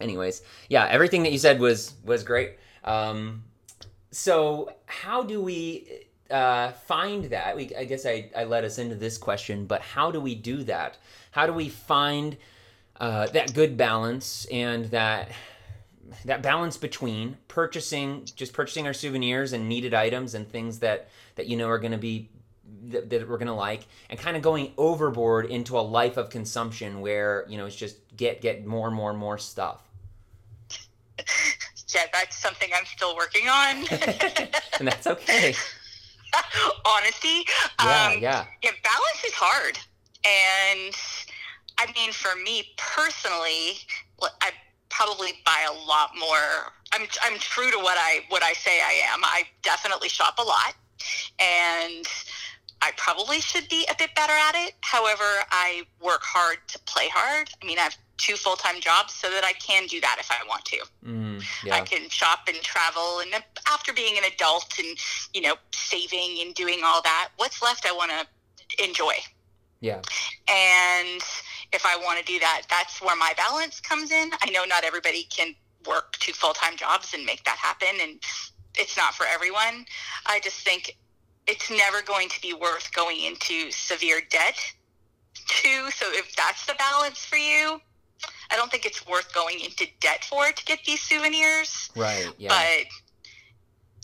anyways, 0.00 0.40
yeah, 0.70 0.86
everything 0.88 1.24
that 1.24 1.32
you 1.32 1.38
said 1.38 1.60
was 1.60 1.92
was 2.06 2.24
great. 2.24 2.56
Um, 2.84 3.42
so 4.10 4.72
how 4.86 5.22
do 5.22 5.40
we 5.40 6.06
uh, 6.30 6.72
find 6.72 7.24
that? 7.26 7.56
We, 7.56 7.74
I 7.76 7.84
guess 7.84 8.06
I, 8.06 8.30
I 8.36 8.44
led 8.44 8.64
us 8.64 8.78
into 8.78 8.94
this 8.94 9.18
question, 9.18 9.66
but 9.66 9.80
how 9.80 10.10
do 10.10 10.20
we 10.20 10.34
do 10.34 10.62
that? 10.64 10.98
How 11.30 11.46
do 11.46 11.52
we 11.52 11.68
find 11.68 12.36
uh, 13.00 13.26
that 13.28 13.54
good 13.54 13.76
balance 13.76 14.46
and 14.50 14.86
that 14.86 15.30
that 16.24 16.40
balance 16.40 16.76
between 16.76 17.36
purchasing 17.48 18.26
just 18.36 18.52
purchasing 18.52 18.86
our 18.86 18.92
souvenirs 18.92 19.52
and 19.52 19.68
needed 19.68 19.92
items 19.92 20.34
and 20.34 20.48
things 20.48 20.78
that 20.78 21.08
that 21.34 21.46
you 21.46 21.56
know 21.56 21.68
are 21.68 21.78
going 21.78 21.92
to 21.92 21.98
be 21.98 22.30
that, 22.84 23.10
that, 23.10 23.28
we're 23.28 23.38
going 23.38 23.48
to 23.48 23.52
like 23.52 23.86
and 24.08 24.18
kind 24.18 24.36
of 24.36 24.42
going 24.42 24.72
overboard 24.78 25.46
into 25.46 25.78
a 25.78 25.80
life 25.80 26.16
of 26.16 26.30
consumption 26.30 27.00
where 27.00 27.44
you 27.48 27.58
know 27.58 27.66
it's 27.66 27.76
just 27.76 27.96
get 28.16 28.40
get 28.40 28.64
more 28.64 28.86
and 28.86 28.96
more 28.96 29.10
and 29.10 29.18
more 29.18 29.36
stuff 29.36 29.82
yeah, 31.96 32.06
that's 32.12 32.36
something 32.36 32.68
I'm 32.76 32.84
still 32.84 33.16
working 33.16 33.48
on. 33.48 33.76
and 34.78 34.86
that's 34.86 35.06
okay. 35.06 35.54
Honesty. 36.84 37.44
Yeah, 37.82 38.12
um, 38.12 38.18
yeah. 38.20 38.44
Yeah, 38.62 38.72
balance 38.82 39.24
is 39.26 39.32
hard. 39.34 39.78
And 40.24 40.94
I 41.78 41.90
mean, 41.94 42.12
for 42.12 42.36
me 42.36 42.64
personally, 42.76 43.78
I 44.42 44.50
probably 44.90 45.32
buy 45.46 45.66
a 45.68 45.86
lot 45.86 46.10
more. 46.18 46.72
I'm, 46.92 47.06
I'm 47.22 47.38
true 47.38 47.70
to 47.70 47.78
what 47.78 47.96
I, 47.98 48.20
what 48.28 48.42
I 48.42 48.52
say 48.52 48.80
I 48.82 49.00
am. 49.12 49.24
I 49.24 49.44
definitely 49.62 50.10
shop 50.10 50.38
a 50.38 50.42
lot. 50.42 50.74
And 51.38 52.06
I 52.82 52.92
probably 52.98 53.40
should 53.40 53.68
be 53.70 53.86
a 53.90 53.94
bit 53.98 54.14
better 54.14 54.32
at 54.32 54.54
it. 54.54 54.74
However, 54.82 55.24
I 55.50 55.84
work 56.02 56.22
hard 56.22 56.58
to 56.68 56.78
play 56.80 57.08
hard. 57.08 57.48
I 57.62 57.66
mean, 57.66 57.78
I 57.78 57.82
have 57.82 57.96
two 58.18 58.36
full 58.36 58.56
time 58.56 58.80
jobs 58.80 59.14
so 59.14 59.30
that 59.30 59.44
I 59.44 59.52
can 59.54 59.86
do 59.86 60.00
that 60.00 60.16
if 60.18 60.30
I 60.30 60.46
want 60.48 60.64
to. 60.66 60.78
Mm, 61.04 61.44
yeah. 61.64 61.74
I 61.74 61.80
can 61.80 62.08
shop 62.08 62.48
and 62.48 62.56
travel. 62.62 63.20
And 63.20 63.42
after 63.68 63.92
being 63.92 64.16
an 64.18 64.24
adult 64.24 64.74
and, 64.78 64.96
you 65.34 65.42
know, 65.42 65.54
saving 65.72 66.38
and 66.40 66.54
doing 66.54 66.80
all 66.84 67.02
that, 67.02 67.30
what's 67.36 67.62
left 67.62 67.86
I 67.86 67.92
want 67.92 68.10
to 68.10 68.84
enjoy. 68.84 69.14
Yeah. 69.80 70.00
And 70.48 71.22
if 71.72 71.84
I 71.84 71.96
want 71.96 72.18
to 72.18 72.24
do 72.24 72.38
that. 72.40 72.62
That's 72.68 73.00
where 73.00 73.16
my 73.16 73.32
balance 73.36 73.80
comes 73.80 74.10
in. 74.10 74.30
I 74.42 74.50
know 74.50 74.64
not 74.64 74.84
everybody 74.84 75.24
can 75.24 75.54
work 75.86 76.16
two 76.18 76.32
full 76.32 76.54
time 76.54 76.76
jobs 76.76 77.14
and 77.14 77.24
make 77.24 77.44
that 77.44 77.56
happen, 77.56 78.00
and 78.00 78.20
it's 78.76 78.96
not 78.96 79.14
for 79.14 79.26
everyone. 79.26 79.86
I 80.26 80.40
just 80.40 80.60
think 80.60 80.96
it's 81.46 81.70
never 81.70 82.02
going 82.02 82.28
to 82.28 82.40
be 82.40 82.54
worth 82.54 82.92
going 82.94 83.22
into 83.22 83.70
severe 83.70 84.20
debt 84.30 84.58
too. 85.48 85.90
So 85.90 86.06
if 86.10 86.34
that's 86.34 86.66
the 86.66 86.74
balance 86.74 87.24
for 87.24 87.36
you, 87.36 87.80
I 88.50 88.56
don't 88.56 88.70
think 88.70 88.86
it's 88.86 89.06
worth 89.06 89.32
going 89.34 89.60
into 89.60 89.86
debt 90.00 90.24
for 90.24 90.46
to 90.50 90.64
get 90.64 90.80
these 90.84 91.00
souvenirs. 91.00 91.90
Right. 91.96 92.28
Yeah. 92.38 92.48
But 92.48 92.86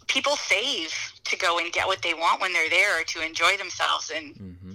people 0.09 0.37
save 0.37 0.95
to 1.25 1.37
go 1.37 1.59
and 1.59 1.73
get 1.73 1.87
what 1.87 2.03
they 2.03 2.15
want 2.15 2.41
when 2.41 2.53
they're 2.53 2.71
there 2.71 3.05
to 3.05 3.25
enjoy 3.25 3.57
themselves, 3.57 4.11
and 4.15 4.35
mm-hmm. 4.35 4.73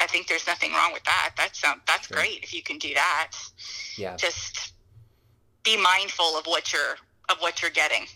I 0.00 0.06
think 0.06 0.28
there's 0.28 0.46
nothing 0.46 0.72
wrong 0.72 0.92
with 0.92 1.04
that. 1.04 1.34
That's 1.36 1.64
um, 1.64 1.80
that's 1.86 2.08
sure. 2.08 2.16
great 2.16 2.42
if 2.42 2.54
you 2.54 2.62
can 2.62 2.78
do 2.78 2.94
that. 2.94 3.32
Yeah. 3.96 4.16
Just 4.16 4.72
be 5.64 5.76
mindful 5.76 6.38
of 6.38 6.46
what 6.46 6.72
you're 6.72 6.96
of 7.28 7.38
what 7.38 7.60
you're 7.60 7.70
getting 7.70 8.06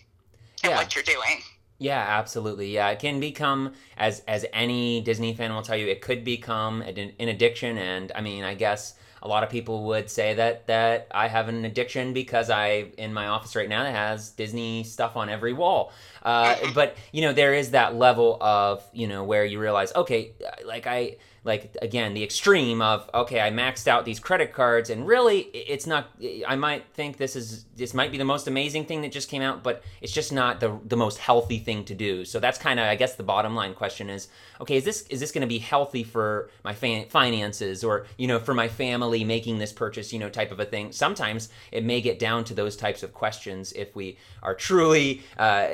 and 0.63 0.71
yeah. 0.71 0.77
what 0.77 0.95
you're 0.95 1.03
doing. 1.03 1.41
Yeah, 1.79 1.99
absolutely. 1.99 2.71
Yeah, 2.71 2.89
it 2.89 2.99
can 2.99 3.19
become 3.19 3.73
as 3.97 4.21
as 4.27 4.45
any 4.53 5.01
Disney 5.01 5.33
fan 5.33 5.53
will 5.53 5.63
tell 5.63 5.75
you, 5.75 5.87
it 5.87 6.01
could 6.01 6.23
become 6.23 6.81
an, 6.83 7.11
an 7.19 7.27
addiction. 7.27 7.77
And 7.77 8.11
I 8.13 8.21
mean, 8.21 8.43
I 8.43 8.53
guess 8.53 8.93
a 9.21 9.27
lot 9.27 9.43
of 9.43 9.49
people 9.49 9.85
would 9.85 10.09
say 10.09 10.33
that 10.33 10.67
that 10.67 11.07
I 11.11 11.27
have 11.27 11.47
an 11.47 11.63
addiction 11.65 12.13
because 12.13 12.49
I 12.49 12.87
in 12.97 13.13
my 13.13 13.27
office 13.27 13.55
right 13.55 13.69
now 13.69 13.83
that 13.83 13.93
has 13.93 14.31
Disney 14.31 14.83
stuff 14.83 15.15
on 15.15 15.29
every 15.29 15.53
wall. 15.53 15.91
Uh, 16.23 16.55
but 16.73 16.95
you 17.11 17.21
know, 17.21 17.33
there 17.33 17.53
is 17.53 17.71
that 17.71 17.95
level 17.95 18.37
of 18.41 18.83
you 18.93 19.07
know 19.07 19.23
where 19.23 19.45
you 19.45 19.59
realize, 19.59 19.93
okay, 19.95 20.31
like 20.65 20.87
I 20.87 21.17
like 21.43 21.75
again 21.81 22.13
the 22.13 22.23
extreme 22.23 22.81
of 22.81 23.09
okay 23.13 23.41
i 23.41 23.49
maxed 23.49 23.87
out 23.87 24.05
these 24.05 24.19
credit 24.19 24.53
cards 24.53 24.89
and 24.91 25.07
really 25.07 25.39
it's 25.39 25.87
not 25.87 26.09
i 26.47 26.55
might 26.55 26.85
think 26.93 27.17
this 27.17 27.35
is 27.35 27.65
this 27.75 27.93
might 27.95 28.11
be 28.11 28.17
the 28.17 28.25
most 28.25 28.47
amazing 28.47 28.85
thing 28.85 29.01
that 29.01 29.11
just 29.11 29.27
came 29.27 29.41
out 29.41 29.63
but 29.63 29.83
it's 30.01 30.13
just 30.13 30.31
not 30.31 30.59
the 30.59 30.79
the 30.85 30.95
most 30.95 31.17
healthy 31.17 31.59
thing 31.59 31.83
to 31.85 31.95
do. 31.95 32.25
So 32.25 32.39
that's 32.39 32.57
kind 32.57 32.79
of 32.79 32.85
i 32.85 32.95
guess 32.95 33.15
the 33.15 33.23
bottom 33.23 33.55
line 33.55 33.73
question 33.73 34.09
is 34.09 34.27
okay 34.59 34.75
is 34.75 34.83
this 34.83 35.01
is 35.07 35.19
this 35.19 35.31
going 35.31 35.41
to 35.41 35.47
be 35.47 35.59
healthy 35.59 36.03
for 36.03 36.49
my 36.63 36.73
finances 36.73 37.83
or 37.83 38.05
you 38.17 38.27
know 38.27 38.39
for 38.39 38.53
my 38.53 38.67
family 38.67 39.23
making 39.23 39.57
this 39.57 39.73
purchase 39.73 40.13
you 40.13 40.19
know 40.19 40.29
type 40.29 40.51
of 40.51 40.59
a 40.59 40.65
thing? 40.65 40.91
Sometimes 40.91 41.49
it 41.71 41.83
may 41.83 42.01
get 42.01 42.19
down 42.19 42.43
to 42.45 42.53
those 42.53 42.75
types 42.75 43.03
of 43.03 43.13
questions 43.13 43.73
if 43.73 43.95
we 43.95 44.17
are 44.43 44.53
truly 44.53 45.23
uh, 45.37 45.67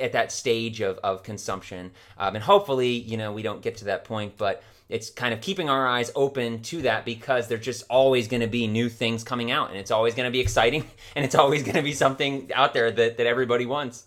at 0.00 0.12
that 0.12 0.32
stage 0.32 0.80
of, 0.80 0.98
of 0.98 1.22
consumption. 1.22 1.90
Um, 2.18 2.34
and 2.34 2.44
hopefully 2.44 2.90
you 2.90 3.16
know 3.16 3.32
we 3.32 3.42
don't 3.42 3.62
get 3.62 3.76
to 3.78 3.84
that 3.86 4.04
point 4.04 4.36
but 4.36 4.62
it's 4.92 5.08
kind 5.08 5.32
of 5.32 5.40
keeping 5.40 5.70
our 5.70 5.86
eyes 5.86 6.12
open 6.14 6.60
to 6.62 6.82
that 6.82 7.04
because 7.04 7.48
there's 7.48 7.64
just 7.64 7.82
always 7.88 8.28
going 8.28 8.42
to 8.42 8.46
be 8.46 8.66
new 8.66 8.88
things 8.88 9.24
coming 9.24 9.50
out 9.50 9.70
and 9.70 9.78
it's 9.78 9.90
always 9.90 10.14
going 10.14 10.26
to 10.26 10.30
be 10.30 10.40
exciting 10.40 10.84
and 11.16 11.24
it's 11.24 11.34
always 11.34 11.62
going 11.62 11.76
to 11.76 11.82
be 11.82 11.94
something 11.94 12.50
out 12.54 12.74
there 12.74 12.90
that, 12.90 13.16
that 13.16 13.26
everybody 13.26 13.66
wants 13.66 14.04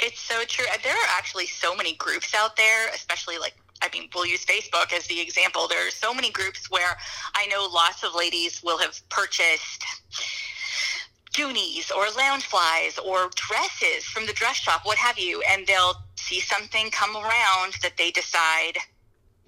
it's 0.00 0.20
so 0.20 0.42
true 0.46 0.64
there 0.82 0.94
are 0.94 1.08
actually 1.16 1.46
so 1.46 1.76
many 1.76 1.94
groups 1.96 2.34
out 2.34 2.56
there 2.56 2.88
especially 2.94 3.38
like 3.38 3.54
I 3.80 3.88
mean, 3.92 4.08
we'll 4.12 4.26
use 4.26 4.44
Facebook 4.44 4.92
as 4.92 5.06
the 5.06 5.20
example. 5.20 5.68
There 5.68 5.86
are 5.86 5.92
so 5.92 6.12
many 6.12 6.32
groups 6.32 6.68
where 6.68 6.96
I 7.36 7.46
know 7.46 7.68
lots 7.72 8.02
of 8.02 8.12
ladies 8.12 8.60
will 8.60 8.78
have 8.78 9.00
purchased 9.08 9.84
Dooneys 11.32 11.92
or 11.94 12.06
Loungeflies 12.06 12.98
or 13.00 13.30
dresses 13.36 14.04
from 14.04 14.26
the 14.26 14.32
dress 14.32 14.56
shop, 14.56 14.80
what 14.84 14.98
have 14.98 15.16
you, 15.16 15.42
and 15.48 15.64
they'll 15.64 15.94
see 16.16 16.40
something 16.40 16.90
come 16.90 17.16
around 17.16 17.74
that 17.82 17.92
they 17.96 18.10
decide 18.10 18.78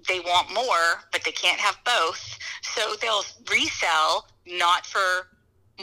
they 0.07 0.19
want 0.19 0.53
more, 0.53 1.03
but 1.11 1.23
they 1.23 1.31
can't 1.31 1.59
have 1.59 1.77
both. 1.85 2.37
So 2.61 2.95
they'll 3.01 3.23
resell 3.49 4.27
not 4.45 4.85
for 4.85 5.27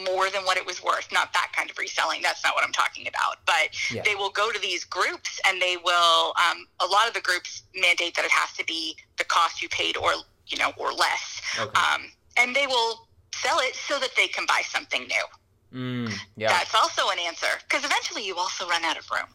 more 0.05 0.29
than 0.29 0.43
what 0.43 0.57
it 0.57 0.65
was 0.65 0.83
worth. 0.83 1.11
Not 1.11 1.33
that 1.33 1.51
kind 1.55 1.69
of 1.69 1.77
reselling. 1.77 2.21
That's 2.21 2.43
not 2.43 2.55
what 2.55 2.63
I'm 2.63 2.71
talking 2.71 3.07
about. 3.07 3.37
But 3.45 3.69
yeah. 3.91 4.01
they 4.05 4.15
will 4.15 4.29
go 4.29 4.51
to 4.51 4.59
these 4.59 4.83
groups 4.83 5.39
and 5.45 5.61
they 5.61 5.77
will, 5.77 6.33
um, 6.37 6.67
a 6.79 6.85
lot 6.85 7.07
of 7.07 7.13
the 7.13 7.21
groups 7.21 7.63
mandate 7.75 8.15
that 8.15 8.25
it 8.25 8.31
has 8.31 8.55
to 8.57 8.65
be 8.65 8.95
the 9.17 9.25
cost 9.25 9.61
you 9.61 9.69
paid 9.69 9.97
or, 9.97 10.13
you 10.47 10.57
know, 10.57 10.71
or 10.77 10.91
less. 10.91 11.41
Okay. 11.59 11.79
Um, 11.79 12.11
and 12.37 12.55
they 12.55 12.67
will 12.67 13.07
sell 13.33 13.59
it 13.59 13.75
so 13.75 13.99
that 13.99 14.11
they 14.15 14.27
can 14.27 14.45
buy 14.45 14.61
something 14.63 15.01
new. 15.07 15.25
Mm, 15.73 16.13
yeah. 16.35 16.49
That's 16.49 16.73
also 16.73 17.09
an 17.09 17.19
answer 17.19 17.47
because 17.67 17.85
eventually 17.85 18.25
you 18.25 18.35
also 18.37 18.67
run 18.67 18.83
out 18.83 18.97
of 18.97 19.09
room. 19.11 19.27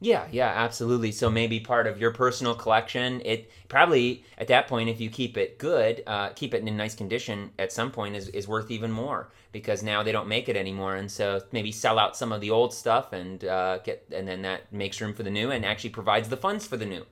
Yeah, 0.00 0.26
yeah, 0.30 0.52
absolutely. 0.54 1.10
So 1.10 1.30
maybe 1.30 1.58
part 1.58 1.86
of 1.86 1.98
your 1.98 2.10
personal 2.10 2.54
collection, 2.54 3.22
it 3.24 3.50
probably 3.68 4.24
at 4.36 4.48
that 4.48 4.68
point, 4.68 4.90
if 4.90 5.00
you 5.00 5.08
keep 5.08 5.38
it 5.38 5.58
good, 5.58 6.02
uh, 6.06 6.30
keep 6.30 6.52
it 6.52 6.66
in 6.66 6.76
nice 6.76 6.94
condition, 6.94 7.50
at 7.58 7.72
some 7.72 7.90
point 7.90 8.14
is, 8.14 8.28
is 8.28 8.46
worth 8.46 8.70
even 8.70 8.92
more 8.92 9.30
because 9.52 9.82
now 9.82 10.02
they 10.02 10.12
don't 10.12 10.28
make 10.28 10.50
it 10.50 10.56
anymore, 10.56 10.96
and 10.96 11.10
so 11.10 11.40
maybe 11.50 11.72
sell 11.72 11.98
out 11.98 12.14
some 12.14 12.30
of 12.30 12.42
the 12.42 12.50
old 12.50 12.74
stuff 12.74 13.14
and 13.14 13.44
uh, 13.46 13.78
get, 13.78 14.06
and 14.12 14.28
then 14.28 14.42
that 14.42 14.70
makes 14.70 15.00
room 15.00 15.14
for 15.14 15.22
the 15.22 15.30
new 15.30 15.50
and 15.50 15.64
actually 15.64 15.90
provides 15.90 16.28
the 16.28 16.36
funds 16.36 16.66
for 16.66 16.76
the 16.76 16.84
new. 16.84 17.06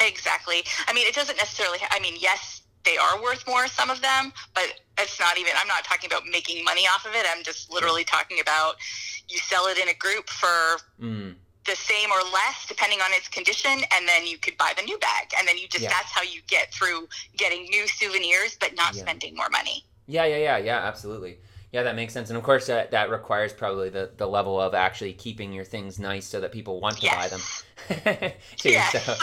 Exactly. 0.00 0.62
I 0.86 0.92
mean, 0.92 1.06
it 1.08 1.14
doesn't 1.14 1.36
necessarily. 1.36 1.78
I 1.90 1.98
mean, 1.98 2.14
yes, 2.20 2.62
they 2.84 2.96
are 2.96 3.20
worth 3.20 3.44
more, 3.48 3.66
some 3.66 3.90
of 3.90 4.00
them, 4.02 4.32
but 4.54 4.66
it's 4.98 5.18
not 5.18 5.36
even. 5.36 5.52
I'm 5.60 5.66
not 5.66 5.84
talking 5.84 6.08
about 6.08 6.22
making 6.30 6.64
money 6.64 6.82
off 6.82 7.06
of 7.06 7.14
it. 7.14 7.26
I'm 7.28 7.42
just 7.42 7.72
literally 7.72 8.04
talking 8.04 8.38
about 8.38 8.76
you 9.28 9.38
sell 9.38 9.66
it 9.66 9.78
in 9.78 9.88
a 9.88 9.94
group 9.94 10.28
for. 10.28 10.78
Mm 11.00 11.34
the 11.66 11.76
same 11.76 12.10
or 12.10 12.22
less 12.32 12.66
depending 12.66 13.00
on 13.00 13.10
its 13.12 13.28
condition 13.28 13.72
and 13.92 14.08
then 14.08 14.26
you 14.26 14.38
could 14.38 14.56
buy 14.56 14.72
the 14.76 14.82
new 14.82 14.98
bag 14.98 15.28
and 15.38 15.46
then 15.48 15.56
you 15.56 15.66
just 15.68 15.84
yeah. 15.84 15.90
that's 15.90 16.10
how 16.12 16.22
you 16.22 16.40
get 16.46 16.72
through 16.72 17.08
getting 17.36 17.64
new 17.64 17.86
souvenirs 17.88 18.56
but 18.60 18.74
not 18.76 18.94
yeah. 18.94 19.02
spending 19.02 19.34
more 19.34 19.48
money 19.50 19.84
yeah 20.06 20.24
yeah 20.24 20.36
yeah 20.36 20.56
yeah 20.58 20.78
absolutely 20.78 21.38
yeah 21.72 21.82
that 21.82 21.96
makes 21.96 22.12
sense 22.12 22.30
and 22.30 22.36
of 22.36 22.42
course 22.42 22.66
that, 22.66 22.90
that 22.90 23.10
requires 23.10 23.52
probably 23.52 23.88
the, 23.88 24.10
the 24.16 24.26
level 24.26 24.60
of 24.60 24.74
actually 24.74 25.12
keeping 25.12 25.52
your 25.52 25.64
things 25.64 25.98
nice 25.98 26.26
so 26.26 26.40
that 26.40 26.52
people 26.52 26.80
want 26.80 26.96
to 26.96 27.02
yes. 27.02 27.14
buy 27.88 28.18
them 28.18 28.32
too 28.56 28.70
yes. 28.70 29.04
so, 29.04 29.14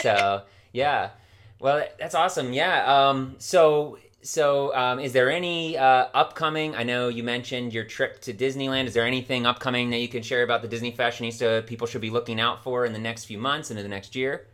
so 0.00 0.42
yeah 0.72 1.10
well 1.58 1.84
that's 1.98 2.14
awesome 2.14 2.52
yeah 2.52 3.08
um 3.08 3.34
so 3.38 3.98
so, 4.22 4.74
um, 4.76 5.00
is 5.00 5.12
there 5.12 5.30
any 5.30 5.78
uh, 5.78 6.08
upcoming? 6.12 6.76
I 6.76 6.82
know 6.82 7.08
you 7.08 7.22
mentioned 7.22 7.72
your 7.72 7.84
trip 7.84 8.20
to 8.22 8.34
Disneyland. 8.34 8.86
Is 8.86 8.94
there 8.94 9.06
anything 9.06 9.46
upcoming 9.46 9.90
that 9.90 9.98
you 9.98 10.08
can 10.08 10.22
share 10.22 10.42
about 10.42 10.60
the 10.62 10.68
Disney 10.68 10.92
Fashionista 10.92 11.66
people 11.66 11.86
should 11.86 12.02
be 12.02 12.10
looking 12.10 12.38
out 12.38 12.62
for 12.62 12.84
in 12.84 12.92
the 12.92 12.98
next 12.98 13.24
few 13.24 13.38
months 13.38 13.70
and 13.70 13.78
in 13.78 13.84
the 13.84 13.88
next 13.88 14.14
year? 14.14 14.46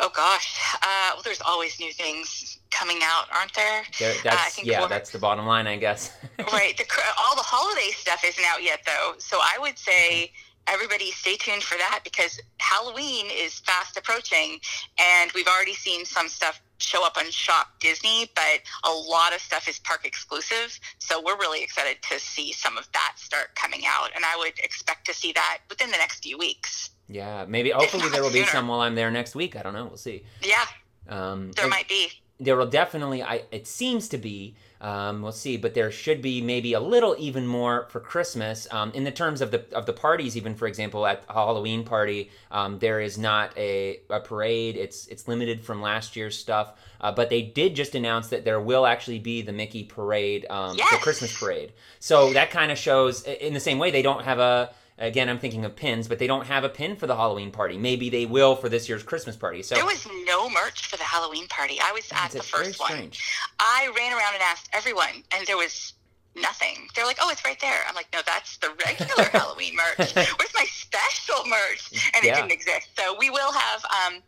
Oh 0.00 0.10
gosh, 0.14 0.60
uh, 0.82 1.10
well, 1.14 1.22
there's 1.24 1.40
always 1.40 1.80
new 1.80 1.92
things 1.92 2.58
coming 2.70 2.98
out, 3.02 3.26
aren't 3.34 3.52
there? 3.54 3.82
there 3.98 4.14
that's, 4.22 4.58
uh, 4.58 4.62
yeah, 4.64 4.86
that's 4.86 5.10
the 5.10 5.18
bottom 5.18 5.46
line, 5.46 5.66
I 5.66 5.76
guess. 5.76 6.12
right. 6.52 6.76
The, 6.76 6.84
all 7.18 7.34
the 7.34 7.42
holiday 7.42 7.90
stuff 7.92 8.22
isn't 8.24 8.44
out 8.46 8.62
yet, 8.62 8.80
though. 8.86 9.14
So 9.18 9.38
I 9.40 9.58
would 9.60 9.76
say 9.76 10.32
everybody 10.66 11.10
stay 11.12 11.36
tuned 11.36 11.62
for 11.62 11.76
that 11.78 12.00
because 12.04 12.40
Halloween 12.58 13.26
is 13.32 13.60
fast 13.60 13.96
approaching, 13.96 14.58
and 14.98 15.30
we've 15.34 15.46
already 15.46 15.74
seen 15.74 16.04
some 16.04 16.28
stuff 16.28 16.60
show 16.78 17.04
up 17.04 17.16
on 17.16 17.30
Shop 17.30 17.68
Disney, 17.80 18.30
but 18.34 18.60
a 18.84 18.92
lot 18.92 19.34
of 19.34 19.40
stuff 19.40 19.68
is 19.68 19.78
park 19.80 20.04
exclusive. 20.04 20.78
So 20.98 21.22
we're 21.24 21.36
really 21.36 21.62
excited 21.62 21.96
to 22.10 22.18
see 22.18 22.52
some 22.52 22.78
of 22.78 22.88
that 22.92 23.14
start 23.16 23.54
coming 23.54 23.82
out, 23.86 24.10
and 24.14 24.24
I 24.24 24.36
would 24.36 24.58
expect 24.62 25.06
to 25.06 25.14
see 25.14 25.32
that 25.32 25.58
within 25.68 25.90
the 25.90 25.96
next 25.96 26.22
few 26.22 26.38
weeks. 26.38 26.90
Yeah, 27.08 27.46
maybe 27.48 27.70
hopefully 27.70 28.08
there 28.10 28.22
will 28.22 28.30
sooner. 28.30 28.44
be 28.44 28.50
some 28.50 28.68
while 28.68 28.80
I'm 28.80 28.94
there 28.94 29.10
next 29.10 29.34
week. 29.34 29.56
I 29.56 29.62
don't 29.62 29.72
know. 29.72 29.86
We'll 29.86 29.96
see. 29.96 30.24
Yeah. 30.42 30.64
Um, 31.08 31.52
there 31.52 31.68
might 31.68 31.88
be. 31.88 32.10
There 32.38 32.56
will 32.56 32.66
definitely. 32.66 33.22
I. 33.22 33.44
It 33.50 33.66
seems 33.66 34.08
to 34.10 34.18
be 34.18 34.54
um, 34.80 35.22
we'll 35.22 35.32
see, 35.32 35.56
but 35.56 35.74
there 35.74 35.90
should 35.90 36.22
be 36.22 36.40
maybe 36.40 36.72
a 36.72 36.80
little 36.80 37.16
even 37.18 37.46
more 37.46 37.86
for 37.90 38.00
Christmas. 38.00 38.68
Um, 38.70 38.92
in 38.92 39.04
the 39.04 39.10
terms 39.10 39.40
of 39.40 39.50
the 39.50 39.64
of 39.72 39.86
the 39.86 39.92
parties, 39.92 40.36
even 40.36 40.54
for 40.54 40.66
example, 40.66 41.06
at 41.06 41.24
a 41.28 41.32
Halloween 41.32 41.84
party, 41.84 42.30
um, 42.50 42.78
there 42.78 43.00
is 43.00 43.18
not 43.18 43.56
a, 43.56 44.00
a 44.08 44.20
parade. 44.20 44.76
It's 44.76 45.06
it's 45.08 45.26
limited 45.26 45.60
from 45.60 45.82
last 45.82 46.16
year's 46.16 46.38
stuff. 46.38 46.74
Uh, 47.00 47.12
but 47.12 47.30
they 47.30 47.42
did 47.42 47.76
just 47.76 47.94
announce 47.94 48.28
that 48.28 48.44
there 48.44 48.60
will 48.60 48.84
actually 48.84 49.20
be 49.20 49.40
the 49.42 49.52
Mickey 49.52 49.84
parade, 49.84 50.46
um, 50.50 50.76
yes. 50.76 50.90
the 50.90 50.96
Christmas 50.96 51.38
parade. 51.38 51.72
So 52.00 52.32
that 52.32 52.50
kind 52.50 52.72
of 52.72 52.78
shows, 52.78 53.22
in 53.22 53.54
the 53.54 53.60
same 53.60 53.78
way, 53.78 53.92
they 53.92 54.02
don't 54.02 54.24
have 54.24 54.40
a 54.40 54.70
Again, 54.98 55.28
I'm 55.28 55.38
thinking 55.38 55.64
of 55.64 55.76
pins, 55.76 56.08
but 56.08 56.18
they 56.18 56.26
don't 56.26 56.46
have 56.46 56.64
a 56.64 56.68
pin 56.68 56.96
for 56.96 57.06
the 57.06 57.14
Halloween 57.14 57.52
party. 57.52 57.78
Maybe 57.78 58.10
they 58.10 58.26
will 58.26 58.56
for 58.56 58.68
this 58.68 58.88
year's 58.88 59.04
Christmas 59.04 59.36
party. 59.36 59.62
So 59.62 59.76
there 59.76 59.84
was 59.84 60.06
no 60.26 60.50
merch 60.50 60.88
for 60.88 60.96
the 60.96 61.04
Halloween 61.04 61.46
party. 61.46 61.78
I 61.80 61.92
was 61.92 62.08
at 62.12 62.32
the 62.32 62.42
first 62.42 62.80
one. 62.80 63.12
I 63.60 63.92
ran 63.96 64.12
around 64.12 64.34
and 64.34 64.42
asked 64.42 64.68
everyone, 64.72 65.22
and 65.30 65.46
there 65.46 65.56
was 65.56 65.94
nothing. 66.34 66.88
They're 66.96 67.06
like, 67.06 67.18
"Oh, 67.20 67.30
it's 67.30 67.44
right 67.44 67.60
there." 67.60 67.80
I'm 67.88 67.94
like, 67.94 68.08
"No, 68.12 68.20
that's 68.26 68.56
the 68.56 68.70
regular 68.86 69.22
Halloween 69.32 69.76
merch. 69.76 70.14
Where's 70.14 70.54
my 70.54 70.66
special 70.68 71.46
merch?" 71.46 72.10
And 72.14 72.24
yeah. 72.24 72.32
it 72.32 72.34
didn't 72.34 72.52
exist. 72.52 72.88
So 72.98 73.16
we 73.18 73.30
will 73.30 73.52
have. 73.52 73.84
Um, 73.84 74.22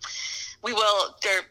we 0.62 0.72
will. 0.72 1.16
There 1.24 1.42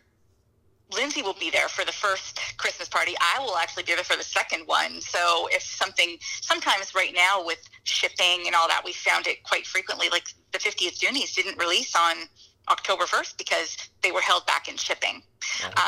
Lindsay 0.92 1.22
will 1.22 1.36
be 1.40 1.50
there 1.52 1.68
for 1.70 1.86
the 1.86 1.92
first 1.92 2.40
Christmas 2.58 2.90
party. 2.90 3.14
I 3.22 3.40
will 3.40 3.58
actually 3.58 3.84
be 3.84 3.94
there 3.94 4.04
for 4.04 4.18
the 4.18 4.24
second 4.24 4.64
one. 4.66 5.02
So 5.02 5.48
if 5.52 5.62
something, 5.62 6.18
sometimes 6.42 6.96
right 6.96 7.14
now 7.14 7.44
with 7.46 7.60
shipping 7.84 8.44
and 8.48 8.56
all 8.56 8.68
that, 8.68 8.82
we 8.84 8.94
found 8.94 9.28
it 9.28 9.44
quite 9.44 9.68
frequently. 9.68 10.10
Like 10.10 10.26
the 10.52 10.58
50th 10.58 11.00
Dooneys 11.00 11.34
didn't 11.36 11.58
release 11.60 11.96
on 11.96 12.16
October 12.70 13.06
1st 13.06 13.38
because 13.38 13.78
they 14.02 14.12
were 14.12 14.22
held 14.22 14.46
back 14.48 14.68
in 14.68 14.78
shipping, 14.78 15.22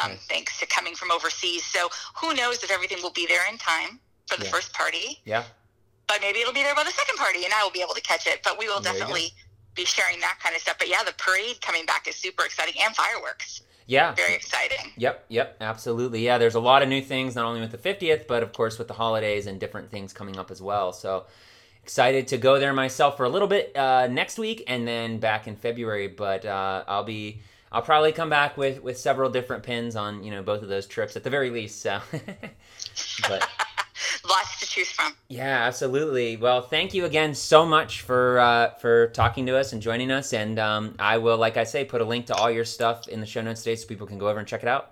um, 0.04 0.18
thanks 0.30 0.60
to 0.60 0.66
coming 0.68 0.96
from 0.96 1.12
overseas. 1.12 1.64
So 1.66 1.90
who 2.18 2.34
knows 2.36 2.64
if 2.64 2.72
everything 2.72 3.00
will 3.02 3.12
be 3.12 3.26
there 3.26 3.48
in 3.52 3.58
time 3.58 4.00
for 4.28 4.38
the 4.38 4.46
Yeah. 4.46 4.52
first 4.52 4.74
party, 4.74 5.20
Yeah. 5.26 5.44
but 6.08 6.22
maybe 6.22 6.42
it'll 6.42 6.54
be 6.54 6.64
there 6.64 6.76
by 6.76 6.84
the 6.84 6.92
second 6.92 7.18
party 7.18 7.44
and 7.46 7.54
I 7.54 7.64
will 7.64 7.72
be 7.72 7.82
able 7.82 7.96
to 7.96 8.02
catch 8.02 8.28
it. 8.28 8.42
But 8.44 8.58
we 8.60 8.68
will 8.68 8.80
There 8.82 8.94
definitely 8.94 9.34
be 9.74 9.86
sharing 9.86 10.20
that 10.20 10.40
kind 10.40 10.56
of 10.56 10.62
stuff. 10.62 10.78
But 10.78 10.90
yeah, 10.90 11.04
the 11.04 11.14
parade 11.14 11.60
coming 11.62 11.86
back 11.86 12.08
is 12.08 12.16
super 12.16 12.46
exciting 12.46 12.80
and 12.82 12.96
fireworks. 12.96 13.62
Yeah. 13.92 14.16
Very 14.16 14.36
exciting. 14.36 14.94
Yep, 14.96 15.26
yep, 15.28 15.58
absolutely. 15.60 16.24
Yeah, 16.24 16.38
there's 16.38 16.56
a 16.56 16.62
lot 16.62 16.82
of 16.82 16.88
new 16.88 17.02
things, 17.02 17.36
not 17.36 17.44
only 17.44 17.60
with 17.60 17.72
the 17.72 17.78
50th, 17.78 18.26
but 18.26 18.42
of 18.42 18.54
course 18.54 18.80
with 18.80 18.88
the 18.88 18.94
holidays 18.94 19.48
and 19.48 19.60
different 19.60 19.92
things 19.92 20.14
coming 20.14 20.38
up 20.38 20.50
as 20.50 20.62
well. 20.62 20.94
So 20.94 21.26
excited 21.84 22.30
to 22.30 22.38
go 22.38 22.58
there 22.58 22.72
myself 22.72 23.18
for 23.18 23.26
a 23.26 23.30
little 23.30 23.50
bit 23.50 23.76
uh, 23.76 24.08
next 24.08 24.40
week 24.40 24.64
and 24.68 24.88
then 24.88 25.20
back 25.20 25.46
in 25.46 25.58
February. 25.58 26.08
But 26.08 26.46
uh, 26.46 26.86
I'll 26.88 27.04
be, 27.04 27.42
I'll 27.70 27.82
probably 27.82 28.14
come 28.14 28.30
back 28.30 28.56
with 28.56 28.82
with 28.82 28.98
several 28.98 29.30
different 29.30 29.64
pins 29.64 29.98
on 29.98 30.24
you 30.24 30.32
know 30.32 30.42
both 30.42 30.62
of 30.62 30.70
those 30.70 30.88
trips 30.88 31.18
at 31.18 31.26
the 31.26 31.30
very 31.30 31.50
least. 31.50 31.82
So, 31.82 32.00
but 33.28 33.46
Lots 34.28 34.60
to 34.60 34.66
choose 34.66 34.92
from. 34.92 35.14
yeah, 35.28 35.66
absolutely. 35.66 36.38
Well, 36.38 36.62
thank 36.62 36.94
you 36.94 37.06
again 37.06 37.34
so 37.34 37.66
much 37.66 38.02
for 38.02 38.40
uh, 38.40 38.72
for 38.76 39.08
talking 39.08 39.46
to 39.48 39.58
us 39.58 39.74
and 39.74 39.82
joining 39.82 40.12
us. 40.12 40.34
And 40.34 40.60
um, 40.60 40.96
I 41.00 41.18
will, 41.18 41.38
like 41.38 41.58
I 41.58 41.64
say, 41.64 41.86
put 41.86 42.02
a 42.02 42.06
link 42.06 42.26
to 42.28 42.36
all 42.36 42.50
your 42.52 42.66
stuff 42.66 43.08
in 43.08 43.20
the 43.20 43.26
show 43.26 43.42
notes 43.42 43.64
today 43.64 43.76
so 43.76 43.88
people 43.88 44.08
can 44.08 44.18
go 44.18 44.28
over 44.30 44.40
and 44.40 44.48
check 44.48 44.64
it 44.64 44.70
out. 44.70 44.92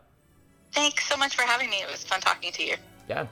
Thanks 0.74 1.08
so 1.08 1.18
much 1.18 1.36
for 1.36 1.44
having 1.44 1.70
me. 1.70 1.78
It 1.78 1.92
was 1.92 2.04
fun 2.04 2.22
talking 2.22 2.52
to 2.52 2.64
you. 2.64 2.76
Yeah. 3.08 3.26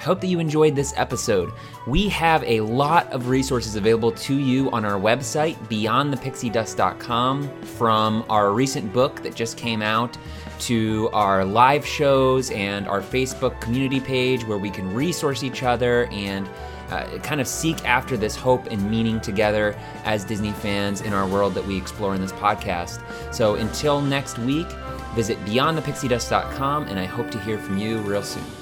I 0.00 0.02
hope 0.02 0.22
that 0.22 0.28
you 0.28 0.40
enjoyed 0.40 0.74
this 0.74 0.94
episode. 0.96 1.52
We 1.86 2.08
have 2.08 2.42
a 2.44 2.62
lot 2.62 3.12
of 3.12 3.28
resources 3.28 3.76
available 3.76 4.12
to 4.12 4.34
you 4.34 4.70
on 4.70 4.86
our 4.86 4.98
website, 4.98 5.56
beyondthepixiedust.com, 5.68 7.62
from 7.62 8.24
our 8.30 8.50
recent 8.50 8.94
book 8.94 9.22
that 9.22 9.34
just 9.34 9.58
came 9.58 9.82
out 9.82 10.16
to 10.60 11.10
our 11.12 11.44
live 11.44 11.84
shows 11.84 12.50
and 12.50 12.88
our 12.88 13.02
Facebook 13.02 13.60
community 13.60 14.00
page 14.00 14.42
where 14.46 14.56
we 14.56 14.70
can 14.70 14.90
resource 14.94 15.42
each 15.42 15.62
other 15.62 16.06
and 16.06 16.48
uh, 16.88 17.04
kind 17.18 17.42
of 17.42 17.46
seek 17.46 17.84
after 17.84 18.16
this 18.16 18.34
hope 18.34 18.68
and 18.68 18.90
meaning 18.90 19.20
together 19.20 19.78
as 20.04 20.24
Disney 20.24 20.52
fans 20.52 21.02
in 21.02 21.12
our 21.12 21.28
world 21.28 21.52
that 21.52 21.66
we 21.66 21.76
explore 21.76 22.14
in 22.14 22.22
this 22.22 22.32
podcast. 22.32 23.02
So 23.34 23.56
until 23.56 24.00
next 24.00 24.38
week, 24.38 24.66
visit 25.14 25.38
beyondthepixiedust.com 25.44 26.88
and 26.88 26.98
I 26.98 27.04
hope 27.04 27.30
to 27.32 27.40
hear 27.40 27.58
from 27.58 27.76
you 27.76 27.98
real 27.98 28.22
soon. 28.22 28.59